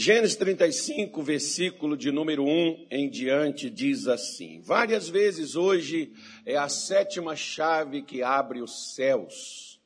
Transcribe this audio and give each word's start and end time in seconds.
Gênesis 0.00 0.36
35, 0.36 1.20
versículo 1.24 1.96
de 1.96 2.12
número 2.12 2.44
1 2.44 2.86
em 2.88 3.10
diante, 3.10 3.68
diz 3.68 4.06
assim: 4.06 4.60
Várias 4.60 5.08
vezes 5.08 5.56
hoje 5.56 6.12
é 6.46 6.56
a 6.56 6.68
sétima 6.68 7.34
chave 7.34 8.02
que 8.02 8.22
abre 8.22 8.62
os 8.62 8.94
céus. 8.94 9.80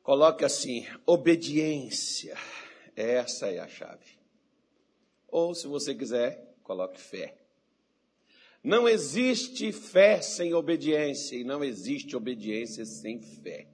Coloque 0.00 0.44
assim: 0.44 0.86
obediência. 1.04 2.36
Essa 2.94 3.48
é 3.48 3.58
a 3.58 3.66
chave. 3.66 4.16
Ou, 5.26 5.56
se 5.56 5.66
você 5.66 5.92
quiser, 5.92 6.54
coloque 6.62 7.00
fé. 7.00 7.36
Não 8.62 8.88
existe 8.88 9.72
fé 9.72 10.22
sem 10.22 10.54
obediência 10.54 11.34
e 11.34 11.42
não 11.42 11.64
existe 11.64 12.14
obediência 12.14 12.84
sem 12.84 13.20
fé. 13.20 13.73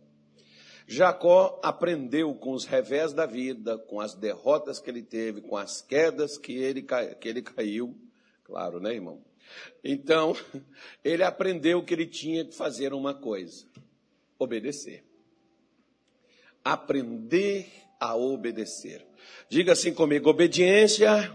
Jacó 0.92 1.60
aprendeu 1.62 2.34
com 2.34 2.50
os 2.50 2.64
revés 2.64 3.12
da 3.12 3.24
vida, 3.24 3.78
com 3.78 4.00
as 4.00 4.12
derrotas 4.12 4.80
que 4.80 4.90
ele 4.90 5.04
teve, 5.04 5.40
com 5.40 5.56
as 5.56 5.80
quedas 5.80 6.36
que 6.36 6.52
ele, 6.52 6.84
que 7.20 7.28
ele 7.28 7.42
caiu. 7.42 7.96
Claro, 8.42 8.80
né, 8.80 8.94
irmão? 8.94 9.24
Então, 9.84 10.36
ele 11.04 11.22
aprendeu 11.22 11.80
que 11.84 11.94
ele 11.94 12.08
tinha 12.08 12.44
que 12.44 12.56
fazer 12.56 12.92
uma 12.92 13.14
coisa: 13.14 13.64
obedecer. 14.36 15.04
Aprender 16.64 17.68
a 18.00 18.16
obedecer. 18.16 19.06
Diga 19.48 19.74
assim 19.74 19.94
comigo: 19.94 20.28
obediência 20.28 21.32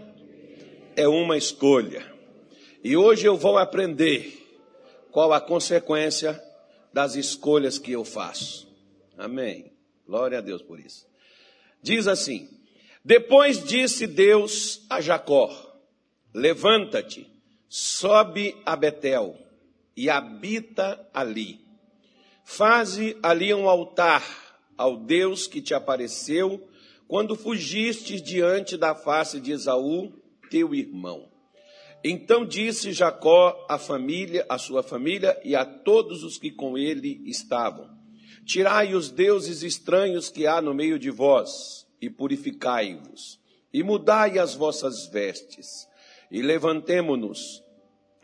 é 0.94 1.08
uma 1.08 1.38
escolha. 1.38 2.04
E 2.84 2.94
hoje 2.94 3.24
eu 3.24 3.38
vou 3.38 3.56
aprender 3.56 4.36
qual 5.10 5.32
a 5.32 5.40
consequência 5.40 6.38
das 6.92 7.14
escolhas 7.14 7.78
que 7.78 7.92
eu 7.92 8.04
faço. 8.04 8.65
Amém. 9.16 9.72
Glória 10.06 10.38
a 10.38 10.40
Deus 10.40 10.62
por 10.62 10.78
isso. 10.78 11.06
Diz 11.82 12.06
assim: 12.06 12.48
Depois 13.04 13.64
disse 13.64 14.06
Deus 14.06 14.84
a 14.90 15.00
Jacó: 15.00 15.50
Levanta-te, 16.34 17.26
sobe 17.68 18.54
a 18.64 18.76
Betel 18.76 19.36
e 19.96 20.10
habita 20.10 21.08
ali. 21.12 21.60
Faze 22.44 23.16
ali 23.22 23.52
um 23.52 23.68
altar 23.68 24.22
ao 24.76 24.96
Deus 24.96 25.46
que 25.46 25.60
te 25.60 25.74
apareceu 25.74 26.68
quando 27.08 27.36
fugiste 27.36 28.20
diante 28.20 28.76
da 28.76 28.94
face 28.94 29.40
de 29.40 29.52
Esaú, 29.52 30.12
teu 30.50 30.74
irmão. 30.74 31.28
Então 32.04 32.44
disse 32.44 32.92
Jacó 32.92 33.66
à 33.68 33.78
família, 33.78 34.44
à 34.48 34.58
sua 34.58 34.82
família 34.82 35.40
e 35.44 35.56
a 35.56 35.64
todos 35.64 36.22
os 36.22 36.38
que 36.38 36.50
com 36.50 36.76
ele 36.76 37.22
estavam: 37.24 37.95
Tirai 38.46 38.94
os 38.94 39.10
deuses 39.10 39.64
estranhos 39.64 40.30
que 40.30 40.46
há 40.46 40.62
no 40.62 40.72
meio 40.72 41.00
de 41.00 41.10
vós, 41.10 41.84
e 42.00 42.08
purificai-vos, 42.08 43.40
e 43.72 43.82
mudai 43.82 44.38
as 44.38 44.54
vossas 44.54 45.08
vestes, 45.08 45.88
e 46.30 46.40
levantemo-nos, 46.42 47.64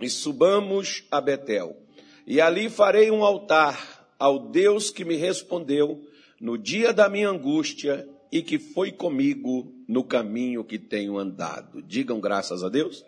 e 0.00 0.08
subamos 0.08 1.04
a 1.10 1.20
Betel, 1.20 1.76
e 2.24 2.40
ali 2.40 2.70
farei 2.70 3.10
um 3.10 3.24
altar 3.24 4.06
ao 4.16 4.38
Deus 4.38 4.90
que 4.90 5.04
me 5.04 5.16
respondeu 5.16 6.00
no 6.40 6.56
dia 6.56 6.92
da 6.92 7.08
minha 7.08 7.28
angústia 7.28 8.08
e 8.30 8.42
que 8.42 8.60
foi 8.60 8.92
comigo 8.92 9.74
no 9.88 10.04
caminho 10.04 10.64
que 10.64 10.78
tenho 10.78 11.18
andado. 11.18 11.82
Digam 11.82 12.20
graças 12.20 12.62
a 12.62 12.68
Deus. 12.68 13.04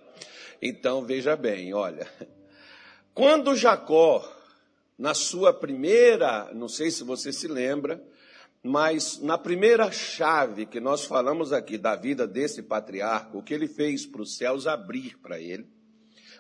Então 0.61 1.05
veja 1.05 1.37
bem, 1.37 1.73
olha, 1.73 2.09
quando 3.15 3.55
Jacó 3.55 4.29
na 4.99 5.13
sua 5.13 5.53
primeira, 5.53 6.51
não 6.55 6.69
sei 6.69 6.91
se 6.91 7.03
você 7.03 7.33
se 7.33 7.49
lembra, 7.49 8.03
mas 8.63 9.21
na 9.21 9.37
primeira 9.37 9.91
chave 9.91 10.65
que 10.65 10.81
nós 10.81 11.05
falamos 11.05 11.53
aqui 11.53 11.77
da 11.77 11.97
vida 11.97 12.27
desse 12.27 12.63
patriarca, 12.63 13.37
o 13.37 13.43
que 13.43 13.53
ele 13.53 13.69
fez 13.69 14.07
para 14.07 14.23
os 14.23 14.37
céus 14.37 14.67
abrir 14.67 15.19
para 15.19 15.39
ele. 15.39 15.67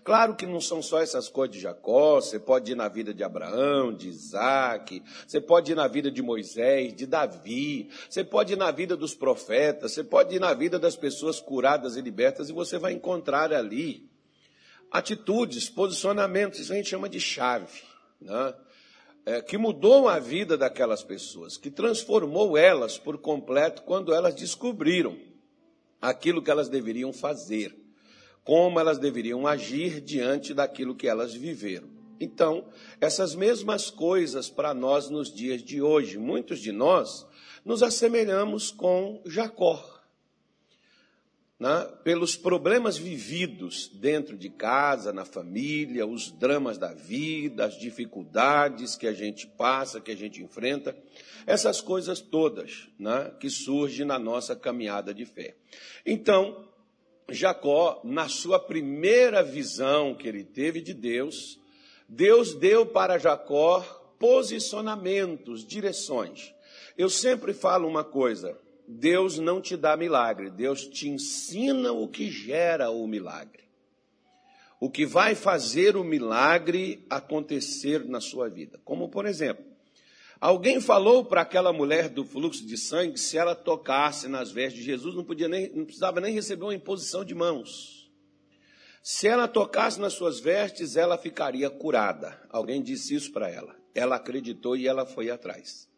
Claro 0.02 0.34
que 0.36 0.47
não 0.47 0.60
são 0.60 0.82
só 0.82 1.00
essas 1.00 1.28
coisas 1.28 1.56
de 1.56 1.62
Jacó, 1.62 2.16
você 2.16 2.38
pode 2.38 2.72
ir 2.72 2.75
na 2.75 2.88
vida 2.88 3.12
de 3.12 3.25
Abraão, 3.25 3.92
de 3.92 4.09
Isaac, 4.09 5.03
você 5.26 5.41
pode 5.41 5.72
ir 5.72 5.75
na 5.75 5.88
vida 5.88 6.10
de 6.10 6.22
Moisés, 6.22 6.94
de 6.94 7.06
Davi, 7.06 7.88
você 8.09 8.22
pode 8.22 8.53
ir 8.53 8.56
na 8.56 8.70
vida 8.70 8.97
dos 8.97 9.14
profetas, 9.14 9.93
você 9.93 10.04
pode 10.04 10.37
ir 10.37 10.41
na 10.41 10.53
vida 10.53 10.78
das 10.78 10.94
pessoas 10.94 11.41
curadas 11.41 11.97
e 11.97 12.03
libertas, 12.03 12.50
e 12.50 12.53
você 12.53 12.78
vai 12.78 12.93
encontrar 12.93 13.53
ali 13.53 14.06
atitudes, 14.91 15.70
posicionamentos, 15.70 16.60
isso 16.60 16.72
a 16.72 16.76
gente 16.76 16.91
chama 16.91 17.09
de 17.09 17.19
chave 17.19 17.94
né? 18.20 18.54
é, 19.26 19.41
que 19.41 19.56
mudou 19.56 20.08
a 20.08 20.19
vida 20.19 20.56
daquelas 20.56 21.02
pessoas, 21.02 21.56
que 21.56 21.70
transformou 21.70 22.56
elas 22.56 22.98
por 22.98 23.19
completo 23.19 23.82
quando 23.82 24.12
elas 24.12 24.34
descobriram 24.34 25.16
aquilo 26.00 26.42
que 26.42 26.50
elas 26.50 26.69
deveriam 26.69 27.12
fazer, 27.12 27.75
como 28.44 28.78
elas 28.78 28.98
deveriam 28.98 29.47
agir 29.47 30.00
diante 30.00 30.52
daquilo 30.52 30.94
que 30.94 31.08
elas 31.08 31.34
viveram. 31.34 31.88
Então, 32.20 32.66
essas 33.00 33.34
mesmas 33.34 33.91
coisas 33.91 34.50
para 34.50 34.75
nós 34.75 35.08
nos 35.08 35.32
dias 35.32 35.62
de 35.62 35.82
hoje, 35.82 36.19
muitos 36.19 36.60
de 36.60 36.70
nós 36.70 37.26
nos 37.64 37.82
assemelhamos 37.82 38.70
com 38.70 39.22
Jacó 39.25 39.94
né, 41.59 41.88
pelos 42.03 42.37
problemas 42.37 42.97
vividos 42.97 43.88
dentro 43.94 44.37
de 44.37 44.50
casa, 44.50 45.12
na 45.12 45.25
família, 45.25 46.06
os 46.06 46.31
dramas 46.31 46.78
da 46.78 46.92
vida, 46.92 47.65
as 47.65 47.78
dificuldades 47.78 48.97
que 48.97 49.06
a 49.06 49.12
gente 49.12 49.47
passa, 49.47 50.00
que 50.00 50.10
a 50.10 50.16
gente 50.16 50.43
enfrenta, 50.43 50.97
essas 51.47 51.81
coisas 51.81 52.20
todas 52.20 52.88
né, 52.98 53.32
que 53.38 53.48
surgem 53.48 54.04
na 54.04 54.19
nossa 54.19 54.56
caminhada 54.56 55.14
de 55.14 55.25
fé. 55.25 55.56
Então, 56.04 56.69
Jacó, 57.31 58.00
na 58.04 58.28
sua 58.28 58.59
primeira 58.59 59.43
visão 59.43 60.14
que 60.14 60.28
ele 60.28 60.44
teve 60.44 60.81
de 60.81 60.93
Deus, 60.93 61.59
Deus 62.09 62.54
deu 62.54 62.84
para 62.84 63.19
Jacó 63.19 63.81
posicionamentos, 64.19 65.66
direções. 65.66 66.54
Eu 66.97 67.09
sempre 67.09 67.53
falo 67.53 67.88
uma 67.88 68.04
coisa: 68.04 68.59
Deus 68.87 69.39
não 69.39 69.61
te 69.61 69.77
dá 69.77 69.97
milagre, 69.97 70.50
Deus 70.50 70.87
te 70.87 71.09
ensina 71.09 71.93
o 71.93 72.06
que 72.06 72.31
gera 72.31 72.91
o 72.91 73.06
milagre. 73.06 73.65
O 74.78 74.91
que 74.91 75.06
vai 75.06 75.34
fazer 75.34 75.97
o 75.97 76.05
milagre 76.05 77.06
acontecer 77.09 78.05
na 78.05 78.21
sua 78.21 78.50
vida. 78.50 78.78
Como, 78.84 79.09
por 79.09 79.25
exemplo, 79.25 79.65
alguém 80.39 80.81
falou 80.81 81.25
para 81.25 81.41
aquela 81.41 81.73
mulher 81.73 82.11
do 82.11 82.25
fluxo 82.25 82.67
de 82.67 82.77
sangue, 82.77 83.19
se 83.19 83.39
ela 83.39 83.55
tocasse 83.55 84.28
nas 84.28 84.50
vestes 84.50 84.81
de 84.81 84.87
Jesus, 84.87 85.15
não, 85.15 85.25
podia 85.25 85.49
nem, 85.49 85.71
não 85.75 85.84
precisava 85.84 86.21
nem 86.21 86.34
receber 86.34 86.65
uma 86.65 86.75
imposição 86.75 87.25
de 87.25 87.34
mãos. 87.34 88.11
Se 89.03 89.28
ela 89.28 89.49
tocasse 89.49 90.00
nas 90.00 90.15
suas 90.15 90.41
vestes, 90.41 90.97
ela 90.97 91.17
ficaria 91.17 91.71
curada. 91.71 92.39
Alguém 92.50 92.83
disse 92.83 93.15
isso 93.15 93.33
para 93.33 93.50
ela. 93.50 93.77
Ela 93.94 94.17
acreditou 94.17 94.77
e 94.77 94.89
ela 94.89 95.06
foi 95.06 95.31
atrás. 95.31 95.89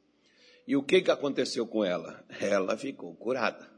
E 0.67 0.77
o 0.77 0.83
que, 0.83 1.01
que 1.01 1.11
aconteceu 1.11 1.67
com 1.67 1.85
ela? 1.85 2.25
Ela 2.41 2.77
ficou 2.77 3.15
curada. 3.15 3.71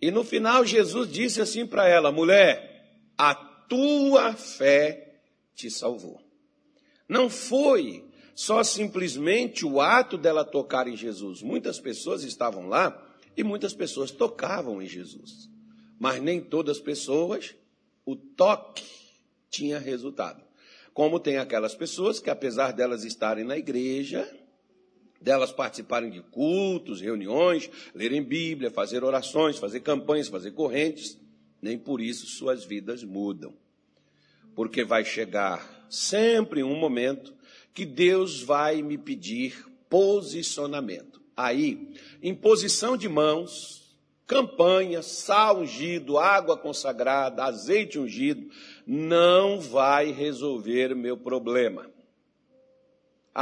E 0.00 0.10
no 0.10 0.24
final, 0.24 0.64
Jesus 0.64 1.10
disse 1.10 1.40
assim 1.40 1.66
para 1.66 1.88
ela: 1.88 2.10
mulher, 2.10 3.02
a 3.16 3.34
tua 3.34 4.32
fé 4.32 5.20
te 5.54 5.70
salvou. 5.70 6.20
Não 7.08 7.28
foi 7.28 8.04
só 8.34 8.62
simplesmente 8.62 9.66
o 9.66 9.80
ato 9.80 10.16
dela 10.16 10.44
tocar 10.44 10.86
em 10.86 10.96
Jesus. 10.96 11.42
Muitas 11.42 11.80
pessoas 11.80 12.22
estavam 12.22 12.68
lá 12.68 13.04
e 13.36 13.42
muitas 13.42 13.74
pessoas 13.74 14.10
tocavam 14.10 14.80
em 14.80 14.86
Jesus. 14.86 15.48
Mas 15.98 16.22
nem 16.22 16.40
todas 16.40 16.76
as 16.76 16.82
pessoas, 16.82 17.54
o 18.06 18.14
toque 18.14 18.84
tinha 19.50 19.78
resultado. 19.78 20.42
Como 20.94 21.18
tem 21.18 21.38
aquelas 21.38 21.74
pessoas 21.74 22.20
que, 22.20 22.30
apesar 22.30 22.72
delas 22.72 23.04
estarem 23.04 23.44
na 23.44 23.58
igreja, 23.58 24.28
delas 25.20 25.52
participarem 25.52 26.10
de 26.10 26.20
cultos, 26.20 27.00
reuniões, 27.00 27.70
lerem 27.94 28.22
Bíblia, 28.22 28.70
fazer 28.70 29.02
orações, 29.02 29.58
fazer 29.58 29.80
campanhas, 29.80 30.28
fazer 30.28 30.52
correntes, 30.52 31.18
nem 31.60 31.76
por 31.78 32.00
isso 32.00 32.26
suas 32.26 32.64
vidas 32.64 33.02
mudam. 33.02 33.52
Porque 34.54 34.84
vai 34.84 35.04
chegar 35.04 35.86
sempre 35.90 36.62
um 36.62 36.76
momento 36.76 37.34
que 37.74 37.84
Deus 37.84 38.42
vai 38.42 38.82
me 38.82 38.96
pedir 38.96 39.66
posicionamento. 39.88 41.20
Aí, 41.36 41.92
imposição 42.22 42.96
de 42.96 43.08
mãos, 43.08 43.96
campanha, 44.26 45.02
sal 45.02 45.60
ungido, 45.60 46.18
água 46.18 46.56
consagrada, 46.56 47.44
azeite 47.44 47.98
ungido, 47.98 48.50
não 48.86 49.60
vai 49.60 50.10
resolver 50.10 50.94
meu 50.94 51.16
problema 51.16 51.97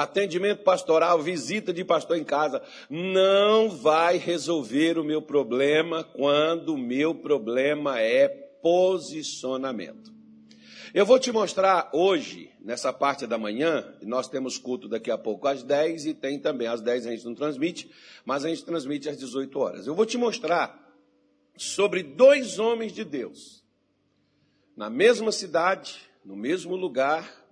atendimento 0.03 0.63
pastoral, 0.63 1.23
visita 1.23 1.73
de 1.73 1.83
pastor 1.83 2.19
em 2.19 2.25
casa, 2.25 2.63
não 2.91 3.71
vai 3.71 4.19
resolver 4.19 4.99
o 4.99 5.05
meu 5.05 5.23
problema 5.23 6.05
quando 6.05 6.75
o 6.75 6.79
meu 6.79 7.15
problema 7.15 7.99
é 7.99 8.29
posicionamento. 8.29 10.15
Eu 10.93 11.07
vou 11.07 11.19
te 11.19 11.33
mostrar 11.33 11.89
hoje, 11.95 12.51
nessa 12.61 12.93
parte 12.93 13.27
da 13.27 13.39
manhã, 13.39 13.95
nós 14.03 14.29
temos 14.29 14.59
culto 14.59 14.87
daqui 14.87 15.11
a 15.11 15.17
pouco 15.17 15.49
às 15.49 15.63
10 15.63 16.07
e 16.07 16.15
tem 16.15 16.39
também 16.39 16.69
às 16.69 16.83
10 16.83 17.07
a 17.07 17.11
gente 17.13 17.25
não 17.25 17.35
transmite, 17.35 17.91
mas 18.23 18.45
a 18.45 18.51
gente 18.51 18.65
transmite 18.67 19.09
às 19.09 19.17
18 19.17 19.59
horas. 19.59 19.87
Eu 19.87 19.95
vou 19.95 20.05
te 20.05 20.19
mostrar 20.19 20.79
sobre 21.57 22.03
dois 22.03 22.59
homens 22.59 22.93
de 22.93 23.03
Deus, 23.03 23.65
na 24.77 24.91
mesma 24.91 25.33
cidade, 25.33 25.97
no 26.23 26.37
mesmo 26.37 26.77
lugar, 26.77 27.46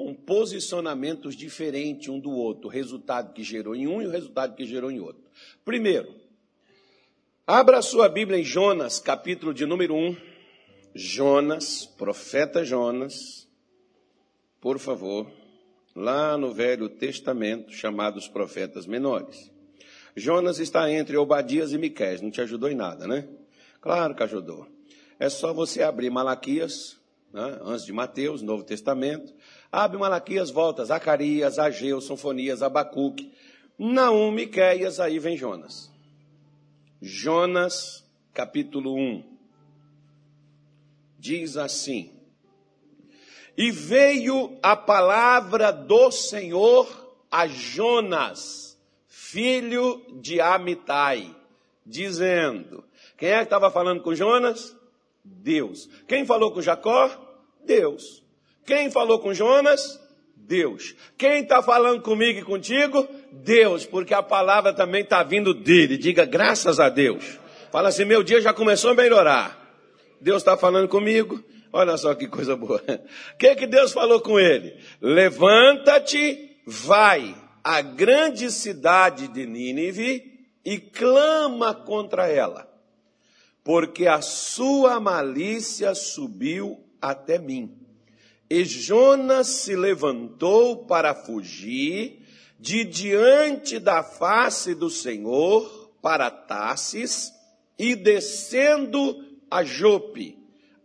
com 0.00 0.14
posicionamentos 0.14 1.36
diferentes 1.36 2.08
um 2.08 2.18
do 2.18 2.30
outro, 2.30 2.68
o 2.68 2.72
resultado 2.72 3.34
que 3.34 3.44
gerou 3.44 3.76
em 3.76 3.86
um 3.86 4.00
e 4.00 4.06
o 4.06 4.10
resultado 4.10 4.56
que 4.56 4.64
gerou 4.64 4.90
em 4.90 4.98
outro. 4.98 5.22
Primeiro, 5.62 6.14
abra 7.46 7.76
a 7.76 7.82
sua 7.82 8.08
Bíblia 8.08 8.38
em 8.38 8.42
Jonas, 8.42 8.98
capítulo 8.98 9.52
de 9.52 9.66
número 9.66 9.94
1. 9.94 10.16
Jonas, 10.94 11.84
profeta 11.84 12.64
Jonas, 12.64 13.46
por 14.58 14.78
favor, 14.78 15.30
lá 15.94 16.38
no 16.38 16.50
Velho 16.54 16.88
Testamento, 16.88 17.70
chamados 17.70 18.26
profetas 18.26 18.86
menores. 18.86 19.52
Jonas 20.16 20.58
está 20.58 20.90
entre 20.90 21.18
Obadias 21.18 21.72
e 21.72 21.78
Miqués, 21.78 22.22
não 22.22 22.30
te 22.30 22.40
ajudou 22.40 22.70
em 22.70 22.74
nada, 22.74 23.06
né? 23.06 23.28
Claro 23.82 24.14
que 24.14 24.22
ajudou. 24.22 24.66
É 25.18 25.28
só 25.28 25.52
você 25.52 25.82
abrir 25.82 26.08
Malaquias, 26.08 26.98
né, 27.32 27.58
antes 27.62 27.84
de 27.84 27.92
Mateus, 27.92 28.40
Novo 28.40 28.64
Testamento. 28.64 29.32
Abre 29.72 29.98
Malaquias, 29.98 30.50
volta 30.50 30.84
Zacarias, 30.84 31.58
Ageu, 31.58 32.00
Sonfonias, 32.00 32.62
Abacuque, 32.62 33.32
Naum, 33.78 34.30
Miquéias, 34.30 35.00
aí 35.00 35.18
vem 35.18 35.36
Jonas. 35.36 35.90
Jonas, 37.00 38.04
capítulo 38.34 38.94
1. 38.94 39.24
Diz 41.18 41.56
assim: 41.56 42.12
E 43.56 43.70
veio 43.70 44.58
a 44.62 44.76
palavra 44.76 45.72
do 45.72 46.10
Senhor 46.10 47.14
a 47.30 47.46
Jonas, 47.46 48.78
filho 49.06 50.04
de 50.20 50.40
Amitai, 50.40 51.34
dizendo: 51.86 52.84
quem 53.20 53.28
é 53.28 53.36
que 53.36 53.44
estava 53.44 53.70
falando 53.70 54.02
com 54.02 54.14
Jonas? 54.14 54.74
Deus. 55.22 55.90
Quem 56.08 56.24
falou 56.24 56.52
com 56.52 56.62
Jacó? 56.62 57.10
Deus. 57.66 58.24
Quem 58.64 58.90
falou 58.90 59.18
com 59.18 59.34
Jonas? 59.34 60.00
Deus. 60.36 60.94
Quem 61.16 61.42
está 61.42 61.62
falando 61.62 62.02
comigo 62.02 62.40
e 62.40 62.42
contigo? 62.42 63.06
Deus, 63.32 63.86
porque 63.86 64.12
a 64.12 64.22
palavra 64.22 64.72
também 64.72 65.02
está 65.02 65.22
vindo 65.22 65.54
dele. 65.54 65.96
Diga 65.96 66.24
graças 66.24 66.80
a 66.80 66.88
Deus. 66.88 67.38
Fala 67.70 67.88
assim: 67.88 68.04
meu 68.04 68.22
dia 68.22 68.40
já 68.40 68.52
começou 68.52 68.90
a 68.90 68.94
melhorar. 68.94 69.58
Deus 70.20 70.38
está 70.38 70.56
falando 70.56 70.88
comigo. 70.88 71.42
Olha 71.72 71.96
só 71.96 72.14
que 72.14 72.26
coisa 72.26 72.56
boa. 72.56 72.82
O 73.34 73.36
que, 73.38 73.54
que 73.54 73.66
Deus 73.66 73.92
falou 73.92 74.20
com 74.20 74.40
ele? 74.40 74.76
Levanta-te, 75.00 76.56
vai 76.66 77.34
à 77.62 77.80
grande 77.80 78.50
cidade 78.50 79.28
de 79.28 79.46
Nínive 79.46 80.40
e 80.64 80.78
clama 80.78 81.72
contra 81.74 82.28
ela 82.28 82.70
porque 83.62 84.06
a 84.06 84.20
sua 84.20 84.98
malícia 84.98 85.94
subiu 85.94 86.82
até 87.00 87.38
mim. 87.38 87.79
E 88.50 88.64
Jonas 88.64 89.46
se 89.46 89.76
levantou 89.76 90.84
para 90.84 91.14
fugir 91.14 92.26
de 92.58 92.84
diante 92.84 93.78
da 93.78 94.02
face 94.02 94.74
do 94.74 94.90
Senhor 94.90 95.92
para 96.02 96.30
Tarsis 96.30 97.32
e 97.78 97.94
descendo 97.94 99.24
a 99.50 99.64
Jope, 99.64 100.36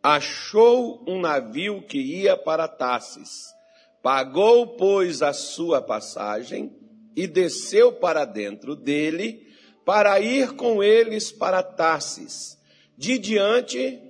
achou 0.01 1.03
um 1.07 1.19
navio 1.19 1.81
que 1.81 1.97
ia 1.97 2.38
para 2.38 2.67
Tarsis. 2.67 3.53
Pagou, 4.01 4.77
pois, 4.77 5.21
a 5.21 5.33
sua 5.33 5.81
passagem 5.81 6.71
e 7.15 7.25
desceu 7.25 7.94
para 7.94 8.23
dentro 8.25 8.75
dele 8.75 9.45
para 9.83 10.19
ir 10.19 10.53
com 10.56 10.83
eles 10.83 11.31
para 11.31 11.63
Tarsis 11.63 12.57
de 12.97 13.17
diante 13.17 14.01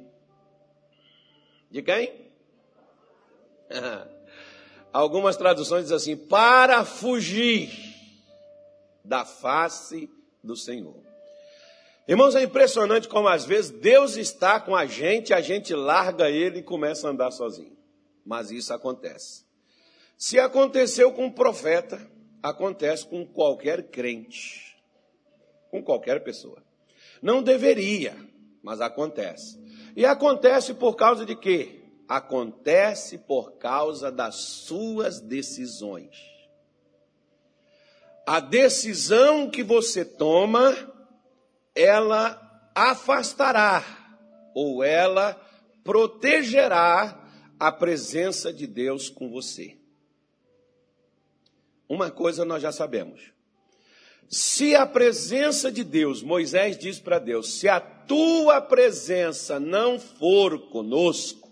de 1.72 1.82
quem? 1.82 2.25
Algumas 4.94 5.36
traduções 5.36 5.84
dizem 5.84 5.98
assim: 5.98 6.18
para 6.18 6.86
fugir 6.86 7.70
da 9.04 9.26
face 9.26 10.10
do 10.44 10.56
Senhor. 10.56 11.04
Irmãos, 12.08 12.36
é 12.36 12.44
impressionante 12.44 13.08
como 13.08 13.28
às 13.28 13.46
vezes 13.46 13.72
Deus 13.72 14.16
está 14.16 14.60
com 14.60 14.76
a 14.76 14.86
gente, 14.86 15.34
a 15.34 15.42
gente 15.42 15.74
larga 15.74 16.30
ele 16.30 16.60
e 16.60 16.64
começa 16.64 17.08
a 17.08 17.12
andar 17.12 17.32
sozinho. 17.32 17.76
Mas 18.24 18.52
isso 18.52 18.74
acontece. 18.74 19.44
Se 20.18 20.40
aconteceu 20.40 21.12
com 21.12 21.26
um 21.26 21.32
profeta, 21.32 22.00
acontece 22.42 23.08
com 23.08 23.26
qualquer 23.26 23.90
crente, 23.90 24.78
com 25.72 25.84
qualquer 25.84 26.24
pessoa. 26.24 26.64
Não 27.22 27.42
deveria, 27.42 28.16
mas 28.62 28.82
acontece. 28.82 29.60
E 29.96 30.06
acontece 30.06 30.74
por 30.76 30.96
causa 30.96 31.26
de 31.26 31.36
quê? 31.36 31.85
Acontece 32.08 33.18
por 33.18 33.54
causa 33.54 34.12
das 34.12 34.36
suas 34.36 35.20
decisões. 35.20 36.16
A 38.26 38.40
decisão 38.40 39.50
que 39.50 39.64
você 39.64 40.04
toma, 40.04 40.76
ela 41.76 42.42
afastará 42.74 43.84
ou 44.54 44.84
ela 44.84 45.40
protegerá 45.84 47.22
a 47.60 47.72
presença 47.72 48.52
de 48.52 48.66
Deus 48.66 49.10
com 49.10 49.30
você. 49.30 49.78
Uma 51.88 52.10
coisa 52.10 52.44
nós 52.44 52.62
já 52.62 52.72
sabemos. 52.72 53.22
Se 54.28 54.74
a 54.76 54.88
presença 54.88 55.72
de 55.72 55.84
Deus, 55.84 56.24
Moisés 56.24 56.78
diz 56.78 57.00
para 57.00 57.20
Deus: 57.20 57.60
se 57.60 57.70
a 57.70 57.80
tua 57.80 58.60
presença 58.60 59.60
não 59.60 60.00
for 60.00 60.70
conosco, 60.70 61.45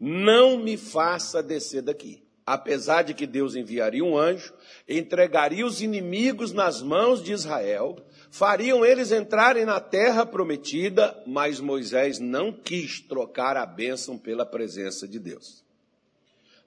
não 0.00 0.58
me 0.58 0.76
faça 0.76 1.42
descer 1.42 1.82
daqui. 1.82 2.22
Apesar 2.46 3.02
de 3.02 3.12
que 3.12 3.26
Deus 3.26 3.54
enviaria 3.54 4.02
um 4.02 4.16
anjo, 4.16 4.54
entregaria 4.88 5.66
os 5.66 5.82
inimigos 5.82 6.52
nas 6.52 6.80
mãos 6.80 7.22
de 7.22 7.32
Israel, 7.32 7.96
fariam 8.30 8.86
eles 8.86 9.12
entrarem 9.12 9.66
na 9.66 9.80
terra 9.80 10.24
prometida, 10.24 11.22
mas 11.26 11.60
Moisés 11.60 12.18
não 12.18 12.50
quis 12.50 13.00
trocar 13.00 13.56
a 13.56 13.66
bênção 13.66 14.16
pela 14.16 14.46
presença 14.46 15.06
de 15.06 15.18
Deus. 15.18 15.62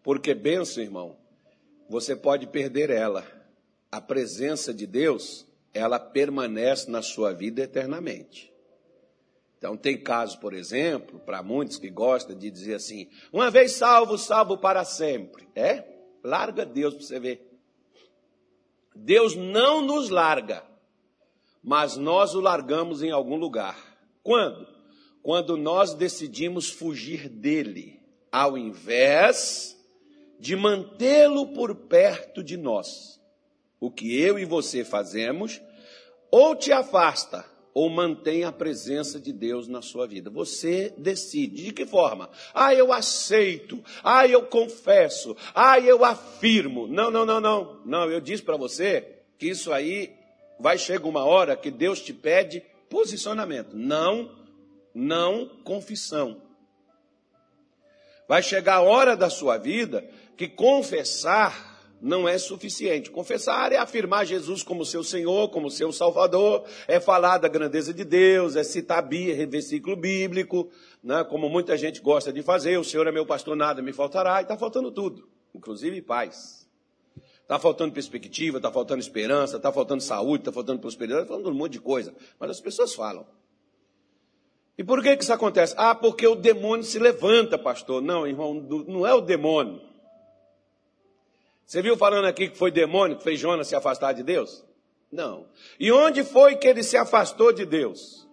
Porque 0.03 0.35
bênção, 0.35 0.83
irmão, 0.83 1.17
você 1.89 2.15
pode 2.15 2.45
perder 2.45 2.91
ela 2.91 3.25
a 3.91 3.99
presença 3.99 4.73
de 4.73 4.85
Deus, 4.85 5.45
ela 5.73 5.99
permanece 5.99 6.89
na 6.89 7.01
sua 7.01 7.33
vida 7.33 7.61
eternamente. 7.61 8.50
Então, 9.61 9.77
tem 9.77 9.95
casos, 9.95 10.35
por 10.35 10.55
exemplo, 10.55 11.19
para 11.19 11.43
muitos 11.43 11.77
que 11.77 11.87
gostam 11.87 12.35
de 12.35 12.49
dizer 12.49 12.73
assim: 12.73 13.07
uma 13.31 13.51
vez 13.51 13.73
salvo, 13.73 14.17
salvo 14.17 14.57
para 14.57 14.83
sempre. 14.83 15.47
É? 15.55 15.83
Larga 16.23 16.65
Deus 16.65 16.95
para 16.95 17.03
você 17.03 17.19
ver. 17.19 17.47
Deus 18.95 19.35
não 19.35 19.83
nos 19.85 20.09
larga, 20.09 20.63
mas 21.63 21.95
nós 21.95 22.33
o 22.33 22.39
largamos 22.39 23.03
em 23.03 23.11
algum 23.11 23.35
lugar. 23.35 23.77
Quando? 24.23 24.67
Quando 25.21 25.55
nós 25.55 25.93
decidimos 25.93 26.67
fugir 26.67 27.29
dele, 27.29 28.01
ao 28.31 28.57
invés 28.57 29.77
de 30.39 30.55
mantê-lo 30.55 31.53
por 31.53 31.75
perto 31.75 32.43
de 32.43 32.57
nós 32.57 33.21
o 33.79 33.91
que 33.91 34.19
eu 34.19 34.39
e 34.39 34.45
você 34.45 34.83
fazemos, 34.83 35.61
ou 36.31 36.55
te 36.55 36.71
afasta, 36.71 37.45
ou 37.73 37.89
mantém 37.89 38.43
a 38.43 38.51
presença 38.51 39.19
de 39.19 39.31
Deus 39.31 39.67
na 39.67 39.81
sua 39.81 40.05
vida. 40.05 40.29
Você 40.29 40.93
decide. 40.97 41.63
De 41.63 41.71
que 41.71 41.85
forma? 41.85 42.29
Ah, 42.53 42.73
eu 42.73 42.91
aceito. 42.91 43.83
Ah, 44.03 44.27
eu 44.27 44.43
confesso. 44.43 45.35
Ah, 45.55 45.79
eu 45.79 46.03
afirmo. 46.03 46.87
Não, 46.87 47.09
não, 47.09 47.25
não, 47.25 47.39
não. 47.39 47.81
Não, 47.85 48.11
eu 48.11 48.19
disse 48.19 48.43
para 48.43 48.57
você 48.57 49.19
que 49.37 49.47
isso 49.47 49.71
aí 49.71 50.13
vai 50.59 50.77
chegar 50.77 51.07
uma 51.07 51.23
hora 51.23 51.55
que 51.55 51.71
Deus 51.71 52.01
te 52.01 52.13
pede 52.13 52.61
posicionamento. 52.89 53.75
Não, 53.75 54.29
não 54.93 55.47
confissão. 55.63 56.41
Vai 58.27 58.43
chegar 58.43 58.75
a 58.75 58.81
hora 58.81 59.15
da 59.15 59.29
sua 59.29 59.57
vida 59.57 60.07
que 60.37 60.47
confessar 60.47 61.70
não 62.01 62.27
é 62.27 62.37
suficiente. 62.37 63.11
Confessar 63.11 63.71
é 63.71 63.77
afirmar 63.77 64.25
Jesus 64.25 64.63
como 64.63 64.83
seu 64.83 65.03
Senhor, 65.03 65.49
como 65.49 65.69
seu 65.69 65.91
Salvador, 65.91 66.65
é 66.87 66.99
falar 66.99 67.37
da 67.37 67.47
grandeza 67.47 67.93
de 67.93 68.03
Deus, 68.03 68.55
é 68.55 68.63
citar 68.63 69.07
versículo 69.07 69.95
bíblico, 69.95 70.69
né? 71.03 71.23
como 71.23 71.47
muita 71.47 71.77
gente 71.77 72.01
gosta 72.01 72.33
de 72.33 72.41
fazer. 72.41 72.77
O 72.77 72.83
Senhor 72.83 73.05
é 73.05 73.11
meu 73.11 73.25
pastor, 73.25 73.55
nada 73.55 73.81
me 73.81 73.93
faltará, 73.93 74.39
e 74.39 74.43
está 74.43 74.57
faltando 74.57 74.91
tudo, 74.91 75.29
inclusive 75.53 76.01
paz. 76.01 76.67
Está 77.41 77.59
faltando 77.59 77.93
perspectiva, 77.93 78.57
está 78.57 78.71
faltando 78.71 79.01
esperança, 79.01 79.57
está 79.57 79.71
faltando 79.71 80.01
saúde, 80.01 80.41
está 80.41 80.51
faltando 80.51 80.79
prosperidade, 80.79 81.23
está 81.23 81.33
faltando 81.33 81.53
um 81.53 81.59
monte 81.59 81.73
de 81.73 81.81
coisa. 81.81 82.15
Mas 82.39 82.49
as 82.49 82.61
pessoas 82.61 82.95
falam. 82.95 83.25
E 84.77 84.83
por 84.83 85.03
que, 85.03 85.17
que 85.17 85.23
isso 85.23 85.33
acontece? 85.33 85.75
Ah, 85.77 85.93
porque 85.93 86.25
o 86.25 86.33
demônio 86.33 86.83
se 86.83 86.97
levanta, 86.97 87.57
pastor. 87.57 88.01
Não, 88.01 88.25
irmão, 88.25 88.53
não 88.87 89.05
é 89.05 89.13
o 89.13 89.19
demônio. 89.19 89.81
Você 91.71 91.81
viu 91.81 91.95
falando 91.95 92.25
aqui 92.25 92.49
que 92.49 92.57
foi 92.57 92.69
demônio 92.69 93.15
que 93.15 93.23
fez 93.23 93.39
Jonas 93.39 93.65
se 93.65 93.77
afastar 93.77 94.11
de 94.11 94.23
Deus? 94.23 94.61
Não. 95.09 95.47
E 95.79 95.89
onde 95.89 96.21
foi 96.21 96.57
que 96.57 96.67
ele 96.67 96.83
se 96.83 96.97
afastou 96.97 97.53
de 97.53 97.65
Deus? 97.65 98.27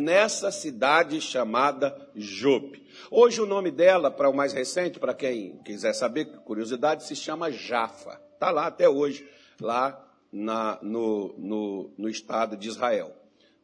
nessa 0.00 0.50
cidade 0.50 1.20
chamada 1.20 1.94
Jope. 2.14 2.82
Hoje 3.10 3.42
o 3.42 3.46
nome 3.46 3.70
dela, 3.70 4.10
para 4.10 4.30
o 4.30 4.34
mais 4.34 4.54
recente, 4.54 4.98
para 4.98 5.12
quem 5.12 5.58
quiser 5.64 5.92
saber, 5.92 6.24
curiosidade, 6.44 7.04
se 7.04 7.14
chama 7.14 7.52
Jafa. 7.52 8.18
Está 8.32 8.50
lá 8.50 8.66
até 8.66 8.88
hoje, 8.88 9.28
lá 9.60 10.02
na, 10.32 10.78
no, 10.80 11.34
no, 11.36 11.94
no, 11.98 12.08
estado 12.08 12.56
de 12.56 12.68
Israel. 12.68 13.14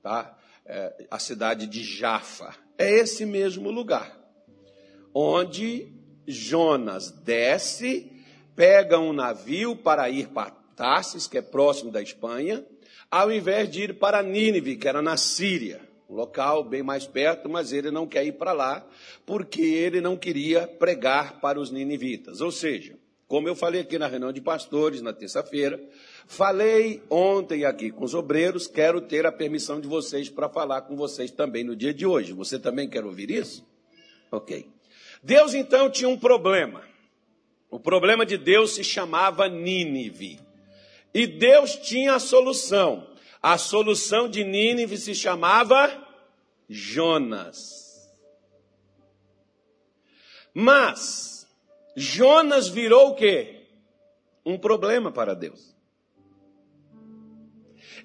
Tá? 0.03 0.39
É, 0.67 1.07
a 1.11 1.19
cidade 1.19 1.67
de 1.67 1.83
Jafa. 1.83 2.55
É 2.77 2.91
esse 2.91 3.25
mesmo 3.25 3.71
lugar, 3.71 4.15
onde 5.15 5.91
Jonas 6.27 7.11
desce, 7.11 8.12
pega 8.55 8.99
um 8.99 9.13
navio 9.13 9.77
para 9.77 10.09
ir 10.11 10.29
para 10.29 10.51
Tarsis, 10.77 11.27
que 11.27 11.39
é 11.39 11.43
próximo 11.43 11.91
da 11.91 12.03
Espanha, 12.03 12.65
ao 13.11 13.31
invés 13.31 13.71
de 13.71 13.83
ir 13.83 13.99
para 13.99 14.23
Nínive, 14.23 14.77
que 14.77 14.89
era 14.89 15.03
na 15.03 15.17
Síria 15.17 15.93
um 16.13 16.15
local 16.15 16.63
bem 16.63 16.83
mais 16.83 17.07
perto, 17.07 17.49
mas 17.49 17.73
ele 17.73 17.91
não 17.91 18.07
quer 18.07 18.25
ir 18.27 18.33
para 18.33 18.53
lá, 18.53 18.87
porque 19.25 19.63
ele 19.63 19.99
não 19.99 20.15
queria 20.15 20.67
pregar 20.67 21.41
para 21.41 21.59
os 21.59 21.71
ninivitas. 21.71 22.43
Ou 22.43 22.53
seja, 22.53 22.99
como 23.27 23.49
eu 23.49 23.57
falei 23.57 23.81
aqui 23.81 23.99
na 23.99 24.07
reunião 24.07 24.31
de 24.31 24.43
pastores 24.43 25.01
na 25.01 25.15
terça-feira, 25.15 25.83
falei 26.27 27.03
ontem 27.09 27.65
aqui 27.65 27.91
com 27.91 28.05
os 28.05 28.13
obreiros, 28.13 28.67
quero 28.67 29.01
ter 29.01 29.25
a 29.25 29.33
permissão 29.33 29.81
de 29.81 29.89
vocês 29.89 30.29
para 30.29 30.51
falar 30.51 30.83
com 30.83 30.95
vocês 30.97 31.31
também 31.31 31.65
no 31.65 31.75
dia 31.75 31.95
de 31.95 32.05
hoje. 32.05 32.35
Você 32.35 32.59
também 32.59 32.91
quer 32.91 33.07
ouvir 33.07 33.31
isso? 33.31 33.67
Ok. 34.31 34.69
Deus 35.23 35.55
então 35.55 35.89
tinha 35.89 36.11
um 36.11 36.19
problema. 36.19 36.92
O 37.73 37.81
problema 37.81 38.27
de 38.27 38.37
Deus 38.37 38.75
se 38.75 38.85
chamava 38.85 39.49
Nínive. 39.49 40.39
E 41.15 41.27
Deus 41.27 41.75
tinha 41.75 42.17
a 42.17 42.19
solução. 42.19 43.09
A 43.43 43.57
solução 43.57 44.29
de 44.29 44.45
Nínive 44.45 44.99
se 44.99 45.15
chamava 45.15 45.91
Jonas. 46.69 48.13
Mas 50.53 51.49
Jonas 51.97 52.69
virou 52.69 53.09
o 53.09 53.15
quê? 53.15 53.63
Um 54.45 54.59
problema 54.59 55.11
para 55.11 55.35
Deus. 55.35 55.75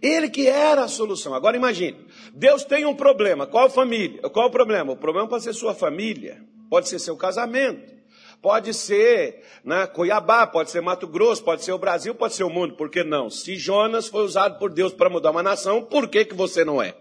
Ele 0.01 0.29
que 0.29 0.47
era 0.47 0.85
a 0.85 0.87
solução. 0.87 1.33
Agora 1.33 1.57
imagine, 1.57 2.07
Deus 2.33 2.63
tem 2.63 2.85
um 2.85 2.95
problema. 2.95 3.45
Qual 3.45 3.69
família? 3.69 4.21
Qual 4.29 4.47
o 4.47 4.51
problema? 4.51 4.93
O 4.93 4.97
problema 4.97 5.27
pode 5.27 5.43
ser 5.43 5.51
sua 5.51 5.75
família, 5.75 6.41
pode 6.69 6.87
ser 6.87 6.99
seu 6.99 7.17
casamento, 7.17 7.96
Pode 8.41 8.73
ser 8.73 9.43
né, 9.63 9.87
Cuiabá, 9.87 10.45
pode 10.45 10.69
ser 10.69 10.81
Mato 10.81 11.07
Grosso, 11.07 11.43
pode 11.43 11.63
ser 11.63 11.71
o 11.71 11.77
Brasil, 11.77 12.13
pode 12.13 12.33
ser 12.33 12.43
o 12.43 12.49
mundo. 12.49 12.75
Por 12.75 12.89
que 12.89 13.03
não? 13.03 13.29
Se 13.29 13.55
Jonas 13.55 14.07
foi 14.07 14.23
usado 14.23 14.59
por 14.59 14.71
Deus 14.71 14.93
para 14.93 15.09
mudar 15.09 15.31
uma 15.31 15.43
nação, 15.43 15.83
por 15.83 16.07
que, 16.07 16.23
que 16.23 16.35
você 16.35 16.63
não 16.63 16.81
é? 16.81 16.95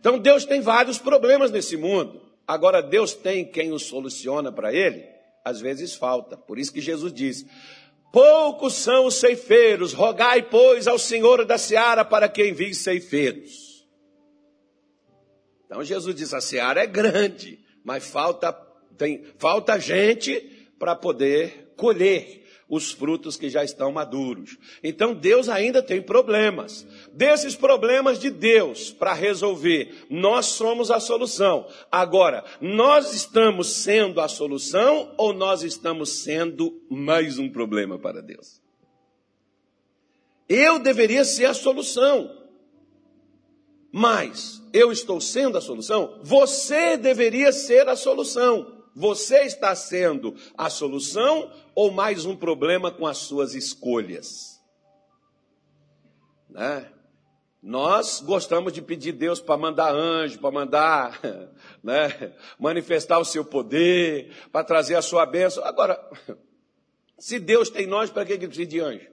Então 0.00 0.18
Deus 0.18 0.44
tem 0.44 0.60
vários 0.60 0.98
problemas 0.98 1.50
nesse 1.50 1.76
mundo. 1.76 2.20
Agora, 2.46 2.82
Deus 2.82 3.12
tem 3.12 3.44
quem 3.44 3.72
os 3.72 3.84
soluciona 3.84 4.50
para 4.52 4.72
ele? 4.72 5.04
Às 5.44 5.60
vezes 5.60 5.94
falta. 5.94 6.36
Por 6.36 6.58
isso 6.58 6.72
que 6.72 6.80
Jesus 6.80 7.12
diz: 7.12 7.44
Poucos 8.12 8.74
são 8.74 9.06
os 9.06 9.16
ceifeiros, 9.16 9.92
rogai, 9.92 10.42
pois, 10.42 10.86
ao 10.86 10.98
Senhor 10.98 11.44
da 11.44 11.58
seara 11.58 12.04
para 12.04 12.28
que 12.28 12.48
envie 12.48 12.74
ceifeiros. 12.74 13.86
Então 15.66 15.84
Jesus 15.84 16.14
diz: 16.14 16.32
a 16.32 16.40
seara 16.40 16.82
é 16.82 16.86
grande, 16.86 17.58
mas 17.84 18.06
falta 18.08 18.50
tem, 18.98 19.22
falta 19.38 19.78
gente 19.78 20.40
para 20.78 20.94
poder 20.94 21.72
colher 21.76 22.38
os 22.68 22.92
frutos 22.92 23.36
que 23.36 23.48
já 23.48 23.64
estão 23.64 23.90
maduros. 23.90 24.58
Então 24.82 25.14
Deus 25.14 25.48
ainda 25.48 25.82
tem 25.82 26.02
problemas. 26.02 26.86
Desses 27.12 27.56
problemas 27.56 28.18
de 28.18 28.28
Deus 28.28 28.90
para 28.90 29.14
resolver, 29.14 30.04
nós 30.10 30.46
somos 30.46 30.90
a 30.90 31.00
solução. 31.00 31.66
Agora, 31.90 32.44
nós 32.60 33.14
estamos 33.14 33.68
sendo 33.68 34.20
a 34.20 34.28
solução 34.28 35.14
ou 35.16 35.32
nós 35.32 35.62
estamos 35.62 36.22
sendo 36.22 36.78
mais 36.90 37.38
um 37.38 37.48
problema 37.48 37.98
para 37.98 38.20
Deus? 38.20 38.60
Eu 40.46 40.78
deveria 40.78 41.24
ser 41.24 41.46
a 41.46 41.54
solução. 41.54 42.36
Mas 43.90 44.62
eu 44.72 44.92
estou 44.92 45.20
sendo 45.20 45.56
a 45.56 45.62
solução? 45.62 46.20
Você 46.22 46.98
deveria 46.98 47.50
ser 47.52 47.88
a 47.88 47.96
solução. 47.96 48.77
Você 48.98 49.42
está 49.42 49.76
sendo 49.76 50.34
a 50.56 50.68
solução 50.68 51.52
ou 51.72 51.92
mais 51.92 52.24
um 52.24 52.34
problema 52.34 52.90
com 52.90 53.06
as 53.06 53.18
suas 53.18 53.54
escolhas? 53.54 54.60
Né? 56.50 56.90
Nós 57.62 58.20
gostamos 58.20 58.72
de 58.72 58.82
pedir 58.82 59.12
Deus 59.12 59.38
para 59.38 59.56
mandar 59.56 59.94
anjo, 59.94 60.40
para 60.40 60.50
mandar 60.50 61.20
né, 61.80 62.34
manifestar 62.58 63.20
o 63.20 63.24
seu 63.24 63.44
poder, 63.44 64.34
para 64.50 64.64
trazer 64.64 64.96
a 64.96 65.02
sua 65.02 65.24
bênção. 65.24 65.64
Agora, 65.64 65.96
se 67.16 67.38
Deus 67.38 67.70
tem 67.70 67.86
nós, 67.86 68.10
para 68.10 68.24
que 68.24 68.32
ele 68.32 68.48
precisa 68.48 68.66
de 68.66 68.80
anjo? 68.80 69.06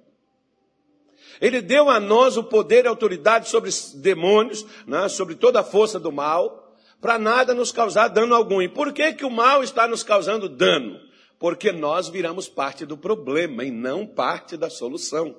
Ele 1.39 1.61
deu 1.61 1.91
a 1.91 1.99
nós 1.99 2.37
o 2.37 2.43
poder 2.43 2.85
e 2.85 2.87
autoridade 2.87 3.49
sobre 3.49 3.69
demônios, 3.97 4.65
né, 4.87 5.07
sobre 5.09 5.35
toda 5.35 5.59
a 5.59 5.63
força 5.63 5.99
do 5.99 6.11
mal 6.11 6.64
para 7.05 7.19
nada 7.19 7.53
nos 7.53 7.71
causar 7.71 8.07
dano 8.07 8.33
algum. 8.33 8.59
E 8.63 8.67
por 8.67 8.91
que, 8.91 9.13
que 9.13 9.23
o 9.23 9.29
mal 9.29 9.63
está 9.63 9.87
nos 9.87 10.01
causando 10.01 10.49
dano? 10.49 10.99
Porque 11.37 11.71
nós 11.71 12.09
viramos 12.09 12.49
parte 12.49 12.83
do 12.83 12.97
problema 12.97 13.63
e 13.63 13.69
não 13.69 14.07
parte 14.07 14.57
da 14.57 14.71
solução. 14.71 15.37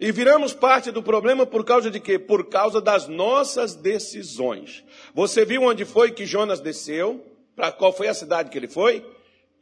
E 0.00 0.10
viramos 0.10 0.52
parte 0.52 0.90
do 0.90 1.00
problema 1.00 1.46
por 1.46 1.64
causa 1.64 1.92
de 1.92 2.00
quê? 2.00 2.18
Por 2.18 2.48
causa 2.48 2.80
das 2.80 3.06
nossas 3.06 3.76
decisões. 3.76 4.82
Você 5.14 5.44
viu 5.44 5.62
onde 5.62 5.84
foi 5.84 6.10
que 6.10 6.26
Jonas 6.26 6.58
desceu? 6.58 7.24
Para 7.54 7.70
qual 7.70 7.92
foi 7.92 8.08
a 8.08 8.14
cidade 8.14 8.50
que 8.50 8.58
ele 8.58 8.66
foi? 8.66 9.08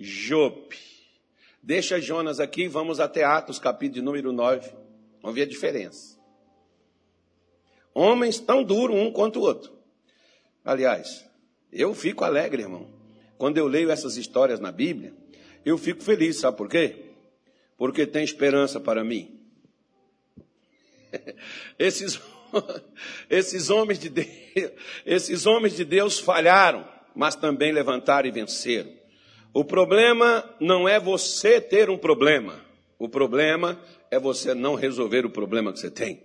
Jope. 0.01 0.79
Deixa 1.63 2.01
Jonas 2.01 2.41
aqui, 2.41 2.67
vamos 2.69 3.01
até 3.01 3.23
Atos, 3.23 3.59
capítulo 3.59 4.03
número 4.03 4.33
9. 4.33 4.71
Vamos 5.21 5.35
ver 5.35 5.43
a 5.43 5.47
diferença. 5.47 6.19
Homens 7.93 8.41
tão 8.41 8.65
duros 8.65 8.97
um 8.97 9.13
quanto 9.13 9.41
o 9.41 9.43
outro. 9.43 9.78
Aliás, 10.69 11.25
eu 11.73 11.95
fico 11.95 12.25
alegre, 12.25 12.61
irmão. 12.61 12.87
Quando 13.39 13.57
eu 13.57 13.67
leio 13.67 13.91
essas 13.91 14.19
histórias 14.19 14.61
na 14.61 14.71
Bíblia, 14.71 15.15
eu 15.65 15.79
fico 15.79 16.03
feliz, 16.03 16.41
sabe 16.41 16.59
por 16.59 16.69
quê? 16.69 17.07
Porque 17.79 18.07
tem 18.07 18.23
esperança 18.23 18.79
para 18.79 19.03
mim. 19.03 19.41
Esses, 21.79 22.21
esses, 23.31 23.71
homens 23.71 23.99
de 23.99 24.11
Deus, 24.11 24.29
esses 25.07 25.47
homens 25.47 25.75
de 25.75 25.87
Deus 25.87 26.19
falharam, 26.19 26.87
mas 27.17 27.35
também 27.35 27.73
levantaram 27.73 28.29
e 28.29 28.31
venceram. 28.31 28.93
O 29.55 29.65
problema 29.65 30.45
não 30.61 30.87
é 30.87 31.01
você 31.01 31.63
ter 31.63 31.89
um 31.89 31.97
problema. 31.97 32.61
O 32.99 33.09
problema 33.09 33.81
é 34.11 34.19
você 34.19 34.53
não 34.53 34.75
resolver 34.75 35.25
o 35.25 35.31
problema 35.31 35.73
que 35.73 35.79
você 35.79 35.91
tem. 35.91 36.23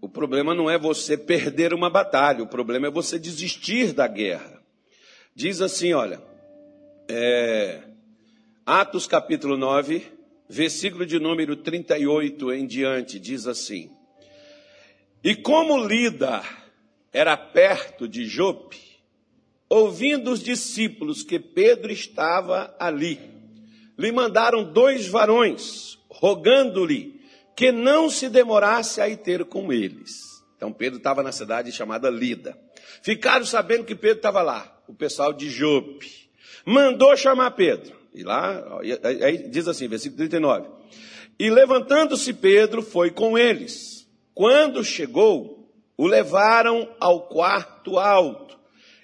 O 0.00 0.08
problema 0.08 0.54
não 0.54 0.70
é 0.70 0.78
você 0.78 1.16
perder 1.16 1.74
uma 1.74 1.90
batalha, 1.90 2.42
o 2.42 2.46
problema 2.46 2.86
é 2.86 2.90
você 2.90 3.18
desistir 3.18 3.92
da 3.92 4.08
guerra. 4.08 4.62
Diz 5.34 5.60
assim, 5.60 5.92
olha, 5.92 6.22
é, 7.08 7.82
Atos 8.64 9.06
capítulo 9.06 9.58
9, 9.58 10.02
versículo 10.48 11.04
de 11.04 11.18
número 11.18 11.54
38 11.54 12.52
em 12.52 12.66
diante, 12.66 13.18
diz 13.18 13.46
assim: 13.46 13.90
E 15.22 15.34
como 15.34 15.86
Lida 15.86 16.42
era 17.12 17.36
perto 17.36 18.08
de 18.08 18.24
Jope, 18.24 18.80
ouvindo 19.68 20.30
os 20.30 20.42
discípulos 20.42 21.22
que 21.22 21.38
Pedro 21.38 21.92
estava 21.92 22.74
ali, 22.78 23.20
lhe 23.98 24.10
mandaram 24.10 24.72
dois 24.72 25.06
varões, 25.06 25.98
rogando-lhe 26.08 27.19
que 27.60 27.70
não 27.70 28.08
se 28.08 28.30
demorasse 28.30 29.02
a 29.02 29.08
ir 29.10 29.18
ter 29.18 29.44
com 29.44 29.70
eles. 29.70 30.42
Então 30.56 30.72
Pedro 30.72 30.96
estava 30.96 31.22
na 31.22 31.30
cidade 31.30 31.70
chamada 31.70 32.08
Lida. 32.08 32.56
Ficaram 33.02 33.44
sabendo 33.44 33.84
que 33.84 33.94
Pedro 33.94 34.16
estava 34.16 34.40
lá, 34.40 34.80
o 34.88 34.94
pessoal 34.94 35.30
de 35.30 35.50
Jope. 35.50 36.10
Mandou 36.64 37.14
chamar 37.18 37.50
Pedro. 37.50 37.94
E 38.14 38.22
lá, 38.22 38.64
aí 39.22 39.46
diz 39.50 39.68
assim, 39.68 39.88
versículo 39.88 40.16
39. 40.16 40.70
E 41.38 41.50
levantando-se 41.50 42.32
Pedro, 42.32 42.80
foi 42.80 43.10
com 43.10 43.36
eles. 43.36 44.08
Quando 44.32 44.82
chegou, 44.82 45.70
o 45.98 46.06
levaram 46.06 46.88
ao 46.98 47.28
quarto 47.28 47.98
alto. 47.98 48.58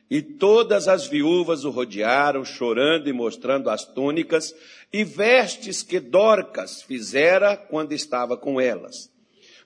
E 0.09 0.23
todas 0.23 0.87
as 0.87 1.07
viúvas 1.07 1.65
o 1.65 1.71
rodearam, 1.71 2.45
chorando 2.45 3.09
e 3.09 3.13
mostrando 3.13 3.69
as 3.69 3.85
túnicas 3.85 4.55
e 4.93 5.03
vestes 5.03 5.83
que 5.83 5.99
Dorcas 5.99 6.83
fizera 6.83 7.57
quando 7.57 7.93
estava 7.93 8.37
com 8.37 8.61
elas. 8.61 9.11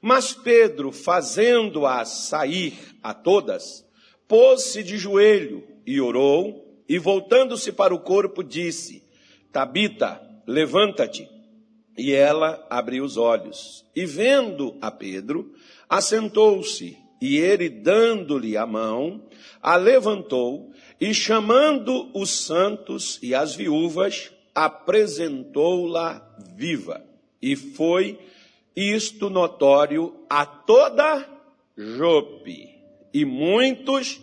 Mas 0.00 0.32
Pedro, 0.32 0.90
fazendo-as 0.90 2.08
sair 2.08 2.74
a 3.02 3.12
todas, 3.12 3.84
pôs-se 4.26 4.82
de 4.82 4.96
joelho 4.96 5.62
e 5.86 6.00
orou, 6.00 6.66
e 6.88 6.98
voltando-se 6.98 7.70
para 7.70 7.94
o 7.94 8.00
corpo, 8.00 8.42
disse: 8.42 9.02
Tabita, 9.52 10.20
levanta-te. 10.46 11.28
E 11.98 12.12
ela 12.12 12.66
abriu 12.70 13.04
os 13.04 13.16
olhos, 13.16 13.84
e 13.94 14.06
vendo 14.06 14.76
a 14.80 14.90
Pedro, 14.90 15.52
assentou-se, 15.88 16.96
E 17.20 17.36
ele, 17.36 17.68
dando-lhe 17.68 18.56
a 18.56 18.66
mão, 18.66 19.22
a 19.62 19.76
levantou 19.76 20.72
e, 21.00 21.12
chamando 21.12 22.08
os 22.14 22.44
santos 22.44 23.18
e 23.22 23.34
as 23.34 23.54
viúvas, 23.54 24.32
apresentou-la 24.54 26.26
viva. 26.56 27.04
E 27.42 27.56
foi 27.56 28.18
isto 28.74 29.28
notório 29.28 30.14
a 30.28 30.44
toda 30.46 31.28
Jope. 31.76 32.68
E 33.12 33.24
muitos 33.24 34.20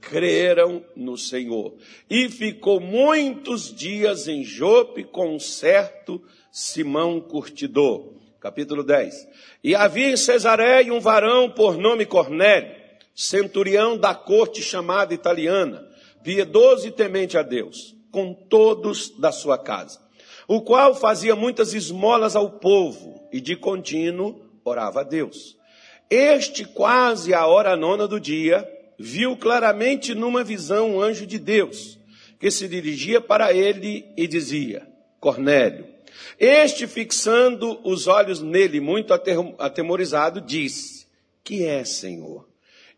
creram 0.00 0.84
no 0.96 1.16
Senhor. 1.16 1.74
E 2.08 2.28
ficou 2.28 2.80
muitos 2.80 3.74
dias 3.74 4.28
em 4.28 4.42
Jope 4.42 5.04
com 5.04 5.34
um 5.34 5.38
certo 5.38 6.22
Simão 6.50 7.20
Curtidor. 7.20 8.19
Capítulo 8.40 8.82
10. 8.82 9.28
E 9.62 9.74
havia 9.74 10.10
em 10.10 10.16
Cesareia 10.16 10.94
um 10.94 10.98
varão 10.98 11.50
por 11.50 11.76
nome 11.76 12.06
Cornélio, 12.06 12.74
centurião 13.14 13.98
da 13.98 14.14
corte 14.14 14.62
chamada 14.62 15.12
italiana, 15.12 15.86
piedoso 16.24 16.88
e 16.88 16.90
temente 16.90 17.36
a 17.36 17.42
Deus, 17.42 17.94
com 18.10 18.32
todos 18.32 19.10
da 19.18 19.30
sua 19.30 19.58
casa, 19.58 20.00
o 20.48 20.62
qual 20.62 20.94
fazia 20.94 21.36
muitas 21.36 21.74
esmolas 21.74 22.34
ao 22.34 22.52
povo 22.52 23.28
e 23.30 23.42
de 23.42 23.54
contínuo 23.56 24.40
orava 24.64 25.00
a 25.00 25.04
Deus. 25.04 25.58
Este, 26.08 26.64
quase 26.64 27.34
a 27.34 27.46
hora 27.46 27.76
nona 27.76 28.08
do 28.08 28.18
dia, 28.18 28.66
viu 28.98 29.36
claramente 29.36 30.14
numa 30.14 30.42
visão 30.42 30.96
um 30.96 31.00
anjo 31.00 31.26
de 31.26 31.38
Deus, 31.38 31.98
que 32.38 32.50
se 32.50 32.66
dirigia 32.66 33.20
para 33.20 33.52
ele 33.52 34.06
e 34.16 34.26
dizia: 34.26 34.88
Cornélio. 35.20 35.99
Este, 36.38 36.86
fixando 36.86 37.80
os 37.84 38.06
olhos 38.06 38.40
nele, 38.40 38.80
muito 38.80 39.12
atemorizado, 39.58 40.40
disse: 40.40 41.06
Que 41.42 41.64
é, 41.64 41.84
Senhor? 41.84 42.48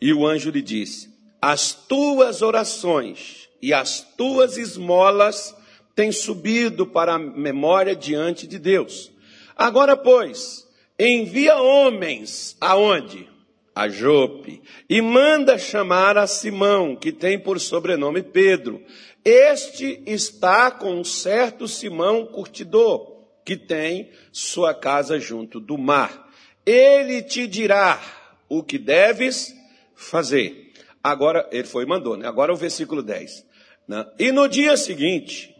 E 0.00 0.12
o 0.12 0.26
anjo 0.26 0.50
lhe 0.50 0.62
disse: 0.62 1.10
As 1.40 1.72
tuas 1.72 2.42
orações 2.42 3.48
e 3.60 3.72
as 3.72 4.00
tuas 4.16 4.56
esmolas 4.56 5.54
têm 5.94 6.10
subido 6.10 6.86
para 6.86 7.14
a 7.14 7.18
memória 7.18 7.94
diante 7.94 8.46
de 8.46 8.58
Deus. 8.58 9.10
Agora, 9.56 9.96
pois, 9.96 10.66
envia 10.98 11.56
homens 11.56 12.56
aonde? 12.60 13.32
a 13.74 13.88
Jope, 13.88 14.62
e 14.88 15.00
manda 15.00 15.56
chamar 15.56 16.18
a 16.18 16.26
Simão, 16.26 16.94
que 16.94 17.10
tem 17.10 17.38
por 17.38 17.58
sobrenome 17.58 18.22
Pedro. 18.22 18.82
Este 19.24 20.02
está 20.04 20.70
com 20.70 20.96
um 20.96 21.04
certo 21.04 21.66
Simão 21.66 22.26
curtidor, 22.26 23.11
que 23.44 23.56
tem 23.56 24.10
sua 24.30 24.74
casa 24.74 25.18
junto 25.18 25.60
do 25.60 25.76
mar. 25.76 26.30
Ele 26.64 27.22
te 27.22 27.46
dirá 27.46 28.00
o 28.48 28.62
que 28.62 28.78
deves 28.78 29.54
fazer. 29.94 30.72
Agora, 31.02 31.48
ele 31.50 31.66
foi 31.66 31.84
e 31.84 31.86
mandou, 31.86 32.16
né? 32.16 32.28
Agora 32.28 32.52
o 32.52 32.56
versículo 32.56 33.02
10. 33.02 33.44
Né? 33.88 34.06
E 34.18 34.30
no 34.30 34.48
dia 34.48 34.76
seguinte, 34.76 35.54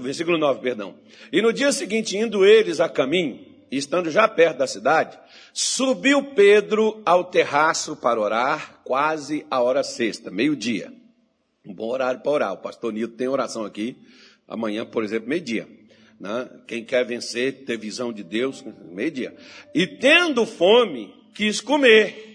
versículo 0.00 0.38
9, 0.38 0.60
perdão. 0.60 0.94
E 1.30 1.42
no 1.42 1.52
dia 1.52 1.72
seguinte, 1.72 2.16
indo 2.16 2.44
eles 2.44 2.80
a 2.80 2.88
caminho, 2.88 3.44
estando 3.70 4.10
já 4.10 4.26
perto 4.26 4.58
da 4.58 4.66
cidade, 4.66 5.18
subiu 5.52 6.22
Pedro 6.34 7.02
ao 7.04 7.24
terraço 7.24 7.96
para 7.96 8.20
orar, 8.20 8.80
quase 8.84 9.44
a 9.50 9.60
hora 9.60 9.82
sexta, 9.82 10.30
meio-dia. 10.30 10.92
Um 11.64 11.74
bom 11.74 11.88
horário 11.88 12.20
para 12.20 12.32
orar. 12.32 12.52
O 12.52 12.58
pastor 12.58 12.92
Nilton 12.92 13.16
tem 13.16 13.28
oração 13.28 13.64
aqui, 13.64 13.96
amanhã, 14.46 14.86
por 14.86 15.04
exemplo, 15.04 15.28
meio-dia. 15.28 15.68
Né? 16.18 16.48
Quem 16.66 16.84
quer 16.84 17.04
vencer, 17.04 17.64
ter 17.64 17.78
visão 17.78 18.12
de 18.12 18.22
Deus, 18.22 18.64
meio-dia. 18.90 19.34
E 19.74 19.86
tendo 19.86 20.46
fome, 20.46 21.14
quis 21.34 21.60
comer. 21.60 22.26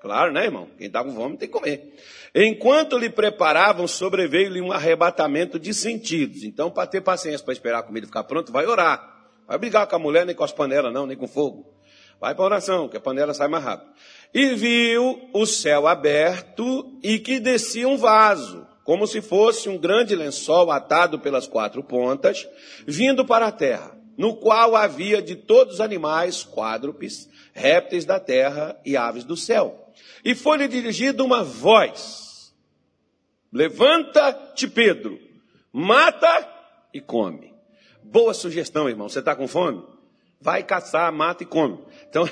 Claro, 0.00 0.32
né, 0.32 0.44
irmão? 0.44 0.68
Quem 0.78 0.86
está 0.86 1.04
com 1.04 1.14
fome 1.14 1.36
tem 1.36 1.48
que 1.48 1.52
comer. 1.52 1.94
Enquanto 2.34 2.96
lhe 2.96 3.10
preparavam, 3.10 3.86
sobreveio-lhe 3.86 4.60
um 4.60 4.72
arrebatamento 4.72 5.58
de 5.58 5.74
sentidos. 5.74 6.42
Então, 6.42 6.70
para 6.70 6.86
ter 6.86 7.00
paciência 7.00 7.44
para 7.44 7.52
esperar 7.52 7.80
a 7.80 7.82
comida 7.82 8.06
ficar 8.06 8.24
pronta, 8.24 8.52
vai 8.52 8.66
orar. 8.66 9.10
Vai 9.46 9.58
brigar 9.58 9.86
com 9.86 9.96
a 9.96 9.98
mulher, 9.98 10.24
nem 10.24 10.34
com 10.34 10.44
as 10.44 10.52
panelas, 10.52 10.92
não, 10.92 11.06
nem 11.06 11.16
com 11.16 11.26
fogo. 11.26 11.74
Vai 12.20 12.34
para 12.34 12.44
oração, 12.44 12.88
que 12.88 12.96
a 12.96 13.00
panela 13.00 13.34
sai 13.34 13.48
mais 13.48 13.64
rápido. 13.64 13.90
E 14.32 14.54
viu 14.54 15.28
o 15.32 15.44
céu 15.44 15.88
aberto 15.88 16.98
e 17.02 17.18
que 17.18 17.40
descia 17.40 17.88
um 17.88 17.96
vaso, 17.96 18.66
como 18.90 19.06
se 19.06 19.22
fosse 19.22 19.68
um 19.68 19.78
grande 19.78 20.16
lençol 20.16 20.68
atado 20.68 21.16
pelas 21.16 21.46
quatro 21.46 21.80
pontas, 21.80 22.44
vindo 22.84 23.24
para 23.24 23.46
a 23.46 23.52
terra, 23.52 23.96
no 24.18 24.34
qual 24.34 24.74
havia 24.74 25.22
de 25.22 25.36
todos 25.36 25.74
os 25.74 25.80
animais, 25.80 26.42
quádrupes, 26.42 27.30
répteis 27.52 28.04
da 28.04 28.18
terra 28.18 28.76
e 28.84 28.96
aves 28.96 29.22
do 29.22 29.36
céu. 29.36 29.92
E 30.24 30.34
foi-lhe 30.34 30.66
dirigida 30.66 31.22
uma 31.22 31.44
voz: 31.44 32.52
Levanta-te, 33.52 34.66
Pedro, 34.66 35.20
mata 35.72 36.48
e 36.92 37.00
come. 37.00 37.54
Boa 38.02 38.34
sugestão, 38.34 38.88
irmão. 38.88 39.08
Você 39.08 39.20
está 39.20 39.36
com 39.36 39.46
fome? 39.46 39.84
Vai 40.40 40.64
caçar, 40.64 41.12
mata 41.12 41.44
e 41.44 41.46
come. 41.46 41.78
Então. 42.08 42.28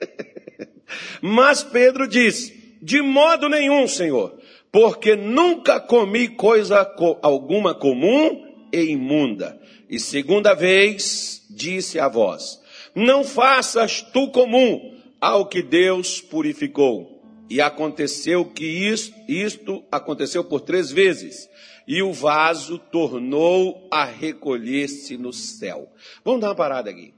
Mas 1.22 1.64
Pedro 1.64 2.06
diz: 2.06 2.52
De 2.82 3.00
modo 3.00 3.48
nenhum, 3.48 3.88
Senhor, 3.88 4.38
porque 4.72 5.16
nunca 5.16 5.80
comi 5.80 6.28
coisa 6.28 6.88
alguma 7.22 7.74
comum 7.74 8.46
e 8.72 8.82
imunda. 8.84 9.60
E 9.88 9.98
segunda 9.98 10.54
vez 10.54 11.44
disse 11.50 11.98
a 11.98 12.08
voz: 12.08 12.60
Não 12.94 13.24
faças 13.24 14.02
tu 14.02 14.28
comum 14.30 14.96
ao 15.20 15.46
que 15.46 15.62
Deus 15.62 16.20
purificou. 16.20 17.18
E 17.48 17.60
aconteceu 17.60 18.44
que 18.44 18.64
isto, 18.64 19.12
isto 19.28 19.84
aconteceu 19.90 20.44
por 20.44 20.60
três 20.60 20.92
vezes 20.92 21.50
e 21.86 22.00
o 22.00 22.12
vaso 22.12 22.78
tornou 22.78 23.88
a 23.90 24.04
recolher-se 24.04 25.16
no 25.16 25.32
céu. 25.32 25.92
Vamos 26.24 26.40
dar 26.40 26.50
uma 26.50 26.54
parada 26.54 26.88
aqui. 26.90 27.12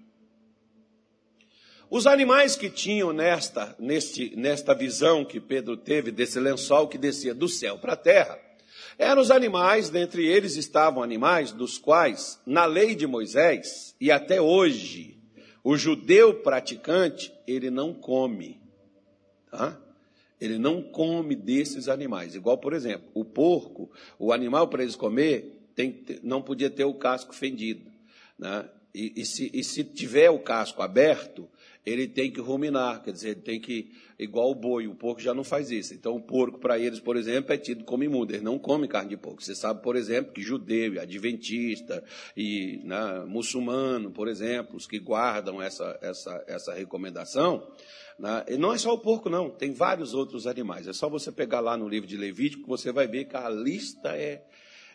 Os 1.95 2.07
animais 2.07 2.57
que 2.57 2.71
tinham 2.71 3.13
nesta, 3.13 3.77
neste, 3.79 4.35
nesta 4.35 4.75
visão 4.75 5.27
que 5.27 5.39
Pedro 5.39 5.77
teve 5.77 6.11
desse 6.11 6.41
lençol 6.41 6.89
que 6.89 6.97
descia 6.97 7.35
do 7.35 7.47
céu 7.47 7.77
para 7.77 7.93
a 7.93 7.97
terra, 7.97 8.41
eram 8.97 9.21
os 9.21 9.31
animais, 9.31 9.91
dentre 9.91 10.27
eles 10.27 10.57
estavam 10.57 11.03
animais 11.03 11.53
dos 11.53 11.77
quais, 11.77 12.41
na 12.47 12.65
lei 12.65 12.95
de 12.95 13.07
Moisés, 13.07 13.95
e 14.01 14.11
até 14.11 14.41
hoje, 14.41 15.21
o 15.63 15.77
judeu 15.77 16.41
praticante, 16.41 17.31
ele 17.47 17.69
não 17.69 17.93
come. 17.93 18.59
Tá? 19.51 19.79
Ele 20.41 20.57
não 20.57 20.81
come 20.81 21.37
desses 21.37 21.89
animais. 21.89 22.35
Igual, 22.35 22.57
por 22.57 22.73
exemplo, 22.73 23.07
o 23.13 23.23
porco, 23.23 23.91
o 24.19 24.33
animal 24.33 24.67
para 24.67 24.83
eles 24.83 24.97
comer, 24.97 25.61
não 26.23 26.41
podia 26.41 26.71
ter 26.71 26.87
o 26.87 26.95
casco 26.95 27.35
fendido. 27.35 27.93
Né? 28.39 28.67
E, 28.95 29.13
e, 29.17 29.27
se, 29.27 29.51
e 29.53 29.63
se 29.63 29.85
tiver 29.85 30.31
o 30.31 30.39
casco 30.39 30.81
aberto, 30.81 31.47
ele 31.85 32.07
tem 32.07 32.31
que 32.31 32.41
ruminar, 32.41 33.03
quer 33.03 33.13
dizer, 33.13 33.31
ele 33.31 33.41
tem 33.41 33.61
que, 33.61 33.91
igual 34.19 34.51
o 34.51 34.55
boi, 34.55 34.87
o 34.87 34.95
porco 34.95 35.21
já 35.21 35.35
não 35.35 35.43
faz 35.43 35.71
isso. 35.71 35.93
Então, 35.95 36.15
o 36.15 36.23
porco, 36.23 36.59
para 36.59 36.79
eles, 36.79 37.01
por 37.01 37.17
exemplo, 37.17 37.53
é 37.53 37.59
tido 37.59 37.85
como 37.85 38.05
imundo, 38.05 38.33
eles 38.33 38.43
não 38.43 38.59
comem 38.59 38.89
carne 38.89 39.11
de 39.11 39.17
porco. 39.17 39.43
Você 39.43 39.55
sabe, 39.55 39.83
por 39.83 39.97
exemplo, 39.97 40.33
que 40.33 40.43
judeu, 40.43 41.01
adventista 41.01 42.03
e 42.37 42.81
né, 42.85 43.25
muçulmano, 43.27 44.13
por 44.13 44.29
exemplo, 44.29 44.77
os 44.77 44.87
que 44.87 45.01
guardam 45.01 45.61
essa, 45.61 45.99
essa, 46.01 46.45
essa 46.47 46.73
recomendação, 46.73 47.67
né? 48.19 48.45
E 48.49 48.57
não 48.57 48.73
é 48.73 48.79
só 48.79 48.93
o 48.93 48.99
porco, 48.99 49.29
não, 49.29 49.51
tem 49.51 49.73
vários 49.73 50.15
outros 50.15 50.47
animais. 50.47 50.87
É 50.87 50.93
só 50.93 51.09
você 51.09 51.33
pegar 51.33 51.61
lá 51.61 51.77
no 51.77 51.89
livro 51.89 52.09
de 52.09 52.17
Levítico, 52.17 52.69
você 52.69 52.93
vai 52.93 53.09
ver 53.09 53.25
que 53.25 53.37
a 53.37 53.49
lista 53.49 54.17
é 54.17 54.45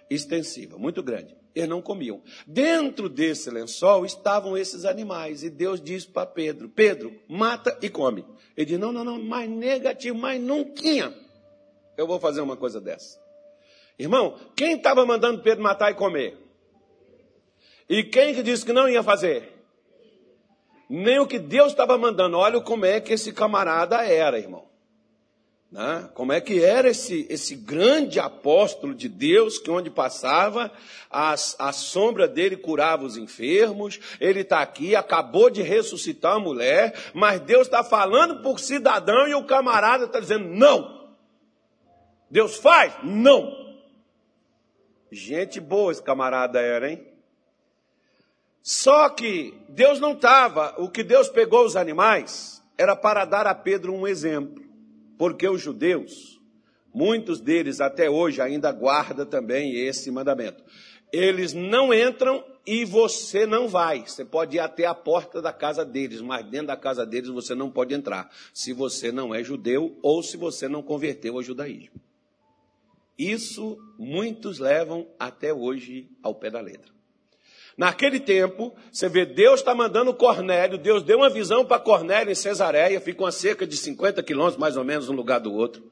extensiva, 0.10 0.78
muito 0.78 1.04
grande. 1.04 1.36
Eles 1.58 1.70
não 1.70 1.82
comiam. 1.82 2.22
Dentro 2.46 3.10
desse 3.10 3.50
lençol 3.50 4.06
estavam 4.06 4.58
esses 4.58 4.86
animais, 4.86 5.44
e 5.44 5.50
Deus 5.50 5.82
disse 5.82 6.08
para 6.08 6.26
Pedro: 6.26 6.70
Pedro, 6.70 7.20
mata 7.28 7.78
e 7.82 7.90
come. 7.90 8.26
Ele 8.56 8.66
disse: 8.66 8.80
Não, 8.80 8.92
não, 8.92 9.04
não, 9.04 9.22
mais 9.22 9.50
negativo, 9.50 10.18
mais 10.18 10.42
nunca 10.42 11.14
eu 11.98 12.06
vou 12.06 12.20
fazer 12.20 12.42
uma 12.42 12.56
coisa 12.56 12.80
dessa. 12.80 13.20
Irmão, 13.98 14.38
quem 14.56 14.76
estava 14.76 15.04
mandando 15.06 15.42
Pedro 15.42 15.64
matar 15.64 15.92
e 15.92 15.96
comer? 15.96 16.38
E 17.90 18.04
quem 18.04 18.36
que 18.36 18.44
disse 18.44 18.64
que 18.64 18.72
não 18.72 18.88
ia 18.88 19.02
fazer? 19.02 19.58
nem 20.90 21.20
o 21.20 21.28
que 21.28 21.40
Deus 21.40 21.68
estava 21.68 21.98
mandando. 21.98 22.38
Olha 22.38 22.62
como 22.62 22.86
é 22.86 23.00
que 23.00 23.14
esse 23.14 23.34
camarada 23.34 23.98
era, 24.06 24.40
irmão. 24.40 24.66
Né? 25.72 26.10
Como 26.14 26.32
é 26.32 26.40
que 26.40 26.64
era 26.64 26.90
esse, 26.90 27.28
esse 27.30 27.56
grande 27.56 28.20
apóstolo 28.20 28.96
de 28.96 29.10
Deus, 29.10 29.58
que 29.58 29.70
onde 29.70 29.90
passava, 29.90 30.72
a, 31.12 31.34
a 31.34 31.72
sombra 31.72 32.28
dele 32.28 32.56
curava 32.56 33.04
os 33.04 33.18
enfermos, 33.18 34.00
ele 34.20 34.42
está 34.42 34.62
aqui, 34.62 34.96
acabou 34.96 35.50
de 35.50 35.62
ressuscitar 35.62 36.36
a 36.36 36.40
mulher, 36.40 36.96
mas 37.14 37.42
Deus 37.42 37.68
está 37.68 37.84
falando 37.84 38.42
por 38.42 38.60
cidadão 38.60 39.28
e 39.28 39.36
o 39.36 39.46
camarada 39.46 40.06
está 40.06 40.20
dizendo 40.20 40.48
não. 40.48 41.16
Deus 42.30 42.58
faz? 42.58 42.94
Não. 43.04 43.68
Gente 45.12 45.60
boa 45.60 45.92
esse 45.92 46.04
camarada 46.04 46.60
era, 46.60 46.92
hein? 46.92 47.06
Só 48.62 49.08
que 49.10 49.54
Deus 49.70 50.00
não 50.00 50.12
estava, 50.12 50.76
o 50.78 50.90
que 50.90 51.02
Deus 51.02 51.30
pegou 51.30 51.66
os 51.66 51.78
animais, 51.78 52.62
era 52.78 52.98
para 52.98 53.24
dar 53.24 53.48
a 53.48 53.56
Pedro 53.56 53.94
um 53.94 54.06
exemplo, 54.06 54.67
porque 55.18 55.48
os 55.48 55.62
judeus, 55.62 56.40
muitos 56.94 57.40
deles 57.40 57.82
até 57.82 58.10
hoje 58.10 58.42
ainda 58.42 58.72
guardam 58.72 59.26
também 59.26 59.76
esse 59.76 60.12
mandamento. 60.12 60.64
Eles 61.12 61.54
não 61.54 61.94
entram 61.94 62.44
e 62.66 62.84
você 62.84 63.46
não 63.46 63.68
vai. 63.68 64.02
Você 64.06 64.26
pode 64.26 64.58
ir 64.58 64.60
até 64.60 64.86
a 64.86 64.94
porta 64.94 65.42
da 65.42 65.54
casa 65.54 65.86
deles, 65.86 66.22
mas 66.22 66.46
dentro 66.46 66.68
da 66.68 66.78
casa 66.78 67.06
deles 67.06 67.30
você 67.30 67.56
não 67.56 67.72
pode 67.72 67.94
entrar, 67.94 68.30
se 68.54 68.74
você 68.74 69.12
não 69.12 69.34
é 69.34 69.44
judeu 69.44 69.98
ou 70.02 70.22
se 70.22 70.36
você 70.36 70.68
não 70.68 70.84
converteu 70.84 71.36
ao 71.36 71.44
judaísmo. 71.44 72.02
Isso 73.18 73.78
muitos 73.98 74.60
levam 74.60 75.08
até 75.18 75.54
hoje 75.54 76.10
ao 76.22 76.36
pé 76.36 76.52
da 76.52 76.62
letra. 76.62 76.97
Naquele 77.78 78.20
tempo, 78.20 78.74
você 78.92 79.08
vê, 79.08 79.24
Deus 79.24 79.60
está 79.60 79.76
mandando 79.76 80.12
Cornélio, 80.12 80.80
Deus 80.80 81.04
deu 81.04 81.20
uma 81.20 81.30
visão 81.30 81.64
para 81.64 81.80
Cornélio 81.80 82.32
em 82.32 82.36
Cesareia, 82.36 83.00
ficam 83.00 83.28
a 83.28 83.32
cerca 83.32 83.68
de 83.68 83.78
50 83.78 84.24
quilômetros 84.24 84.60
mais 84.60 84.76
ou 84.76 84.84
menos 84.84 85.10
um 85.10 85.14
lugar 85.14 85.40
do 85.40 85.54
outro. 85.54 85.84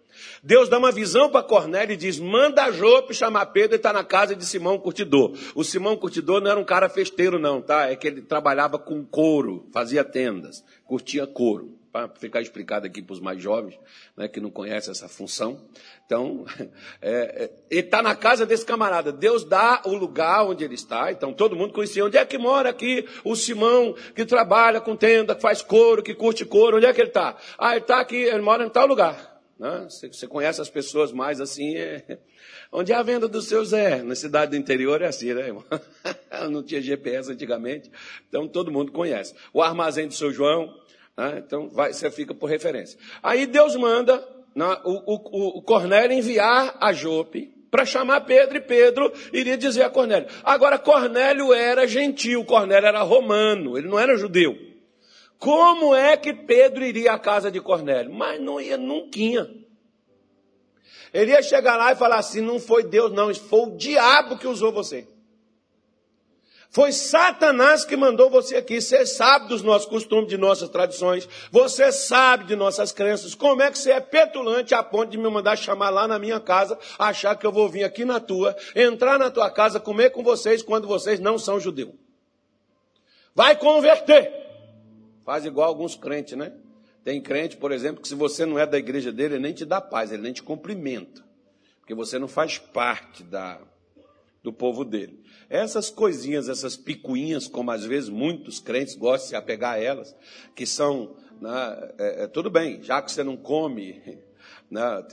Deus 0.41 0.67
dá 0.67 0.79
uma 0.79 0.91
visão 0.91 1.29
para 1.29 1.43
Cornélio 1.43 1.93
e 1.93 1.97
diz: 1.97 2.19
manda 2.19 2.71
Jope 2.71 3.13
chamar 3.13 3.45
Pedro 3.47 3.75
e 3.75 3.77
está 3.77 3.93
na 3.93 4.03
casa 4.03 4.35
de 4.35 4.43
Simão 4.47 4.79
Curtidor. 4.79 5.37
O 5.53 5.63
Simão 5.63 5.95
Curtidor 5.95 6.41
não 6.41 6.49
era 6.49 6.59
um 6.59 6.65
cara 6.65 6.89
festeiro, 6.89 7.37
não, 7.37 7.61
tá? 7.61 7.91
É 7.91 7.95
que 7.95 8.07
ele 8.07 8.23
trabalhava 8.23 8.79
com 8.79 9.05
couro, 9.05 9.67
fazia 9.71 10.03
tendas, 10.03 10.63
curtia 10.87 11.27
couro 11.27 11.84
para 11.95 12.09
ficar 12.09 12.41
explicado 12.41 12.85
aqui 12.85 13.01
para 13.01 13.13
os 13.13 13.21
mais 13.21 13.41
jovens, 13.41 13.79
né, 14.17 14.27
que 14.27 14.41
não 14.41 14.51
conhecem 14.51 14.91
essa 14.91 15.07
função. 15.07 15.65
Então, 16.05 16.43
é, 17.01 17.45
é, 17.45 17.51
ele 17.71 17.79
está 17.79 18.01
na 18.01 18.13
casa 18.13 18.45
desse 18.45 18.65
camarada. 18.65 19.13
Deus 19.13 19.45
dá 19.45 19.81
o 19.85 19.93
lugar 19.95 20.43
onde 20.43 20.61
ele 20.61 20.75
está. 20.75 21.09
Então, 21.09 21.31
todo 21.31 21.55
mundo 21.55 21.71
conhecia. 21.71 22.03
Onde 22.03 22.17
é 22.17 22.25
que 22.25 22.37
mora 22.37 22.69
aqui 22.69 23.07
o 23.23 23.33
Simão, 23.33 23.95
que 24.13 24.25
trabalha 24.25 24.81
com 24.81 24.93
tenda, 24.93 25.33
que 25.33 25.41
faz 25.41 25.61
couro, 25.61 26.03
que 26.03 26.13
curte 26.13 26.43
couro? 26.43 26.75
Onde 26.75 26.85
é 26.85 26.93
que 26.93 26.99
ele 26.99 27.07
está? 27.07 27.37
Ah, 27.57 27.71
ele 27.71 27.79
está 27.83 28.01
aqui, 28.01 28.17
ele 28.17 28.41
mora 28.41 28.65
em 28.65 28.69
tal 28.69 28.85
lugar. 28.85 29.33
Né? 29.57 29.87
Você, 29.89 30.27
conhece 30.27 30.59
as 30.59 30.69
pessoas 30.69 31.13
mais 31.13 31.39
assim. 31.39 31.77
É... 31.77 32.19
Onde 32.73 32.91
é 32.91 32.95
a 32.95 33.03
venda 33.03 33.25
do 33.25 33.41
seu 33.41 33.63
Zé? 33.63 34.03
Na 34.03 34.15
cidade 34.15 34.51
do 34.51 34.57
interior 34.57 35.01
é 35.01 35.07
assim, 35.07 35.33
né, 35.33 35.47
irmão? 35.47 35.63
não 36.51 36.61
tinha 36.61 36.81
GPS 36.81 37.31
antigamente. 37.31 37.89
Então, 38.27 38.49
todo 38.49 38.69
mundo 38.69 38.91
conhece. 38.91 39.33
O 39.53 39.61
armazém 39.61 40.09
do 40.09 40.13
seu 40.13 40.29
João 40.29 40.83
né? 41.17 41.43
Então 41.45 41.69
vai, 41.69 41.93
você 41.93 42.11
fica 42.11 42.33
por 42.33 42.47
referência. 42.49 42.99
Aí 43.21 43.45
Deus 43.45 43.75
manda 43.75 44.25
na, 44.53 44.81
o, 44.85 45.13
o, 45.13 45.59
o 45.59 45.61
Cornélio 45.61 46.17
enviar 46.17 46.77
a 46.79 46.93
Jope 46.93 47.53
para 47.69 47.85
chamar 47.85 48.21
Pedro, 48.21 48.57
e 48.57 48.61
Pedro 48.61 49.11
iria 49.33 49.57
dizer 49.57 49.83
a 49.83 49.89
Cornélio. 49.89 50.29
Agora, 50.43 50.79
Cornélio 50.79 51.53
era 51.53 51.85
gentil, 51.85 52.45
Cornélio 52.45 52.87
era 52.87 53.01
romano, 53.01 53.77
ele 53.77 53.89
não 53.89 53.99
era 53.99 54.15
judeu. 54.15 54.55
Como 55.37 55.93
é 55.93 56.15
que 56.15 56.33
Pedro 56.33 56.85
iria 56.85 57.11
à 57.11 57.19
casa 57.19 57.51
de 57.51 57.59
Cornélio? 57.59 58.13
Mas 58.13 58.41
não 58.41 58.61
ia, 58.61 58.77
nunca. 58.77 59.19
Ele 61.13 61.31
ia 61.31 61.41
chegar 61.41 61.75
lá 61.75 61.91
e 61.91 61.95
falar 61.95 62.17
assim: 62.17 62.39
não 62.39 62.59
foi 62.59 62.83
Deus, 62.83 63.11
não, 63.11 63.33
foi 63.35 63.59
o 63.59 63.75
diabo 63.75 64.37
que 64.37 64.47
usou 64.47 64.71
você. 64.71 65.05
Foi 66.69 66.91
Satanás 66.91 67.85
que 67.85 67.95
mandou 67.95 68.29
você 68.29 68.57
aqui. 68.57 68.81
Você 68.81 69.05
sabe 69.05 69.47
dos 69.47 69.61
nossos 69.61 69.87
costumes, 69.87 70.27
de 70.27 70.37
nossas 70.37 70.69
tradições. 70.69 71.27
Você 71.51 71.91
sabe 71.91 72.45
de 72.45 72.55
nossas 72.55 72.91
crenças. 72.91 73.33
Como 73.33 73.61
é 73.61 73.71
que 73.71 73.77
você 73.77 73.91
é 73.91 73.99
petulante 73.99 74.73
a 74.73 74.83
ponto 74.83 75.09
de 75.09 75.17
me 75.17 75.29
mandar 75.29 75.55
chamar 75.55 75.89
lá 75.89 76.07
na 76.07 76.19
minha 76.19 76.39
casa, 76.39 76.77
achar 76.99 77.35
que 77.35 77.45
eu 77.45 77.51
vou 77.51 77.69
vir 77.69 77.83
aqui 77.83 78.03
na 78.03 78.19
tua, 78.19 78.55
entrar 78.75 79.17
na 79.17 79.31
tua 79.31 79.49
casa, 79.49 79.79
comer 79.79 80.09
com 80.09 80.23
vocês 80.23 80.61
quando 80.61 80.87
vocês 80.87 81.19
não 81.19 81.37
são 81.37 81.59
judeus? 81.59 81.93
Vai 83.33 83.57
converter. 83.57 84.31
Faz 85.25 85.45
igual 85.45 85.67
alguns 85.67 85.95
crentes, 85.95 86.37
né? 86.37 86.53
Tem 87.03 87.21
crente, 87.21 87.57
por 87.57 87.71
exemplo, 87.71 88.01
que 88.01 88.07
se 88.07 88.15
você 88.15 88.45
não 88.45 88.57
é 88.57 88.65
da 88.65 88.77
igreja 88.77 89.11
dele, 89.11 89.35
ele 89.35 89.43
nem 89.43 89.53
te 89.53 89.63
dá 89.63 89.79
paz, 89.79 90.11
ele 90.11 90.23
nem 90.23 90.33
te 90.33 90.41
cumprimenta. 90.41 91.23
Porque 91.79 91.93
você 91.93 92.17
não 92.17 92.27
faz 92.27 92.57
parte 92.57 93.23
da, 93.23 93.61
do 94.41 94.51
povo 94.51 94.83
dele. 94.83 95.23
Essas 95.49 95.89
coisinhas, 95.89 96.49
essas 96.49 96.75
picuinhas, 96.75 97.47
como 97.47 97.71
às 97.71 97.85
vezes 97.85 98.09
muitos 98.09 98.59
crentes 98.59 98.95
gostam 98.95 99.25
de 99.25 99.29
se 99.29 99.35
apegar 99.35 99.73
a 99.73 99.79
elas, 99.79 100.15
que 100.55 100.65
são, 100.65 101.15
né, 101.39 101.93
é, 101.97 102.23
é, 102.23 102.27
tudo 102.27 102.49
bem, 102.49 102.81
já 102.81 103.01
que 103.01 103.11
você 103.11 103.23
não 103.23 103.37
come, 103.37 104.19
né, 104.69 105.05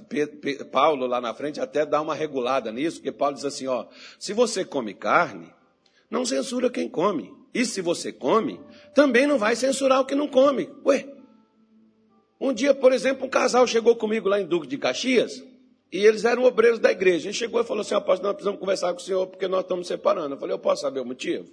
Paulo 0.71 1.07
lá 1.07 1.21
na 1.21 1.35
frente 1.35 1.61
até 1.61 1.85
dá 1.85 2.01
uma 2.01 2.15
regulada 2.15 2.73
nisso, 2.73 2.97
porque 2.97 3.13
Paulo 3.13 3.35
diz 3.35 3.45
assim, 3.45 3.67
ó, 3.67 3.87
se 4.19 4.33
você 4.33 4.65
come 4.65 4.95
carne, 4.95 5.53
não 6.11 6.25
censura 6.27 6.71
quem 6.71 6.89
come. 6.89 7.33
E 7.55 7.67
se 7.67 7.83
você 7.83 8.13
come, 8.13 8.61
também 8.95 9.27
não 9.27 9.39
vai 9.39 9.55
censurar 9.55 10.01
o 10.01 10.05
que 10.07 10.15
não 10.15 10.27
come. 10.27 10.71
Ué, 10.87 11.07
um 12.41 12.53
dia, 12.53 12.75
por 12.75 12.93
exemplo, 12.93 13.27
um 13.27 13.31
casal 13.31 13.67
chegou 13.67 13.95
comigo 13.95 14.29
lá 14.29 14.41
em 14.41 14.47
Duque 14.47 14.67
de 14.67 14.79
Caxias, 14.79 15.45
e 15.93 16.07
eles 16.07 16.25
eram 16.25 16.45
obreiros 16.45 16.79
da 16.79 16.91
igreja. 16.91 17.29
Ele 17.29 17.35
chegou 17.35 17.61
e 17.61 17.65
falou 17.65 17.83
assim: 17.83 17.95
Apóstolo, 17.95 18.29
nós 18.29 18.35
precisamos 18.35 18.59
conversar 18.59 18.93
com 18.95 18.99
o 18.99 19.03
senhor 19.03 19.27
porque 19.27 19.47
nós 19.47 19.61
estamos 19.61 19.87
separando. 19.87 20.35
Eu 20.35 20.39
falei: 20.39 20.55
Eu 20.55 20.59
posso 20.59 20.81
saber 20.81 21.01
o 21.01 21.05
motivo? 21.05 21.51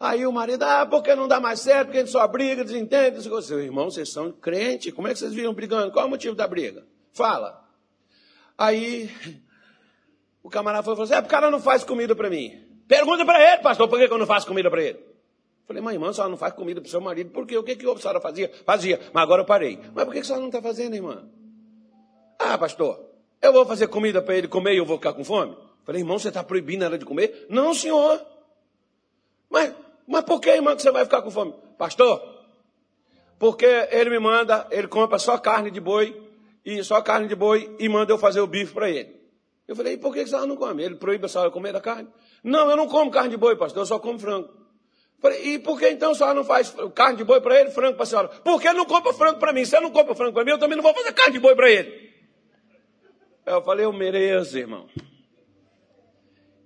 Aí 0.00 0.24
o 0.24 0.32
marido, 0.32 0.62
ah, 0.62 0.86
porque 0.86 1.14
não 1.14 1.26
dá 1.26 1.40
mais 1.40 1.60
certo, 1.60 1.86
porque 1.86 1.98
a 1.98 2.00
gente 2.02 2.12
só 2.12 2.26
briga, 2.26 2.64
desentende. 2.64 3.16
Eu 3.26 3.42
falei, 3.42 3.64
irmão, 3.64 3.90
vocês 3.90 4.08
são 4.08 4.30
crentes, 4.30 4.94
como 4.94 5.08
é 5.08 5.12
que 5.12 5.18
vocês 5.18 5.34
viram 5.34 5.52
brigando? 5.52 5.90
Qual 5.90 6.04
é 6.04 6.06
o 6.06 6.10
motivo 6.10 6.36
da 6.36 6.46
briga? 6.46 6.86
Fala. 7.12 7.68
Aí 8.56 9.10
o 10.42 10.48
camarada 10.48 10.84
falou 10.84 11.02
assim: 11.02 11.12
é 11.12 11.20
porque 11.20 11.34
o 11.34 11.38
cara 11.38 11.50
não 11.50 11.60
faz 11.60 11.84
comida 11.84 12.16
para 12.16 12.30
mim. 12.30 12.64
Pergunta 12.86 13.26
para 13.26 13.52
ele, 13.52 13.62
pastor, 13.62 13.88
por 13.88 13.98
que 13.98 14.10
eu 14.10 14.18
não 14.18 14.26
faço 14.26 14.46
comida 14.46 14.70
para 14.70 14.82
ele? 14.82 14.98
Falei, 15.66 15.82
mas 15.82 15.92
irmã, 15.92 16.08
a 16.08 16.12
senhora 16.14 16.30
não 16.30 16.38
faz 16.38 16.54
comida 16.54 16.80
para 16.80 16.88
seu 16.88 17.00
marido, 17.00 17.30
por 17.30 17.46
quê? 17.46 17.58
O 17.58 17.62
que, 17.62 17.76
que 17.76 17.86
a 17.86 17.96
senhora 17.98 18.22
fazia? 18.22 18.50
Fazia, 18.64 18.98
mas 19.12 19.22
agora 19.22 19.42
eu 19.42 19.46
parei. 19.46 19.78
Mas 19.94 20.06
por 20.06 20.14
que 20.14 20.20
a 20.20 20.24
senhora 20.24 20.40
não 20.40 20.48
está 20.48 20.62
fazendo, 20.62 20.94
irmã? 20.94 21.28
Ah, 22.38 22.56
pastor, 22.56 23.07
eu 23.40 23.52
vou 23.52 23.64
fazer 23.66 23.88
comida 23.88 24.20
para 24.20 24.36
ele 24.36 24.48
comer 24.48 24.74
e 24.74 24.78
eu 24.78 24.84
vou 24.84 24.96
ficar 24.96 25.12
com 25.12 25.24
fome? 25.24 25.56
Falei, 25.84 26.02
irmão, 26.02 26.18
você 26.18 26.28
está 26.28 26.44
proibindo 26.44 26.84
ela 26.84 26.98
de 26.98 27.04
comer? 27.04 27.46
Não, 27.48 27.72
senhor. 27.72 28.20
Mas, 29.48 29.72
mas 30.06 30.24
por 30.24 30.40
que, 30.40 30.50
irmão, 30.50 30.76
que 30.76 30.82
você 30.82 30.90
vai 30.90 31.04
ficar 31.04 31.22
com 31.22 31.30
fome? 31.30 31.54
Pastor, 31.78 32.20
porque 33.38 33.66
ele 33.90 34.10
me 34.10 34.18
manda, 34.18 34.66
ele 34.70 34.88
compra 34.88 35.18
só 35.18 35.38
carne 35.38 35.70
de 35.70 35.80
boi, 35.80 36.20
e 36.64 36.82
só 36.82 37.00
carne 37.00 37.28
de 37.28 37.34
boi, 37.34 37.74
e 37.78 37.88
manda 37.88 38.12
eu 38.12 38.18
fazer 38.18 38.40
o 38.40 38.46
bife 38.46 38.74
para 38.74 38.90
ele. 38.90 39.16
Eu 39.66 39.76
falei, 39.76 39.94
e 39.94 39.96
por 39.96 40.12
que 40.12 40.20
a 40.20 40.26
senhora 40.26 40.46
não 40.46 40.56
come? 40.56 40.82
Ele 40.82 40.96
proíbe 40.96 41.26
a 41.26 41.28
senhora 41.28 41.50
comer 41.50 41.72
da 41.72 41.80
carne? 41.80 42.08
Não, 42.42 42.68
eu 42.70 42.76
não 42.76 42.88
como 42.88 43.10
carne 43.10 43.30
de 43.30 43.36
boi, 43.36 43.56
pastor, 43.56 43.82
eu 43.82 43.86
só 43.86 43.98
como 43.98 44.18
frango. 44.18 44.48
Falei, 45.20 45.54
e 45.54 45.58
por 45.58 45.78
que 45.78 45.88
então 45.88 46.12
a 46.12 46.14
senhora 46.14 46.34
não 46.34 46.44
faz 46.44 46.74
carne 46.94 47.16
de 47.16 47.24
boi 47.24 47.40
para 47.40 47.60
ele, 47.60 47.70
frango 47.70 47.94
para 47.94 48.02
a 48.02 48.06
senhora? 48.06 48.28
Por 48.28 48.60
que 48.60 48.72
não 48.72 48.84
compra 48.84 49.12
frango 49.12 49.38
para 49.38 49.52
mim? 49.52 49.64
Se 49.64 49.76
eu 49.76 49.80
não 49.80 49.90
compra 49.90 50.14
frango 50.14 50.32
para 50.32 50.44
mim, 50.44 50.52
eu 50.52 50.58
também 50.58 50.76
não 50.76 50.82
vou 50.82 50.94
fazer 50.94 51.12
carne 51.12 51.32
de 51.32 51.38
boi 51.38 51.54
para 51.54 51.70
ele. 51.70 52.07
Eu 53.48 53.62
falei, 53.62 53.84
eu 53.84 53.92
mereço, 53.92 54.58
irmão. 54.58 54.86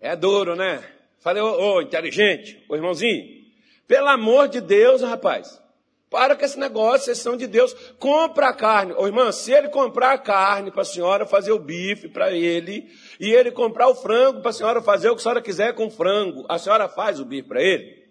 É 0.00 0.16
duro, 0.16 0.56
né? 0.56 0.82
Falei, 1.20 1.42
ô, 1.42 1.76
ô 1.76 1.80
inteligente, 1.80 2.64
ô 2.68 2.74
irmãozinho, 2.74 3.42
pelo 3.86 4.08
amor 4.08 4.48
de 4.48 4.60
Deus, 4.60 5.02
rapaz. 5.02 5.62
Para 6.10 6.36
com 6.36 6.44
esse 6.44 6.58
negócio, 6.58 7.06
vocês 7.06 7.18
são 7.18 7.36
de 7.38 7.46
Deus. 7.46 7.72
Compra 7.98 8.48
a 8.48 8.52
carne. 8.52 8.92
Ô 8.98 9.06
irmã, 9.06 9.32
se 9.32 9.50
ele 9.50 9.68
comprar 9.68 10.12
a 10.12 10.18
carne 10.18 10.70
para 10.70 10.82
a 10.82 10.84
senhora 10.84 11.24
fazer 11.24 11.52
o 11.52 11.58
bife 11.58 12.08
para 12.08 12.32
ele, 12.32 12.90
e 13.18 13.32
ele 13.32 13.50
comprar 13.50 13.88
o 13.88 13.94
frango 13.94 14.40
para 14.40 14.50
a 14.50 14.52
senhora 14.52 14.82
fazer 14.82 15.08
o 15.08 15.14
que 15.14 15.20
a 15.20 15.22
senhora 15.22 15.40
quiser 15.40 15.74
com 15.74 15.90
frango, 15.90 16.44
a 16.50 16.58
senhora 16.58 16.86
faz 16.86 17.18
o 17.18 17.24
bife 17.24 17.48
para 17.48 17.62
ele? 17.62 18.02